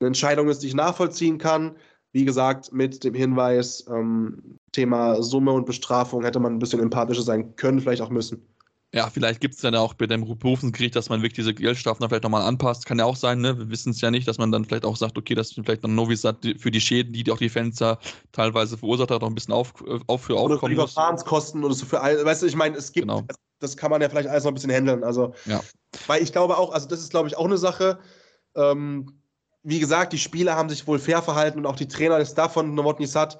eine 0.00 0.06
Entscheidung 0.08 0.48
ist, 0.48 0.62
die 0.62 0.68
ich 0.68 0.74
nachvollziehen 0.74 1.38
kann. 1.38 1.76
Wie 2.12 2.24
gesagt, 2.24 2.72
mit 2.72 3.04
dem 3.04 3.14
Hinweis, 3.14 3.86
ähm, 3.88 4.58
Thema 4.72 5.22
Summe 5.22 5.52
und 5.52 5.66
Bestrafung 5.66 6.24
hätte 6.24 6.40
man 6.40 6.54
ein 6.54 6.58
bisschen 6.58 6.80
empathischer 6.80 7.22
sein 7.22 7.56
können, 7.56 7.80
vielleicht 7.80 8.02
auch 8.02 8.10
müssen. 8.10 8.46
Ja, 8.94 9.08
vielleicht 9.08 9.40
gibt 9.40 9.54
es 9.54 9.62
dann 9.62 9.74
auch 9.74 9.94
bei 9.94 10.06
dem 10.06 10.22
Berufungsgericht, 10.38 10.94
dass 10.94 11.08
man 11.08 11.20
wirklich 11.20 11.32
diese 11.32 11.54
Geldstrafen 11.54 12.00
dann 12.00 12.10
vielleicht 12.10 12.24
nochmal 12.24 12.42
anpasst. 12.42 12.84
Kann 12.84 12.98
ja 12.98 13.06
auch 13.06 13.16
sein, 13.16 13.40
ne? 13.40 13.58
Wir 13.58 13.70
wissen 13.70 13.92
es 13.92 14.02
ja 14.02 14.10
nicht, 14.10 14.28
dass 14.28 14.36
man 14.36 14.52
dann 14.52 14.66
vielleicht 14.66 14.84
auch 14.84 14.96
sagt, 14.96 15.16
okay, 15.16 15.34
dass 15.34 15.52
vielleicht 15.52 15.82
dann 15.82 15.94
Novisat 15.94 16.36
für 16.58 16.70
die 16.70 16.80
Schäden, 16.80 17.14
die 17.14 17.30
auch 17.30 17.38
die 17.38 17.48
Fans 17.48 17.76
da 17.76 17.98
teilweise 18.32 18.76
verursacht 18.76 19.10
hat, 19.10 19.22
auch 19.22 19.28
ein 19.28 19.34
bisschen 19.34 19.54
auf, 19.54 19.72
auf 20.08 20.24
für 20.24 20.34
aufkommen 20.34 20.52
Oder 20.52 20.60
für 20.60 20.68
die 20.68 20.76
Verfahrenskosten 20.76 21.64
oder 21.64 21.72
so 21.72 21.86
für 21.86 22.02
all, 22.02 22.22
weißt 22.22 22.42
du, 22.42 22.46
ich 22.46 22.54
meine, 22.54 22.76
es 22.76 22.92
gibt, 22.92 23.08
genau. 23.08 23.24
das 23.60 23.78
kann 23.78 23.90
man 23.90 24.02
ja 24.02 24.10
vielleicht 24.10 24.28
alles 24.28 24.44
noch 24.44 24.50
ein 24.50 24.54
bisschen 24.54 24.70
handeln. 24.70 25.04
Also, 25.04 25.32
ja. 25.46 25.62
weil 26.06 26.22
ich 26.22 26.30
glaube 26.30 26.58
auch, 26.58 26.70
also 26.70 26.86
das 26.86 27.00
ist, 27.00 27.10
glaube 27.10 27.28
ich, 27.28 27.36
auch 27.38 27.46
eine 27.46 27.56
Sache, 27.58 27.98
ähm, 28.54 29.22
wie 29.62 29.80
gesagt, 29.80 30.12
die 30.12 30.18
Spieler 30.18 30.56
haben 30.56 30.68
sich 30.68 30.86
wohl 30.86 30.98
fair 30.98 31.22
verhalten 31.22 31.58
und 31.58 31.66
auch 31.66 31.76
die 31.76 31.88
Trainer 31.88 32.18
des 32.18 32.34
davon 32.34 32.74
Novotny 32.74 33.06
Sad, 33.06 33.38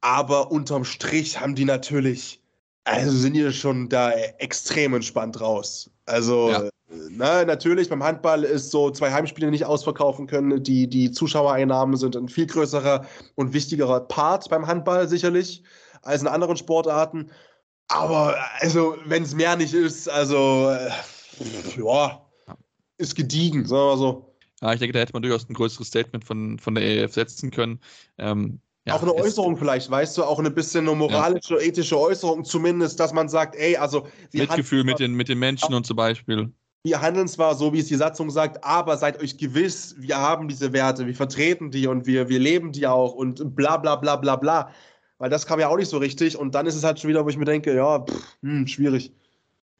aber 0.00 0.50
unterm 0.50 0.84
Strich 0.84 1.38
haben 1.40 1.54
die 1.54 1.66
natürlich 1.66 2.40
also 2.88 3.10
sind 3.10 3.34
die 3.34 3.52
schon 3.52 3.88
da 3.88 4.12
extrem 4.12 4.94
entspannt 4.94 5.40
raus. 5.40 5.90
Also, 6.06 6.50
ja. 6.50 6.68
na, 7.10 7.44
natürlich, 7.44 7.88
beim 7.88 8.02
Handball 8.02 8.44
ist 8.44 8.70
so 8.70 8.90
zwei 8.90 9.12
Heimspiele 9.12 9.50
nicht 9.50 9.66
ausverkaufen 9.66 10.26
können. 10.26 10.62
Die, 10.62 10.88
die 10.88 11.10
Zuschauereinnahmen 11.10 11.96
sind 11.96 12.16
ein 12.16 12.28
viel 12.28 12.46
größerer 12.46 13.06
und 13.34 13.52
wichtigerer 13.52 14.00
Part 14.00 14.48
beim 14.48 14.66
Handball 14.66 15.08
sicherlich 15.08 15.62
als 16.02 16.22
in 16.22 16.28
anderen 16.28 16.56
Sportarten. 16.56 17.30
Aber 17.88 18.36
also, 18.60 18.96
wenn 19.04 19.22
es 19.22 19.34
mehr 19.34 19.56
nicht 19.56 19.74
ist, 19.74 20.08
also 20.08 20.70
äh, 20.70 20.90
ja, 21.76 22.22
ist 22.96 23.14
gediegen, 23.14 23.66
sagen 23.66 23.82
wir 23.82 23.86
mal 23.86 23.98
so. 23.98 24.34
Ja, 24.60 24.72
ich 24.72 24.80
denke, 24.80 24.92
da 24.92 25.00
hätte 25.00 25.12
man 25.12 25.22
durchaus 25.22 25.48
ein 25.48 25.54
größeres 25.54 25.88
Statement 25.88 26.24
von, 26.24 26.58
von 26.58 26.74
der 26.74 26.84
EF 26.84 27.12
setzen 27.12 27.50
können. 27.50 27.80
Ähm, 28.18 28.60
ja, 28.88 28.94
auch 28.94 29.02
eine 29.02 29.14
Äußerung 29.14 29.56
vielleicht, 29.56 29.90
weißt 29.90 30.18
du, 30.18 30.24
auch 30.24 30.38
eine 30.38 30.50
bisschen 30.50 30.88
eine 30.88 30.96
moralische, 30.96 31.54
ja. 31.54 31.60
ethische 31.60 31.98
Äußerung 31.98 32.44
zumindest, 32.44 32.98
dass 32.98 33.12
man 33.12 33.28
sagt, 33.28 33.56
ey, 33.56 33.76
also 33.76 34.06
Mitgefühl 34.32 34.84
mit 34.84 34.98
den, 34.98 35.14
mit 35.14 35.28
den 35.28 35.38
Menschen 35.38 35.74
und 35.74 35.86
zum 35.86 35.96
Beispiel. 35.96 36.50
Wir 36.84 37.00
handeln 37.00 37.28
zwar 37.28 37.54
so, 37.54 37.72
wie 37.72 37.80
es 37.80 37.86
die 37.86 37.96
Satzung 37.96 38.30
sagt, 38.30 38.64
aber 38.64 38.96
seid 38.96 39.20
euch 39.20 39.36
gewiss, 39.36 39.96
wir 39.98 40.16
haben 40.16 40.48
diese 40.48 40.72
Werte, 40.72 41.06
wir 41.06 41.14
vertreten 41.14 41.70
die 41.70 41.86
und 41.86 42.06
wir, 42.06 42.28
wir 42.28 42.38
leben 42.38 42.72
die 42.72 42.86
auch 42.86 43.14
und 43.14 43.54
bla 43.54 43.76
bla 43.76 43.96
bla 43.96 44.16
bla 44.16 44.36
bla. 44.36 44.70
Weil 45.18 45.30
das 45.30 45.46
kam 45.46 45.58
ja 45.58 45.68
auch 45.68 45.76
nicht 45.76 45.88
so 45.88 45.98
richtig 45.98 46.36
und 46.38 46.54
dann 46.54 46.66
ist 46.66 46.76
es 46.76 46.84
halt 46.84 47.00
schon 47.00 47.10
wieder, 47.10 47.24
wo 47.24 47.28
ich 47.28 47.36
mir 47.36 47.44
denke, 47.44 47.74
ja, 47.74 47.98
pff, 47.98 48.36
hm, 48.42 48.66
schwierig. 48.66 49.12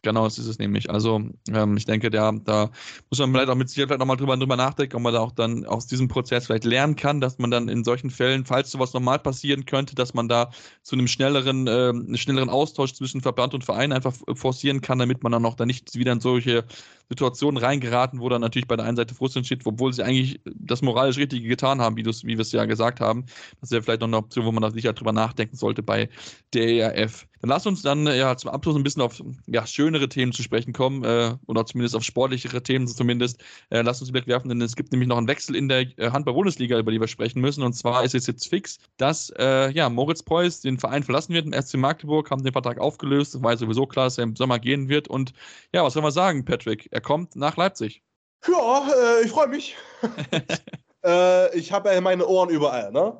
Genau, 0.02 0.24
das 0.24 0.38
ist 0.38 0.46
es 0.46 0.58
nämlich. 0.60 0.88
Also 0.90 1.20
ähm, 1.50 1.76
ich 1.76 1.84
denke, 1.84 2.08
der, 2.08 2.32
da 2.44 2.70
muss 3.10 3.18
man 3.18 3.32
vielleicht 3.32 3.48
auch 3.48 3.56
mit 3.56 3.68
Sicherheit 3.68 3.98
nochmal 3.98 4.16
drüber, 4.16 4.36
drüber 4.36 4.56
nachdenken, 4.56 4.94
ob 4.94 5.02
man 5.02 5.12
da 5.12 5.18
auch 5.18 5.32
dann 5.32 5.66
aus 5.66 5.88
diesem 5.88 6.06
Prozess 6.06 6.46
vielleicht 6.46 6.64
lernen 6.64 6.94
kann, 6.94 7.20
dass 7.20 7.38
man 7.38 7.50
dann 7.50 7.68
in 7.68 7.82
solchen 7.82 8.10
Fällen, 8.10 8.44
falls 8.44 8.70
sowas 8.70 8.92
nochmal 8.92 9.18
passieren 9.18 9.66
könnte, 9.66 9.96
dass 9.96 10.14
man 10.14 10.28
da 10.28 10.50
zu 10.82 10.94
einem 10.94 11.08
schnelleren, 11.08 11.66
äh, 11.66 12.16
schnelleren 12.16 12.48
Austausch 12.48 12.92
zwischen 12.94 13.22
Verband 13.22 13.54
und 13.54 13.64
Verein 13.64 13.92
einfach 13.92 14.14
forcieren 14.34 14.80
kann, 14.82 15.00
damit 15.00 15.24
man 15.24 15.32
dann 15.32 15.44
auch 15.44 15.56
da 15.56 15.66
nicht 15.66 15.92
wieder 15.96 16.12
in 16.12 16.20
solche 16.20 16.64
Situationen 17.08 17.62
reingeraten, 17.62 18.20
wo 18.20 18.28
dann 18.28 18.40
natürlich 18.40 18.68
bei 18.68 18.76
der 18.76 18.86
einen 18.86 18.96
Seite 18.96 19.14
Frust 19.14 19.36
entsteht, 19.36 19.62
obwohl 19.64 19.92
sie 19.92 20.04
eigentlich 20.04 20.40
das 20.44 20.82
moralisch 20.82 21.16
Richtige 21.16 21.48
getan 21.48 21.80
haben, 21.80 21.96
wie, 21.96 22.04
wie 22.04 22.36
wir 22.36 22.40
es 22.40 22.52
ja 22.52 22.64
gesagt 22.66 23.00
haben. 23.00 23.26
Das 23.60 23.70
wäre 23.70 23.82
vielleicht 23.82 24.00
noch 24.02 24.08
eine 24.08 24.18
Option, 24.18 24.44
wo 24.46 24.52
man 24.52 24.62
da 24.62 24.70
sicher 24.70 24.92
drüber 24.92 25.12
nachdenken 25.12 25.56
sollte 25.56 25.82
bei 25.82 26.08
der 26.52 26.96
ERF. 26.96 27.27
Dann 27.40 27.50
lass 27.50 27.66
uns 27.66 27.82
dann 27.82 28.06
ja 28.06 28.36
zum 28.36 28.50
Abschluss 28.50 28.76
ein 28.76 28.82
bisschen 28.82 29.02
auf 29.02 29.22
ja, 29.46 29.66
schönere 29.66 30.08
Themen 30.08 30.32
zu 30.32 30.42
sprechen 30.42 30.72
kommen, 30.72 31.04
äh, 31.04 31.36
oder 31.46 31.64
zumindest 31.66 31.94
auf 31.94 32.04
sportlichere 32.04 32.62
Themen 32.62 32.86
zumindest. 32.86 33.40
Äh, 33.70 33.82
lass 33.82 34.00
uns 34.00 34.12
wegwerfen, 34.12 34.48
denn 34.48 34.60
es 34.60 34.76
gibt 34.76 34.92
nämlich 34.92 35.08
noch 35.08 35.18
einen 35.18 35.28
Wechsel 35.28 35.54
in 35.56 35.68
der 35.68 35.80
äh, 35.98 36.10
Handball-Bundesliga, 36.10 36.78
über 36.78 36.90
die 36.90 37.00
wir 37.00 37.08
sprechen 37.08 37.40
müssen. 37.40 37.62
Und 37.62 37.74
zwar 37.74 38.04
ist 38.04 38.14
es 38.14 38.26
jetzt 38.26 38.48
fix, 38.48 38.78
dass 38.96 39.30
äh, 39.38 39.70
ja, 39.70 39.88
Moritz 39.88 40.22
Preuß 40.22 40.60
den 40.62 40.78
Verein 40.78 41.02
verlassen 41.02 41.34
wird. 41.34 41.46
Im 41.46 41.52
SC 41.52 41.76
Magdeburg 41.76 42.30
haben 42.30 42.42
den 42.42 42.52
Vertrag 42.52 42.78
aufgelöst. 42.78 43.34
Es 43.34 43.42
war 43.42 43.56
sowieso 43.56 43.86
klar, 43.86 44.06
dass 44.06 44.18
er 44.18 44.24
im 44.24 44.36
Sommer 44.36 44.58
gehen 44.58 44.88
wird. 44.88 45.08
Und 45.08 45.32
ja, 45.72 45.84
was 45.84 45.94
soll 45.94 46.02
man 46.02 46.12
sagen, 46.12 46.44
Patrick? 46.44 46.88
Er 46.90 47.00
kommt 47.00 47.36
nach 47.36 47.56
Leipzig. 47.56 48.02
Ja, 48.46 48.88
äh, 48.88 49.24
ich 49.24 49.30
freue 49.30 49.48
mich. 49.48 49.76
äh, 51.04 51.56
ich 51.56 51.72
habe 51.72 51.92
ja 51.92 52.00
meine 52.00 52.26
Ohren 52.26 52.50
überall, 52.50 52.92
ne? 52.92 53.16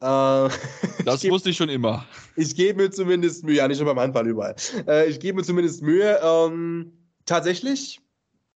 Äh, 0.00 0.04
das 1.04 1.24
ich 1.24 1.30
wusste 1.30 1.50
ich 1.50 1.56
schon 1.56 1.68
immer. 1.68 2.04
Ich 2.36 2.54
gebe 2.54 2.82
mir 2.82 2.90
zumindest 2.90 3.44
Mühe, 3.44 3.56
ja, 3.56 3.68
nicht 3.68 3.78
schon 3.78 3.86
beim 3.86 3.98
Handball 3.98 4.26
überall. 4.26 4.54
Äh, 4.86 5.08
ich 5.08 5.20
gebe 5.20 5.38
mir 5.38 5.44
zumindest 5.44 5.82
Mühe. 5.82 6.18
Ähm, 6.22 6.92
tatsächlich 7.24 8.00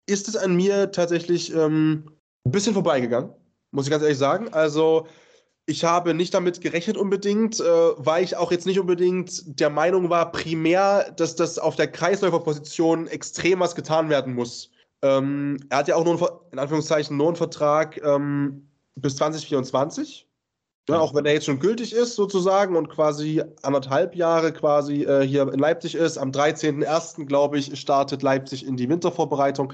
ist 0.07 0.27
es 0.27 0.35
an 0.35 0.55
mir 0.55 0.91
tatsächlich 0.91 1.53
ähm, 1.53 2.11
ein 2.45 2.51
bisschen 2.51 2.73
vorbeigegangen, 2.73 3.31
muss 3.71 3.85
ich 3.85 3.91
ganz 3.91 4.03
ehrlich 4.03 4.17
sagen. 4.17 4.49
Also 4.53 5.07
ich 5.67 5.83
habe 5.83 6.13
nicht 6.13 6.33
damit 6.33 6.61
gerechnet 6.61 6.95
unbedingt, 6.97 7.59
äh, 7.59 7.63
weil 7.63 8.23
ich 8.23 8.37
auch 8.37 8.51
jetzt 8.51 8.67
nicht 8.67 8.79
unbedingt 8.79 9.59
der 9.59 9.69
Meinung 9.69 10.09
war, 10.09 10.31
primär, 10.31 11.11
dass 11.11 11.35
das 11.35 11.57
auf 11.57 11.75
der 11.75 11.91
Kreisläuferposition 11.91 13.07
extrem 13.07 13.59
was 13.59 13.75
getan 13.75 14.09
werden 14.09 14.35
muss. 14.35 14.69
Ähm, 15.01 15.57
er 15.69 15.79
hat 15.79 15.87
ja 15.87 15.95
auch 15.95 16.05
nur, 16.05 16.19
einen, 16.19 16.51
in 16.51 16.59
Anführungszeichen, 16.59 17.17
nur 17.17 17.27
einen 17.27 17.35
Vertrag 17.35 18.01
ähm, 18.03 18.69
bis 18.95 19.15
2024. 19.17 20.27
Ja, 20.87 20.99
auch 20.99 21.15
wenn 21.15 21.25
er 21.25 21.33
jetzt 21.33 21.45
schon 21.45 21.59
gültig 21.59 21.93
ist, 21.93 22.15
sozusagen, 22.15 22.75
und 22.75 22.89
quasi 22.89 23.41
anderthalb 23.63 24.15
Jahre 24.15 24.53
quasi 24.53 25.03
äh, 25.03 25.25
hier 25.25 25.51
in 25.51 25.59
Leipzig 25.59 25.95
ist. 25.95 26.17
Am 26.17 26.29
13.01., 26.29 27.25
glaube 27.25 27.57
ich, 27.57 27.79
startet 27.79 28.21
Leipzig 28.21 28.65
in 28.65 28.77
die 28.77 28.87
Wintervorbereitung, 28.87 29.73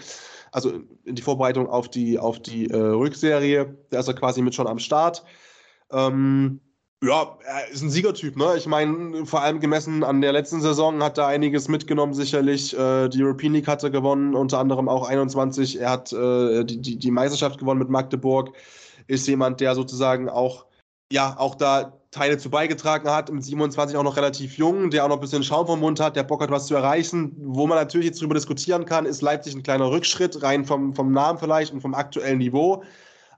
also 0.54 0.72
in 1.04 1.16
die 1.16 1.22
Vorbereitung 1.22 1.68
auf 1.68 1.90
die, 1.90 2.18
auf 2.18 2.40
die 2.40 2.70
äh, 2.70 2.78
Rückserie. 2.78 3.76
Da 3.90 4.00
ist 4.00 4.08
er 4.08 4.14
quasi 4.14 4.42
mit 4.42 4.56
schon 4.56 4.68
am 4.68 4.80
Start. 4.80 5.26
Ähm, 5.92 6.62
ja, 7.04 7.38
er 7.46 7.68
ist 7.70 7.82
ein 7.82 7.90
Siegertyp, 7.90 8.38
ne? 8.38 8.54
Ich 8.56 8.68
meine, 8.68 9.26
vor 9.26 9.42
allem 9.42 9.60
gemessen 9.60 10.06
an 10.06 10.22
der 10.22 10.32
letzten 10.32 10.62
Saison 10.62 11.04
hat 11.04 11.18
er 11.18 11.28
einiges 11.28 11.68
mitgenommen, 11.68 12.14
sicherlich. 12.14 12.78
Äh, 12.78 13.10
die 13.10 13.22
European 13.22 13.54
League 13.54 13.68
hat 13.68 13.84
er 13.84 13.90
gewonnen, 13.90 14.34
unter 14.34 14.60
anderem 14.60 14.88
auch 14.88 15.10
21. 15.10 15.82
Er 15.82 15.90
hat 15.90 16.14
äh, 16.14 16.64
die, 16.64 16.80
die, 16.80 16.98
die 16.98 17.12
Meisterschaft 17.12 17.60
gewonnen 17.60 17.80
mit 17.80 17.90
Magdeburg. 17.90 18.54
Ist 19.08 19.28
jemand, 19.28 19.60
der 19.60 19.76
sozusagen 19.76 20.30
auch 20.30 20.68
ja, 21.12 21.36
auch 21.38 21.56
da 21.56 21.94
Teile 22.12 22.38
zu 22.38 22.50
beigetragen 22.50 23.10
hat, 23.10 23.32
mit 23.32 23.44
27 23.44 23.96
auch 23.96 24.04
noch 24.04 24.18
relativ 24.18 24.58
jung, 24.58 24.90
der 24.90 25.06
auch 25.06 25.08
noch 25.08 25.18
ein 25.18 25.22
bisschen 25.22 25.44
Schaum 25.44 25.66
vom 25.66 25.80
Mund 25.80 26.00
hat, 26.00 26.18
der 26.18 26.24
Bock 26.24 26.42
hat, 26.42 26.52
was 26.52 26.68
zu 26.68 26.76
erreichen. 26.76 27.34
Wo 27.38 27.68
man 27.68 27.78
natürlich 27.78 28.08
jetzt 28.08 28.22
drüber 28.22 28.36
diskutieren 28.36 28.86
kann, 28.86 29.06
ist 29.06 29.22
Leipzig 29.22 29.56
ein 29.56 29.64
kleiner 29.64 29.90
Rückschritt, 29.90 30.44
rein 30.44 30.66
vom, 30.66 30.94
vom 30.94 31.14
Namen 31.14 31.40
vielleicht 31.40 31.74
und 31.74 31.80
vom 31.80 31.94
aktuellen 31.94 32.40
Niveau. 32.40 32.84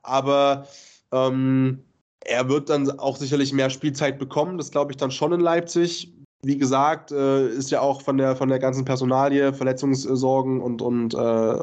Aber 0.01 0.67
ähm, 1.11 1.83
er 2.21 2.49
wird 2.49 2.69
dann 2.69 2.89
auch 2.99 3.17
sicherlich 3.17 3.53
mehr 3.53 3.69
Spielzeit 3.69 4.17
bekommen, 4.17 4.57
das 4.57 4.71
glaube 4.71 4.91
ich 4.91 4.97
dann 4.97 5.11
schon 5.11 5.33
in 5.33 5.39
Leipzig. 5.39 6.11
Wie 6.41 6.57
gesagt, 6.57 7.11
äh, 7.11 7.47
ist 7.49 7.69
ja 7.71 7.79
auch 7.79 8.01
von 8.01 8.17
der, 8.17 8.35
von 8.35 8.49
der 8.49 8.59
ganzen 8.59 8.85
Personalie, 8.85 9.53
Verletzungssorgen 9.53 10.61
und, 10.61 10.81
und 10.81 11.13
äh, 11.13 11.55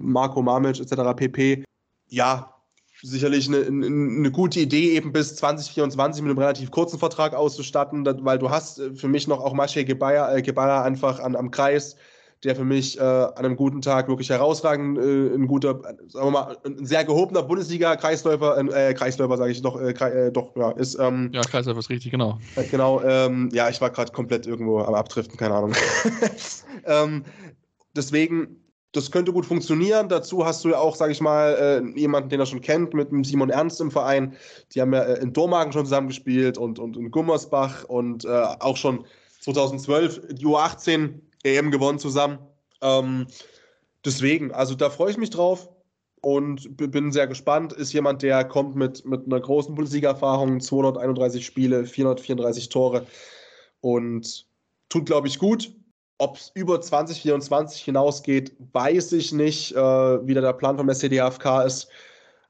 Marco 0.00 0.40
Mamic 0.40 0.80
etc. 0.80 1.14
pp. 1.16 1.64
Ja, 2.08 2.51
sicherlich 3.02 3.48
eine, 3.48 3.66
eine, 3.66 4.30
gute 4.30 4.60
Idee, 4.60 4.92
eben 4.92 5.12
bis 5.12 5.36
2024 5.36 6.22
mit 6.22 6.30
einem 6.30 6.38
relativ 6.38 6.70
kurzen 6.70 6.98
Vertrag 6.98 7.34
auszustatten, 7.34 8.06
weil 8.24 8.38
du 8.38 8.50
hast 8.50 8.78
äh, 8.78 8.94
für 8.94 9.08
mich 9.08 9.26
noch 9.26 9.40
auch 9.40 9.52
Masche 9.52 9.84
Gebaya, 9.84 10.34
äh, 10.34 10.42
Gebaya 10.42 10.82
einfach 10.82 11.18
an, 11.20 11.34
am 11.34 11.50
Kreis, 11.50 11.96
der 12.44 12.56
für 12.56 12.64
mich 12.64 12.98
äh, 12.98 13.02
an 13.02 13.36
einem 13.36 13.56
guten 13.56 13.82
Tag 13.82 14.08
wirklich 14.08 14.30
herausragend, 14.30 14.98
äh, 14.98 15.34
ein 15.34 15.46
guter, 15.46 15.80
sagen 16.08 16.26
wir 16.26 16.30
mal, 16.30 16.56
ein 16.64 16.86
sehr 16.86 17.04
gehobener 17.04 17.42
Bundesliga-Kreisläufer, 17.42 18.58
äh, 18.58 18.94
Kreisläufer 18.94 19.36
sage 19.36 19.52
ich 19.52 19.62
doch, 19.62 19.80
äh, 19.80 19.90
äh, 19.90 20.32
doch, 20.32 20.54
ja, 20.56 20.70
ist. 20.72 20.96
Ähm, 20.98 21.30
ja, 21.32 21.42
Kreisläufer 21.42 21.80
ist 21.80 21.90
richtig, 21.90 22.10
genau. 22.12 22.38
Genau, 22.70 23.02
ähm, 23.02 23.48
ja, 23.52 23.68
ich 23.68 23.80
war 23.80 23.90
gerade 23.90 24.12
komplett 24.12 24.46
irgendwo 24.46 24.78
am 24.78 24.94
Abdriften, 24.94 25.36
keine 25.36 25.54
Ahnung. 25.54 25.72
ähm, 26.86 27.24
deswegen 27.96 28.61
das 28.92 29.10
könnte 29.10 29.32
gut 29.32 29.46
funktionieren. 29.46 30.08
Dazu 30.08 30.44
hast 30.44 30.64
du 30.64 30.70
ja 30.70 30.78
auch, 30.78 30.94
sage 30.94 31.12
ich 31.12 31.20
mal, 31.20 31.54
äh, 31.54 31.98
jemanden, 31.98 32.28
den 32.28 32.40
er 32.40 32.46
schon 32.46 32.60
kennt, 32.60 32.92
mit 32.92 33.10
dem 33.10 33.24
Simon 33.24 33.50
Ernst 33.50 33.80
im 33.80 33.90
Verein. 33.90 34.36
Die 34.72 34.80
haben 34.80 34.92
ja 34.92 35.02
äh, 35.02 35.22
in 35.22 35.32
Dormagen 35.32 35.72
schon 35.72 35.86
zusammengespielt 35.86 36.58
und, 36.58 36.78
und 36.78 36.96
in 36.96 37.10
Gummersbach 37.10 37.84
und 37.84 38.24
äh, 38.24 38.28
auch 38.28 38.76
schon 38.76 39.06
2012 39.40 40.34
die 40.34 40.46
U18 40.46 41.14
EM 41.42 41.70
gewonnen 41.70 41.98
zusammen. 41.98 42.38
Ähm, 42.82 43.26
deswegen, 44.04 44.52
also 44.52 44.74
da 44.74 44.90
freue 44.90 45.10
ich 45.10 45.16
mich 45.16 45.30
drauf 45.30 45.70
und 46.20 46.76
bin 46.76 47.12
sehr 47.12 47.26
gespannt. 47.26 47.72
Ist 47.72 47.94
jemand, 47.94 48.22
der 48.22 48.44
kommt 48.44 48.76
mit, 48.76 49.06
mit 49.06 49.24
einer 49.24 49.40
großen 49.40 49.74
Bundesliga-Erfahrung, 49.74 50.60
231 50.60 51.44
Spiele, 51.44 51.86
434 51.86 52.68
Tore 52.68 53.06
und 53.80 54.46
tut, 54.90 55.06
glaube 55.06 55.28
ich, 55.28 55.38
gut 55.38 55.72
ob 56.22 56.36
es 56.36 56.52
über 56.54 56.80
2024 56.80 57.82
hinausgeht, 57.82 58.52
weiß 58.72 59.12
ich 59.12 59.32
nicht, 59.32 59.74
äh, 59.74 59.78
wie 60.26 60.34
der 60.34 60.52
Plan 60.52 60.76
vom 60.76 60.88
SCDFK 60.88 61.64
ist. 61.64 61.88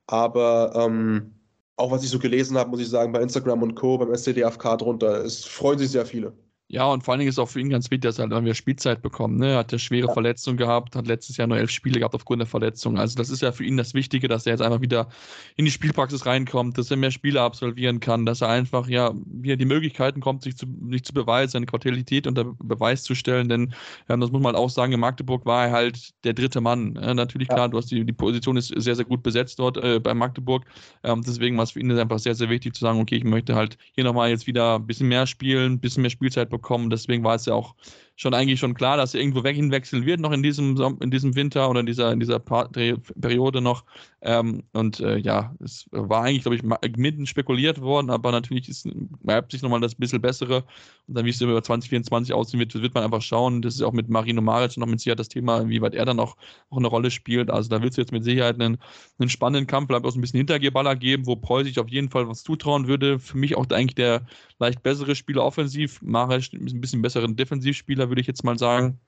Aber 0.06 0.74
ähm, 0.76 1.34
auch 1.76 1.90
was 1.90 2.04
ich 2.04 2.10
so 2.10 2.18
gelesen 2.18 2.58
habe, 2.58 2.68
muss 2.68 2.80
ich 2.80 2.90
sagen, 2.90 3.12
bei 3.12 3.22
Instagram 3.22 3.62
und 3.62 3.74
Co., 3.74 3.96
beim 3.96 4.14
SCDFK 4.14 4.76
drunter, 4.76 5.24
es 5.24 5.44
freuen 5.46 5.78
sich 5.78 5.90
sehr 5.90 6.04
viele. 6.04 6.34
Ja, 6.72 6.86
und 6.86 7.04
vor 7.04 7.12
allen 7.12 7.18
Dingen 7.18 7.28
ist 7.28 7.38
auch 7.38 7.50
für 7.50 7.60
ihn 7.60 7.68
ganz 7.68 7.90
wichtig, 7.90 8.00
dass 8.00 8.18
er 8.18 8.30
halt 8.30 8.44
wieder 8.44 8.54
Spielzeit 8.54 9.02
bekommt. 9.02 9.38
Ne? 9.38 9.50
Er 9.50 9.58
hat 9.58 9.70
eine 9.70 9.78
schwere 9.78 10.06
ja. 10.06 10.12
Verletzung 10.14 10.56
gehabt, 10.56 10.96
hat 10.96 11.06
letztes 11.06 11.36
Jahr 11.36 11.46
nur 11.46 11.58
elf 11.58 11.70
Spiele 11.70 11.98
gehabt 11.98 12.14
aufgrund 12.14 12.40
der 12.40 12.46
Verletzung. 12.46 12.98
Also 12.98 13.14
das 13.14 13.28
ist 13.28 13.42
ja 13.42 13.52
für 13.52 13.62
ihn 13.62 13.76
das 13.76 13.92
Wichtige, 13.92 14.26
dass 14.26 14.46
er 14.46 14.52
jetzt 14.52 14.62
einfach 14.62 14.80
wieder 14.80 15.10
in 15.56 15.66
die 15.66 15.70
Spielpraxis 15.70 16.24
reinkommt, 16.24 16.78
dass 16.78 16.90
er 16.90 16.96
mehr 16.96 17.10
Spiele 17.10 17.42
absolvieren 17.42 18.00
kann, 18.00 18.24
dass 18.24 18.40
er 18.40 18.48
einfach 18.48 18.88
ja 18.88 19.12
wieder 19.26 19.56
die 19.56 19.66
Möglichkeiten 19.66 20.22
kommt, 20.22 20.44
sich 20.44 20.56
zu, 20.56 20.64
sich 20.88 21.04
zu 21.04 21.12
beweisen, 21.12 21.50
seine 21.50 21.66
Qualität 21.66 22.26
unter 22.26 22.44
Beweis 22.44 23.02
zu 23.02 23.14
stellen. 23.14 23.50
Denn 23.50 23.74
ja, 24.08 24.16
das 24.16 24.32
muss 24.32 24.40
man 24.40 24.56
auch 24.56 24.70
sagen, 24.70 24.94
in 24.94 25.00
Magdeburg 25.00 25.44
war 25.44 25.66
er 25.66 25.72
halt 25.72 26.24
der 26.24 26.32
dritte 26.32 26.62
Mann. 26.62 26.94
Ja, 26.94 27.12
natürlich 27.12 27.48
ja. 27.48 27.54
klar, 27.54 27.68
du 27.68 27.76
hast 27.76 27.90
die, 27.90 28.02
die 28.02 28.14
Position 28.14 28.56
ist 28.56 28.68
sehr, 28.68 28.96
sehr 28.96 29.04
gut 29.04 29.22
besetzt 29.22 29.58
dort 29.58 29.76
äh, 29.76 30.00
bei 30.00 30.14
Magdeburg. 30.14 30.64
Ähm, 31.04 31.22
deswegen 31.22 31.58
war 31.58 31.64
es 31.64 31.72
für 31.72 31.80
ihn 31.80 31.92
einfach 31.92 32.18
sehr, 32.18 32.34
sehr 32.34 32.48
wichtig 32.48 32.72
zu 32.72 32.80
sagen, 32.80 32.98
okay, 32.98 33.16
ich 33.16 33.24
möchte 33.24 33.54
halt 33.54 33.76
hier 33.94 34.04
nochmal 34.04 34.30
jetzt 34.30 34.46
wieder 34.46 34.76
ein 34.76 34.86
bisschen 34.86 35.08
mehr 35.08 35.26
spielen, 35.26 35.72
ein 35.72 35.78
bisschen 35.78 36.00
mehr 36.00 36.08
Spielzeit 36.10 36.48
bekommen 36.48 36.61
bekommen. 36.62 36.88
Deswegen 36.88 37.24
war 37.24 37.34
es 37.34 37.44
ja 37.46 37.54
auch 37.54 37.74
schon 38.22 38.34
eigentlich 38.34 38.60
schon 38.60 38.74
klar, 38.74 38.96
dass 38.96 39.14
er 39.14 39.20
irgendwo 39.20 39.42
weg 39.42 39.56
hinwechseln 39.56 40.06
wird, 40.06 40.20
noch 40.20 40.30
in 40.30 40.42
diesem, 40.42 40.76
in 41.00 41.10
diesem 41.10 41.34
Winter 41.34 41.68
oder 41.68 41.80
in 41.80 41.86
dieser, 41.86 42.12
in 42.12 42.20
dieser 42.20 42.38
Periode 42.38 43.60
noch. 43.60 43.84
Ähm, 44.22 44.62
und 44.72 45.00
äh, 45.00 45.18
ja, 45.18 45.52
es 45.58 45.86
war 45.90 46.22
eigentlich, 46.22 46.42
glaube 46.42 46.54
ich, 46.54 46.96
mitten 46.96 47.26
spekuliert 47.26 47.80
worden, 47.80 48.10
aber 48.10 48.30
natürlich 48.30 48.68
ist 48.68 48.88
Leipzig 49.24 49.62
nochmal 49.62 49.80
das 49.80 49.96
bisschen 49.96 50.20
bessere. 50.20 50.64
Und 51.08 51.16
dann, 51.16 51.24
wie 51.24 51.30
es 51.30 51.40
über 51.40 51.60
2024 51.60 52.32
aussehen 52.32 52.60
wird, 52.60 52.72
wird 52.80 52.94
man 52.94 53.02
einfach 53.02 53.22
schauen. 53.22 53.60
Das 53.60 53.74
ist 53.74 53.82
auch 53.82 53.92
mit 53.92 54.08
Marino 54.08 54.40
Maric 54.40 54.76
noch 54.76 54.86
mit 54.86 55.00
Sicherheit 55.00 55.18
das 55.18 55.28
Thema, 55.28 55.58
inwieweit 55.58 55.94
er 55.94 56.04
dann 56.04 56.20
auch, 56.20 56.36
auch 56.70 56.76
eine 56.76 56.86
Rolle 56.86 57.10
spielt. 57.10 57.50
Also 57.50 57.68
da 57.68 57.82
wird 57.82 57.90
es 57.90 57.96
jetzt 57.96 58.12
mit 58.12 58.22
Sicherheit 58.22 58.60
einen, 58.60 58.78
einen 59.18 59.28
spannenden 59.28 59.66
Kampf, 59.66 59.88
bleibt 59.88 60.06
auch 60.06 60.12
so 60.12 60.18
ein 60.18 60.20
bisschen 60.20 60.38
Hintergeballer 60.38 60.94
geben, 60.94 61.26
wo 61.26 61.34
Preuß 61.34 61.66
sich 61.66 61.80
auf 61.80 61.88
jeden 61.88 62.08
Fall 62.08 62.28
was 62.28 62.44
zutrauen 62.44 62.86
würde. 62.86 63.18
Für 63.18 63.36
mich 63.36 63.56
auch 63.56 63.68
eigentlich 63.70 63.96
der 63.96 64.24
leicht 64.60 64.84
bessere 64.84 65.16
Spieler 65.16 65.42
offensiv. 65.42 66.00
Maric 66.02 66.52
ist 66.52 66.54
ein 66.54 66.80
bisschen 66.80 67.02
besseren 67.02 67.34
Defensivspieler, 67.34 68.08
würde 68.12 68.20
ich 68.20 68.26
jetzt 68.26 68.44
mal 68.44 68.58
sagen. 68.58 69.00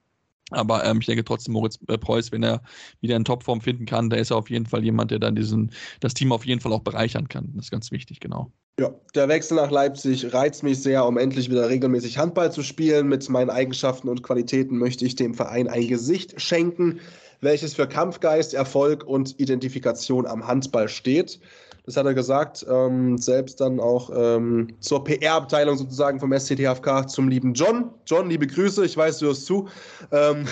Aber 0.51 0.85
ähm, 0.85 0.99
ich 1.01 1.07
denke 1.07 1.25
trotzdem, 1.25 1.55
Moritz 1.55 1.79
äh, 1.89 1.97
Preuß, 1.99 2.33
wenn 2.33 2.43
er 2.43 2.63
wieder 3.01 3.17
in 3.17 3.25
Topform 3.25 3.61
finden 3.61 3.87
kann, 3.87 4.11
da 4.11 4.17
ist 4.17 4.31
er 4.31 4.37
auf 4.37 4.51
jeden 4.51 4.67
Fall 4.67 4.85
jemand, 4.85 5.11
der 5.11 5.19
dann 5.19 5.35
diesen, 5.35 5.73
das 6.01 6.15
Team 6.15 6.33
auf 6.33 6.45
jeden 6.45 6.61
Fall 6.61 6.73
auch 6.73 6.83
bereichern 6.83 7.29
kann. 7.29 7.53
Das 7.55 7.67
ist 7.67 7.71
ganz 7.71 7.91
wichtig, 7.91 8.21
genau. 8.21 8.51
Ja, 8.79 8.93
der 9.15 9.29
Wechsel 9.29 9.57
nach 9.57 9.71
Leipzig 9.71 10.35
reizt 10.35 10.63
mich 10.63 10.83
sehr, 10.83 11.07
um 11.07 11.17
endlich 11.17 11.51
wieder 11.51 11.69
regelmäßig 11.69 12.19
Handball 12.19 12.53
zu 12.53 12.63
spielen. 12.63 13.09
Mit 13.09 13.29
meinen 13.29 13.51
Eigenschaften 13.51 14.09
und 14.09 14.23
Qualitäten 14.23 14.79
möchte 14.79 15.05
ich 15.05 15.15
dem 15.15 15.35
Verein 15.35 15.69
ein 15.69 15.87
Gesicht 15.87 16.41
schenken, 16.41 17.01
welches 17.41 17.75
für 17.75 17.87
Kampfgeist, 17.87 18.53
Erfolg 18.53 19.05
und 19.05 19.39
Identifikation 19.39 20.27
am 20.27 20.47
Handball 20.47 20.89
steht. 20.89 21.41
Das 21.87 21.99
hat 21.99 22.07
er 22.07 22.15
gesagt. 22.15 22.65
Ähm, 22.69 23.19
selbst 23.19 23.61
dann 23.61 23.79
auch 23.79 24.11
ähm, 24.15 24.69
zur 24.81 25.05
PR-Abteilung 25.05 25.77
sozusagen 25.77 26.19
vom 26.19 26.33
SCTHFK 26.33 27.09
zum 27.09 27.29
lieben 27.29 27.53
John. 27.53 27.91
John, 28.07 28.31
liebe 28.31 28.47
Grüße, 28.47 28.85
ich 28.85 28.97
weiß, 28.97 29.19
du 29.19 29.27
hörst 29.27 29.45
zu. 29.45 29.69
Ähm, 30.11 30.47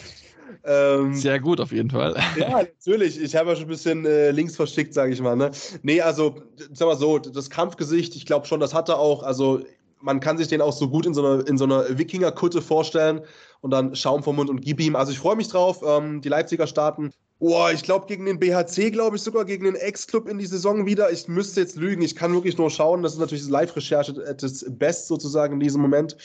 ähm, 0.64 1.14
Sehr 1.14 1.40
gut, 1.40 1.60
auf 1.60 1.72
jeden 1.72 1.90
Fall. 1.90 2.16
Ja, 2.38 2.62
natürlich. 2.62 3.20
Ich 3.20 3.36
habe 3.36 3.50
ja 3.50 3.56
schon 3.56 3.66
ein 3.66 3.68
bisschen 3.68 4.06
äh, 4.06 4.30
links 4.30 4.56
verschickt, 4.56 4.94
sage 4.94 5.12
ich 5.12 5.20
mal. 5.20 5.36
Ne? 5.36 5.50
Nee, 5.82 6.00
also, 6.00 6.36
sag 6.72 6.88
mal 6.88 6.96
so, 6.96 7.18
das 7.18 7.50
Kampfgesicht, 7.50 8.16
ich 8.16 8.24
glaube 8.24 8.46
schon, 8.46 8.60
das 8.60 8.72
hat 8.72 8.88
er 8.88 8.98
auch. 8.98 9.22
Also, 9.22 9.60
man 10.00 10.20
kann 10.20 10.38
sich 10.38 10.48
den 10.48 10.62
auch 10.62 10.72
so 10.72 10.88
gut 10.88 11.04
in 11.04 11.12
so 11.12 11.24
einer, 11.24 11.46
in 11.46 11.58
so 11.58 11.64
einer 11.64 11.98
Wikinger-Kutte 11.98 12.62
vorstellen 12.62 13.20
und 13.60 13.70
dann 13.70 13.94
Schaum 13.94 14.22
vom 14.22 14.36
Mund 14.36 14.50
und 14.50 14.60
gib 14.60 14.80
ihm. 14.80 14.96
Also 14.96 15.12
ich 15.12 15.18
freue 15.18 15.36
mich 15.36 15.48
drauf. 15.48 15.82
Ähm, 15.86 16.20
die 16.20 16.28
Leipziger 16.28 16.66
starten 16.66 17.12
Boah, 17.42 17.72
ich 17.72 17.82
glaube 17.82 18.06
gegen 18.06 18.24
den 18.24 18.38
BHC, 18.38 18.92
glaube 18.92 19.16
ich 19.16 19.22
sogar 19.22 19.44
gegen 19.44 19.64
den 19.64 19.74
Ex-Club 19.74 20.28
in 20.28 20.38
die 20.38 20.46
Saison 20.46 20.86
wieder. 20.86 21.10
Ich 21.10 21.26
müsste 21.26 21.60
jetzt 21.60 21.74
lügen, 21.74 22.00
ich 22.00 22.14
kann 22.14 22.32
wirklich 22.32 22.56
nur 22.56 22.70
schauen. 22.70 23.02
Das 23.02 23.14
ist 23.14 23.18
natürlich 23.18 23.48
Live-Recherche 23.48 24.12
des 24.12 24.64
Best 24.78 25.08
sozusagen 25.08 25.54
in 25.54 25.58
diesem 25.58 25.82
Moment. 25.82 26.16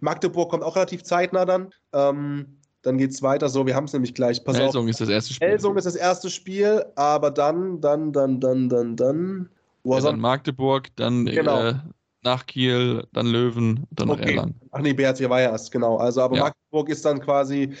Magdeburg 0.00 0.50
kommt 0.50 0.62
auch 0.62 0.76
relativ 0.76 1.02
zeitnah 1.02 1.46
dann. 1.46 1.70
Ähm, 1.94 2.58
dann 2.82 2.98
geht 2.98 3.12
es 3.12 3.22
weiter 3.22 3.48
so. 3.48 3.64
Wir 3.64 3.74
haben 3.74 3.84
es 3.84 3.94
nämlich 3.94 4.12
gleich. 4.12 4.44
Pass 4.44 4.58
Elsung 4.58 4.84
auf. 4.84 4.90
ist 4.90 5.00
das 5.00 5.08
erste 5.08 5.32
Spiel. 5.32 5.48
Elsung 5.48 5.78
ist 5.78 5.86
das 5.86 5.96
erste 5.96 6.28
Spiel, 6.28 6.84
aber 6.94 7.30
dann, 7.30 7.80
dann, 7.80 8.12
dann, 8.12 8.38
dann, 8.38 8.68
dann, 8.68 8.96
dann. 8.96 9.48
Ja, 9.82 10.00
dann 10.00 10.20
Magdeburg, 10.20 10.94
dann 10.96 11.24
genau. 11.24 11.68
äh, 11.68 11.74
nach 12.22 12.44
Kiel, 12.44 13.02
dann 13.14 13.28
Löwen, 13.28 13.86
dann 13.92 14.10
okay. 14.10 14.20
nach 14.20 14.28
Erlangen. 14.28 14.60
Ach 14.72 14.80
nee, 14.82 14.92
BHC 14.92 15.30
war 15.30 15.40
ja 15.40 15.52
erst, 15.52 15.72
genau. 15.72 15.96
Also, 15.96 16.20
aber 16.20 16.36
ja. 16.36 16.42
Magdeburg 16.42 16.90
ist 16.90 17.02
dann 17.02 17.18
quasi 17.18 17.74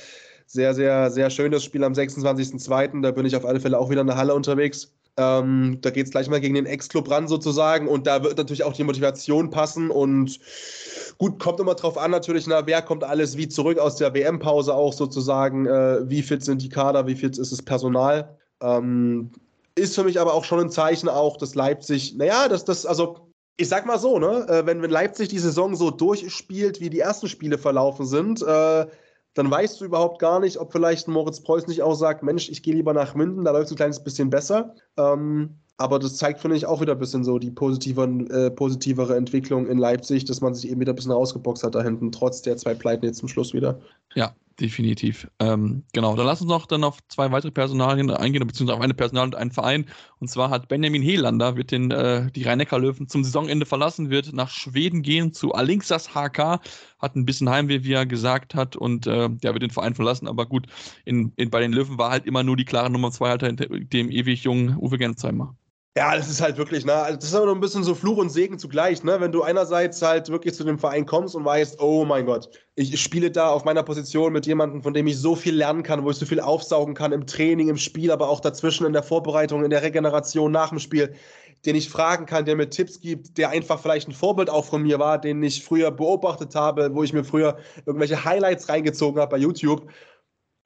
sehr, 0.46 0.74
sehr, 0.74 1.10
sehr 1.10 1.30
schönes 1.30 1.64
Spiel 1.64 1.84
am 1.84 1.92
26.02. 1.92 3.02
Da 3.02 3.10
bin 3.10 3.26
ich 3.26 3.36
auf 3.36 3.44
alle 3.44 3.60
Fälle 3.60 3.78
auch 3.78 3.90
wieder 3.90 4.00
in 4.00 4.06
der 4.06 4.16
Halle 4.16 4.34
unterwegs. 4.34 4.92
Ähm, 5.18 5.78
da 5.80 5.90
geht 5.90 6.06
es 6.06 6.12
gleich 6.12 6.28
mal 6.28 6.40
gegen 6.40 6.54
den 6.54 6.66
Ex-Club 6.66 7.10
ran 7.10 7.26
sozusagen 7.26 7.88
und 7.88 8.06
da 8.06 8.22
wird 8.22 8.36
natürlich 8.36 8.64
auch 8.64 8.74
die 8.74 8.84
Motivation 8.84 9.48
passen 9.48 9.90
und 9.90 10.38
gut, 11.16 11.38
kommt 11.38 11.58
immer 11.58 11.74
drauf 11.74 11.96
an 11.96 12.10
natürlich, 12.10 12.46
na, 12.46 12.66
wer 12.66 12.82
kommt 12.82 13.02
alles 13.02 13.38
wie 13.38 13.48
zurück 13.48 13.78
aus 13.78 13.96
der 13.96 14.12
WM-Pause 14.12 14.74
auch 14.74 14.92
sozusagen, 14.92 15.66
äh, 15.66 16.00
wie 16.10 16.20
fit 16.20 16.44
sind 16.44 16.60
die 16.60 16.68
Kader, 16.68 17.06
wie 17.06 17.14
fit 17.14 17.38
ist 17.38 17.50
das 17.50 17.62
Personal. 17.62 18.36
Ähm, 18.60 19.30
ist 19.74 19.94
für 19.94 20.04
mich 20.04 20.20
aber 20.20 20.34
auch 20.34 20.44
schon 20.44 20.60
ein 20.60 20.70
Zeichen 20.70 21.08
auch, 21.08 21.38
dass 21.38 21.54
Leipzig, 21.54 22.14
naja, 22.16 22.48
dass 22.48 22.66
das, 22.66 22.84
also 22.84 23.30
ich 23.56 23.68
sag 23.68 23.86
mal 23.86 23.98
so, 23.98 24.18
ne, 24.18 24.46
äh, 24.48 24.66
wenn, 24.66 24.82
wenn 24.82 24.90
Leipzig 24.90 25.28
die 25.28 25.38
Saison 25.38 25.76
so 25.76 25.90
durchspielt, 25.90 26.80
wie 26.80 26.90
die 26.90 27.00
ersten 27.00 27.28
Spiele 27.28 27.56
verlaufen 27.56 28.04
sind, 28.04 28.42
äh, 28.42 28.86
dann 29.36 29.50
weißt 29.50 29.80
du 29.80 29.84
überhaupt 29.84 30.18
gar 30.18 30.40
nicht, 30.40 30.58
ob 30.58 30.72
vielleicht 30.72 31.08
Moritz 31.08 31.40
Preuß 31.40 31.66
nicht 31.66 31.82
auch 31.82 31.94
sagt, 31.94 32.22
Mensch, 32.22 32.48
ich 32.48 32.62
gehe 32.62 32.74
lieber 32.74 32.94
nach 32.94 33.14
Minden, 33.14 33.44
da 33.44 33.50
läuft 33.50 33.66
es 33.66 33.72
ein 33.72 33.76
kleines 33.76 34.02
bisschen 34.02 34.30
besser. 34.30 34.74
Ähm, 34.96 35.56
aber 35.76 35.98
das 35.98 36.16
zeigt, 36.16 36.40
finde 36.40 36.56
ich, 36.56 36.64
auch 36.64 36.80
wieder 36.80 36.92
ein 36.94 36.98
bisschen 36.98 37.22
so 37.22 37.38
die 37.38 37.48
äh, 37.48 38.50
positivere 38.50 39.14
Entwicklung 39.14 39.66
in 39.66 39.76
Leipzig, 39.76 40.24
dass 40.24 40.40
man 40.40 40.54
sich 40.54 40.70
eben 40.70 40.80
wieder 40.80 40.94
ein 40.94 40.96
bisschen 40.96 41.12
ausgeboxt 41.12 41.64
hat 41.64 41.74
da 41.74 41.82
hinten, 41.82 42.10
trotz 42.12 42.40
der 42.40 42.56
zwei 42.56 42.74
Pleiten 42.74 43.04
jetzt 43.04 43.18
zum 43.18 43.28
Schluss 43.28 43.52
wieder. 43.52 43.78
Ja, 44.14 44.34
definitiv. 44.60 45.28
Ähm, 45.38 45.84
genau, 45.92 46.16
dann 46.16 46.26
lass 46.26 46.40
uns 46.40 46.50
noch 46.50 46.66
dann 46.66 46.84
auf 46.84 46.98
zwei 47.08 47.30
weitere 47.30 47.50
Personalien 47.50 48.10
eingehen, 48.10 48.46
beziehungsweise 48.46 48.76
auf 48.76 48.82
eine 48.82 48.94
Personal 48.94 49.24
und 49.24 49.34
einen 49.34 49.50
Verein. 49.50 49.86
Und 50.18 50.28
zwar 50.28 50.50
hat 50.50 50.68
Benjamin 50.68 51.02
Helander, 51.02 51.56
wird 51.56 51.70
den, 51.70 51.90
äh, 51.90 52.30
die 52.32 52.44
Rhein-Neckar-Löwen 52.44 53.08
zum 53.08 53.24
Saisonende 53.24 53.66
verlassen, 53.66 54.10
wird 54.10 54.32
nach 54.32 54.50
Schweden 54.50 55.02
gehen 55.02 55.32
zu 55.32 55.52
Alinxas 55.52 56.14
HK, 56.14 56.60
hat 56.98 57.16
ein 57.16 57.26
bisschen 57.26 57.50
Heimweh, 57.50 57.84
wie 57.84 57.92
er 57.92 58.06
gesagt 58.06 58.54
hat, 58.54 58.76
und 58.76 59.06
äh, 59.06 59.28
ja, 59.42 59.52
wird 59.52 59.62
den 59.62 59.70
Verein 59.70 59.94
verlassen. 59.94 60.28
Aber 60.28 60.46
gut, 60.46 60.66
in, 61.04 61.32
in, 61.36 61.50
bei 61.50 61.60
den 61.60 61.72
Löwen 61.72 61.98
war 61.98 62.10
halt 62.10 62.26
immer 62.26 62.42
nur 62.42 62.56
die 62.56 62.64
klare 62.64 62.90
Nummer 62.90 63.10
zwei 63.10 63.36
hinter 63.38 63.66
dem 63.66 64.10
ewig 64.10 64.44
jungen 64.44 64.76
Uwe 64.78 64.98
Gensheimer. 64.98 65.54
Ja, 65.96 66.14
das 66.14 66.28
ist 66.28 66.42
halt 66.42 66.58
wirklich, 66.58 66.84
ne, 66.84 66.92
also 66.92 67.16
das 67.16 67.30
ist 67.30 67.34
aber 67.34 67.46
noch 67.46 67.54
ein 67.54 67.60
bisschen 67.60 67.82
so 67.82 67.94
Fluch 67.94 68.18
und 68.18 68.28
Segen 68.28 68.58
zugleich, 68.58 69.02
ne? 69.02 69.18
Wenn 69.18 69.32
du 69.32 69.42
einerseits 69.42 70.02
halt 70.02 70.28
wirklich 70.28 70.52
zu 70.54 70.62
dem 70.62 70.78
Verein 70.78 71.06
kommst 71.06 71.34
und 71.34 71.42
weißt, 71.46 71.80
oh 71.80 72.04
mein 72.04 72.26
Gott, 72.26 72.50
ich 72.74 73.00
spiele 73.00 73.30
da 73.30 73.48
auf 73.48 73.64
meiner 73.64 73.82
Position 73.82 74.34
mit 74.34 74.44
jemandem, 74.44 74.82
von 74.82 74.92
dem 74.92 75.06
ich 75.06 75.18
so 75.18 75.34
viel 75.34 75.56
lernen 75.56 75.82
kann, 75.82 76.04
wo 76.04 76.10
ich 76.10 76.18
so 76.18 76.26
viel 76.26 76.40
aufsaugen 76.40 76.94
kann 76.94 77.12
im 77.12 77.26
Training, 77.26 77.70
im 77.70 77.78
Spiel, 77.78 78.10
aber 78.10 78.28
auch 78.28 78.40
dazwischen 78.40 78.86
in 78.86 78.92
der 78.92 79.02
Vorbereitung, 79.02 79.64
in 79.64 79.70
der 79.70 79.82
Regeneration 79.82 80.52
nach 80.52 80.68
dem 80.68 80.80
Spiel, 80.80 81.14
den 81.64 81.76
ich 81.76 81.88
fragen 81.88 82.26
kann, 82.26 82.44
der 82.44 82.56
mir 82.56 82.68
Tipps 82.68 83.00
gibt, 83.00 83.38
der 83.38 83.48
einfach 83.48 83.80
vielleicht 83.80 84.06
ein 84.06 84.12
Vorbild 84.12 84.50
auch 84.50 84.66
von 84.66 84.82
mir 84.82 84.98
war, 84.98 85.18
den 85.18 85.42
ich 85.42 85.64
früher 85.64 85.90
beobachtet 85.90 86.54
habe, 86.54 86.94
wo 86.94 87.04
ich 87.04 87.14
mir 87.14 87.24
früher 87.24 87.56
irgendwelche 87.86 88.22
Highlights 88.22 88.68
reingezogen 88.68 89.18
habe 89.18 89.30
bei 89.30 89.38
YouTube. 89.38 89.90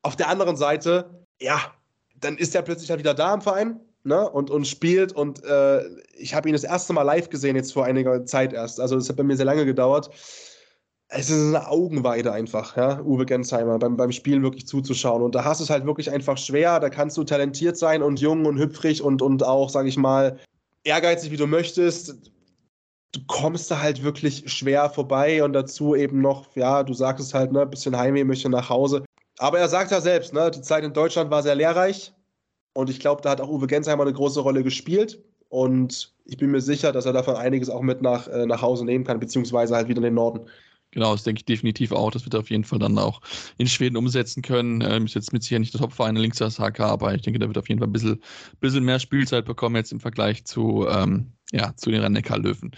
Auf 0.02 0.16
der 0.16 0.28
anderen 0.28 0.56
Seite, 0.56 1.24
ja, 1.40 1.60
dann 2.16 2.36
ist 2.36 2.56
er 2.56 2.62
plötzlich 2.62 2.90
halt 2.90 2.98
wieder 2.98 3.14
da 3.14 3.32
im 3.32 3.42
Verein 3.42 3.78
ne, 4.04 4.28
und, 4.28 4.50
und 4.50 4.66
spielt. 4.66 5.12
Und 5.12 5.44
äh, 5.44 5.82
ich 6.16 6.34
habe 6.34 6.48
ihn 6.48 6.52
das 6.52 6.64
erste 6.64 6.92
Mal 6.92 7.02
live 7.02 7.30
gesehen, 7.30 7.56
jetzt 7.56 7.72
vor 7.72 7.84
einiger 7.84 8.24
Zeit 8.24 8.52
erst. 8.52 8.80
Also, 8.80 8.96
das 8.96 9.08
hat 9.08 9.16
bei 9.16 9.22
mir 9.22 9.36
sehr 9.36 9.46
lange 9.46 9.64
gedauert. 9.64 10.10
Es 11.08 11.28
ist 11.28 11.54
eine 11.54 11.68
Augenweide 11.68 12.32
einfach, 12.32 12.76
ja, 12.76 13.00
Uwe 13.02 13.26
Gensheimer, 13.26 13.78
beim, 13.80 13.96
beim 13.96 14.12
Spielen 14.12 14.42
wirklich 14.44 14.68
zuzuschauen. 14.68 15.22
Und 15.22 15.34
da 15.34 15.44
hast 15.44 15.58
du 15.58 15.64
es 15.64 15.70
halt 15.70 15.84
wirklich 15.84 16.10
einfach 16.10 16.38
schwer. 16.38 16.78
Da 16.78 16.88
kannst 16.88 17.16
du 17.16 17.24
talentiert 17.24 17.76
sein 17.76 18.02
und 18.02 18.20
jung 18.20 18.46
und 18.46 18.58
hüpfrig 18.58 19.02
und, 19.02 19.20
und 19.20 19.42
auch, 19.42 19.70
sag 19.70 19.86
ich 19.86 19.96
mal, 19.96 20.38
ehrgeizig, 20.84 21.32
wie 21.32 21.36
du 21.36 21.46
möchtest. 21.46 22.30
Du 23.12 23.20
kommst 23.26 23.70
da 23.72 23.80
halt 23.80 24.04
wirklich 24.04 24.52
schwer 24.52 24.88
vorbei 24.88 25.42
und 25.42 25.52
dazu 25.52 25.96
eben 25.96 26.20
noch, 26.20 26.54
ja, 26.54 26.84
du 26.84 26.94
sagst 26.94 27.26
es 27.26 27.34
halt, 27.34 27.50
ne, 27.50 27.66
bisschen 27.66 27.96
Heimweh, 27.96 28.22
möchte 28.22 28.48
nach 28.48 28.68
Hause. 28.68 29.04
Aber 29.38 29.58
er 29.58 29.68
sagt 29.68 29.90
ja 29.90 30.00
selbst, 30.00 30.32
ne, 30.32 30.50
die 30.52 30.62
Zeit 30.62 30.84
in 30.84 30.92
Deutschland 30.92 31.30
war 31.30 31.42
sehr 31.42 31.56
lehrreich. 31.56 32.12
Und 32.72 32.90
ich 32.90 33.00
glaube, 33.00 33.22
da 33.22 33.30
hat 33.30 33.40
auch 33.40 33.48
Uwe 33.48 33.66
Gensheimer 33.66 34.02
eine 34.02 34.12
große 34.12 34.40
Rolle 34.40 34.62
gespielt. 34.62 35.22
Und 35.48 36.14
ich 36.24 36.36
bin 36.36 36.52
mir 36.52 36.60
sicher, 36.60 36.92
dass 36.92 37.06
er 37.06 37.12
davon 37.12 37.34
einiges 37.34 37.68
auch 37.68 37.82
mit 37.82 38.02
nach, 38.02 38.28
äh, 38.28 38.46
nach 38.46 38.62
Hause 38.62 38.84
nehmen 38.84 39.04
kann, 39.04 39.18
beziehungsweise 39.18 39.74
halt 39.74 39.88
wieder 39.88 39.98
in 39.98 40.04
den 40.04 40.14
Norden. 40.14 40.48
Genau, 40.92 41.12
das 41.12 41.22
denke 41.22 41.40
ich 41.40 41.44
definitiv 41.44 41.92
auch. 41.92 42.10
Das 42.10 42.24
wird 42.24 42.34
er 42.34 42.40
auf 42.40 42.50
jeden 42.50 42.64
Fall 42.64 42.78
dann 42.78 42.98
auch 42.98 43.20
in 43.58 43.68
Schweden 43.68 43.96
umsetzen 43.96 44.42
können. 44.42 44.80
Ähm, 44.80 45.04
ist 45.04 45.14
jetzt 45.14 45.32
mit 45.32 45.42
sicher 45.42 45.58
nicht 45.58 45.72
der 45.72 45.80
Topverein 45.80 46.16
links 46.16 46.38
das 46.38 46.58
HK, 46.58 46.80
aber 46.80 47.14
ich 47.14 47.22
denke, 47.22 47.38
der 47.38 47.48
wird 47.48 47.58
auf 47.58 47.68
jeden 47.68 47.78
Fall 47.78 47.88
ein 47.88 47.92
bisschen, 47.92 48.20
bisschen 48.60 48.84
mehr 48.84 48.98
Spielzeit 48.98 49.44
bekommen 49.44 49.76
jetzt 49.76 49.92
im 49.92 50.00
Vergleich 50.00 50.44
zu, 50.44 50.86
ähm, 50.88 51.32
ja, 51.52 51.74
zu 51.76 51.90
den 51.90 52.00
Rhein-Neckar-Löwen. 52.00 52.72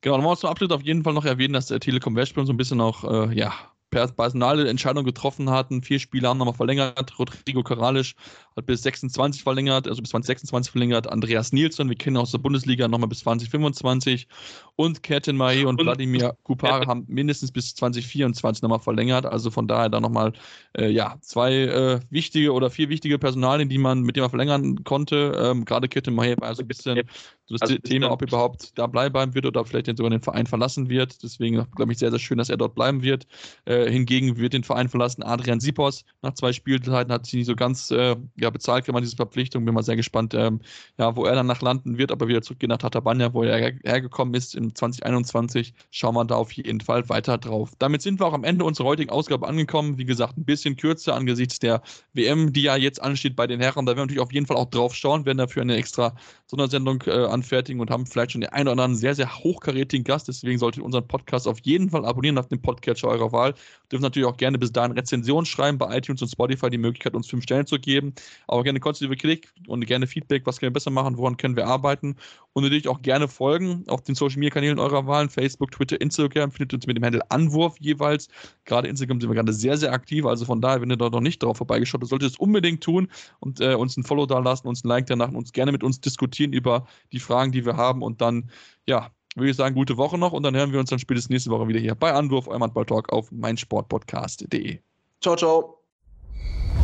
Genau, 0.00 0.16
dann 0.16 0.24
wollen 0.24 0.36
wir 0.36 0.40
zum 0.40 0.50
Abschluss 0.50 0.70
auf 0.70 0.82
jeden 0.82 1.02
Fall 1.02 1.14
noch 1.14 1.24
erwähnen, 1.24 1.54
dass 1.54 1.66
der 1.66 1.80
Telekom 1.80 2.14
Westspiel 2.14 2.46
so 2.46 2.52
ein 2.52 2.56
bisschen 2.56 2.80
auch, 2.80 3.02
äh, 3.04 3.36
ja, 3.36 3.52
personale 3.90 4.68
Entscheidung 4.68 5.04
getroffen 5.04 5.50
hatten. 5.50 5.82
Vier 5.82 5.98
Spieler 5.98 6.30
haben 6.30 6.38
nochmal 6.38 6.54
verlängert. 6.54 7.18
Rodrigo 7.18 7.62
Karalisch 7.62 8.14
hat 8.56 8.66
bis 8.66 8.82
26 8.82 9.42
verlängert, 9.42 9.86
also 9.88 10.02
bis 10.02 10.10
2026 10.10 10.72
verlängert. 10.72 11.08
Andreas 11.08 11.52
Nielsen, 11.52 11.88
wir 11.88 11.96
kennen 11.96 12.16
aus 12.16 12.32
der 12.32 12.38
Bundesliga, 12.38 12.88
nochmal 12.88 13.08
bis 13.08 13.20
2025. 13.20 14.28
Und 14.76 15.02
Kertin 15.02 15.36
Mahe 15.36 15.66
und, 15.66 15.80
und 15.80 15.86
Wladimir 15.86 16.36
Kupare 16.42 16.86
haben 16.86 17.04
mindestens 17.08 17.50
bis 17.50 17.74
2024 17.74 18.62
nochmal 18.62 18.78
verlängert. 18.78 19.24
Also 19.24 19.50
von 19.50 19.66
daher 19.66 19.88
da 19.88 20.00
nochmal 20.00 20.34
äh, 20.76 20.90
ja, 20.90 21.16
zwei 21.20 21.54
äh, 21.54 22.00
wichtige 22.10 22.52
oder 22.52 22.68
vier 22.68 22.90
wichtige 22.90 23.18
Personalien, 23.18 23.70
die 23.70 23.78
man, 23.78 24.02
mit 24.02 24.16
denen 24.16 24.24
man 24.24 24.30
verlängern 24.30 24.84
konnte. 24.84 25.32
Ähm, 25.42 25.64
Gerade 25.64 25.88
Kertin 25.88 26.14
Mahe 26.14 26.36
war 26.38 26.48
also 26.48 26.62
ein 26.62 26.68
bisschen 26.68 27.08
so 27.46 27.54
das 27.54 27.62
also 27.62 27.78
Thema, 27.78 28.10
ob 28.10 28.22
er 28.22 28.28
überhaupt 28.28 28.76
da 28.76 28.86
bleiben 28.86 29.34
wird 29.34 29.46
oder 29.46 29.64
vielleicht 29.64 29.86
sogar 29.96 30.10
den 30.10 30.20
Verein 30.20 30.46
verlassen 30.46 30.90
wird. 30.90 31.22
Deswegen 31.22 31.64
glaube 31.76 31.92
ich 31.92 31.98
sehr, 31.98 32.10
sehr 32.10 32.18
schön, 32.18 32.38
dass 32.38 32.50
er 32.50 32.56
dort 32.56 32.74
bleiben 32.74 33.02
wird. 33.02 33.26
Äh, 33.64 33.90
hingegen 33.90 34.36
wird 34.36 34.52
den 34.52 34.64
Verein 34.64 34.88
verlassen 34.88 35.22
Adrian 35.22 35.60
Sipos. 35.60 36.04
Nach 36.22 36.34
zwei 36.34 36.52
Spielzeiten 36.52 37.12
hat 37.12 37.24
sie 37.24 37.38
nicht 37.38 37.46
so 37.46 37.54
ganz 37.54 37.90
äh, 37.92 38.16
ja, 38.36 38.50
bezahlt, 38.50 38.86
man 38.88 39.02
diese 39.02 39.16
Verpflichtung. 39.16 39.64
Bin 39.64 39.74
mal 39.74 39.82
sehr 39.82 39.96
gespannt, 39.96 40.34
ähm, 40.34 40.60
ja, 40.98 41.14
wo 41.16 41.24
er 41.24 41.34
dann 41.34 41.46
nach 41.46 41.62
landen 41.62 41.98
wird, 41.98 42.10
aber 42.10 42.28
wieder 42.28 42.42
zurückgehen 42.42 42.68
nach 42.68 42.78
Tatabanya, 42.78 43.32
wo 43.32 43.42
er 43.42 43.58
her 43.58 43.72
hergekommen 43.84 44.34
ist 44.34 44.54
in 44.54 44.65
2021. 44.74 45.74
Schauen 45.90 46.14
wir 46.14 46.24
da 46.24 46.36
auf 46.36 46.52
jeden 46.52 46.80
Fall 46.80 47.08
weiter 47.08 47.38
drauf. 47.38 47.72
Damit 47.78 48.02
sind 48.02 48.20
wir 48.20 48.26
auch 48.26 48.32
am 48.32 48.44
Ende 48.44 48.64
unserer 48.64 48.86
heutigen 48.86 49.10
Ausgabe 49.10 49.46
angekommen. 49.46 49.98
Wie 49.98 50.04
gesagt, 50.04 50.36
ein 50.36 50.44
bisschen 50.44 50.76
kürzer 50.76 51.14
angesichts 51.14 51.58
der 51.58 51.82
WM, 52.12 52.52
die 52.52 52.62
ja 52.62 52.76
jetzt 52.76 53.02
ansteht 53.02 53.36
bei 53.36 53.46
den 53.46 53.60
Herren. 53.60 53.86
Da 53.86 53.90
werden 53.90 53.98
wir 53.98 54.02
natürlich 54.02 54.22
auf 54.22 54.32
jeden 54.32 54.46
Fall 54.46 54.56
auch 54.56 54.70
drauf 54.70 54.94
schauen, 54.94 55.26
werden 55.26 55.38
dafür 55.38 55.62
eine 55.62 55.76
extra 55.76 56.14
Sondersendung 56.46 57.02
äh, 57.06 57.10
anfertigen 57.10 57.80
und 57.80 57.90
haben 57.90 58.06
vielleicht 58.06 58.32
schon 58.32 58.40
den 58.40 58.50
einen 58.50 58.68
oder 58.68 58.72
anderen 58.72 58.96
sehr, 58.96 59.14
sehr 59.14 59.38
hochkarätigen 59.38 60.04
Gast. 60.04 60.28
Deswegen 60.28 60.58
solltet 60.58 60.82
ihr 60.82 60.84
unseren 60.84 61.06
Podcast 61.06 61.48
auf 61.48 61.58
jeden 61.62 61.90
Fall 61.90 62.04
abonnieren 62.04 62.38
auf 62.38 62.48
dem 62.48 62.62
Podcatcher 62.62 63.08
eurer 63.08 63.32
Wahl. 63.32 63.54
Dürfen 63.90 64.02
natürlich 64.02 64.26
auch 64.26 64.36
gerne 64.36 64.58
bis 64.58 64.72
dahin 64.72 64.92
Rezensionen 64.92 65.46
schreiben 65.46 65.78
bei 65.78 65.96
iTunes 65.96 66.22
und 66.22 66.28
Spotify, 66.28 66.70
die 66.70 66.78
Möglichkeit, 66.78 67.14
uns 67.14 67.28
fünf 67.28 67.44
Stellen 67.44 67.66
zu 67.66 67.78
geben. 67.78 68.14
Aber 68.46 68.62
gerne 68.62 68.80
konstruktive 68.80 69.16
Kritik 69.16 69.52
und 69.66 69.84
gerne 69.86 70.06
Feedback, 70.06 70.46
was 70.46 70.58
können 70.58 70.70
wir 70.70 70.74
besser 70.74 70.90
machen, 70.90 71.16
woran 71.16 71.36
können 71.36 71.56
wir 71.56 71.66
arbeiten. 71.66 72.16
Und 72.52 72.62
natürlich 72.62 72.88
auch 72.88 73.02
gerne 73.02 73.28
folgen 73.28 73.84
auf 73.88 74.02
den 74.02 74.14
Social 74.14 74.38
Media 74.38 74.50
Kanälen 74.56 74.78
eurer 74.78 75.06
Wahl, 75.06 75.28
Facebook, 75.28 75.70
Twitter, 75.70 76.00
Instagram. 76.00 76.50
Findet 76.50 76.72
uns 76.72 76.86
mit 76.86 76.96
dem 76.96 77.04
Handel 77.04 77.20
Anwurf 77.28 77.74
jeweils. 77.78 78.28
Gerade 78.64 78.88
Instagram 78.88 79.20
sind 79.20 79.28
wir 79.28 79.34
gerade 79.34 79.52
sehr, 79.52 79.76
sehr 79.76 79.92
aktiv. 79.92 80.24
Also 80.24 80.46
von 80.46 80.62
daher, 80.62 80.80
wenn 80.80 80.90
ihr 80.90 80.96
da 80.96 81.10
noch 81.10 81.20
nicht 81.20 81.42
drauf 81.42 81.58
vorbeigeschaut 81.58 82.00
habt, 82.00 82.08
solltet 82.08 82.30
ihr 82.30 82.32
es 82.32 82.38
unbedingt 82.38 82.82
tun 82.82 83.08
und 83.38 83.60
äh, 83.60 83.74
uns 83.74 83.98
ein 83.98 84.02
Follow 84.02 84.24
da 84.24 84.38
lassen, 84.38 84.66
uns 84.66 84.82
ein 84.82 84.88
Like 84.88 85.04
danach 85.08 85.28
und 85.28 85.36
uns 85.36 85.52
gerne 85.52 85.72
mit 85.72 85.84
uns 85.84 86.00
diskutieren 86.00 86.54
über 86.54 86.86
die 87.12 87.20
Fragen, 87.20 87.52
die 87.52 87.66
wir 87.66 87.76
haben. 87.76 88.00
Und 88.00 88.22
dann, 88.22 88.50
ja, 88.86 89.10
würde 89.34 89.50
ich 89.50 89.56
sagen, 89.56 89.74
gute 89.74 89.98
Woche 89.98 90.16
noch 90.16 90.32
und 90.32 90.42
dann 90.42 90.56
hören 90.56 90.72
wir 90.72 90.80
uns 90.80 90.88
dann 90.88 90.98
spätestens 90.98 91.28
nächste 91.28 91.50
Woche 91.50 91.68
wieder 91.68 91.78
hier 91.80 91.94
bei 91.94 92.14
Anwurf, 92.14 92.48
eurem 92.48 92.62
Handball-Talk 92.62 93.12
auf 93.12 93.30
meinsportpodcast.de. 93.30 94.78
Ciao, 95.20 95.36
ciao. 95.36 95.82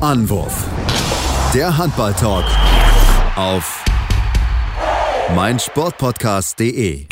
Anwurf. 0.02 0.68
Der 1.54 1.78
Handball-Talk 1.78 2.44
auf 3.36 3.82
meinsportpodcast.de. 5.34 7.11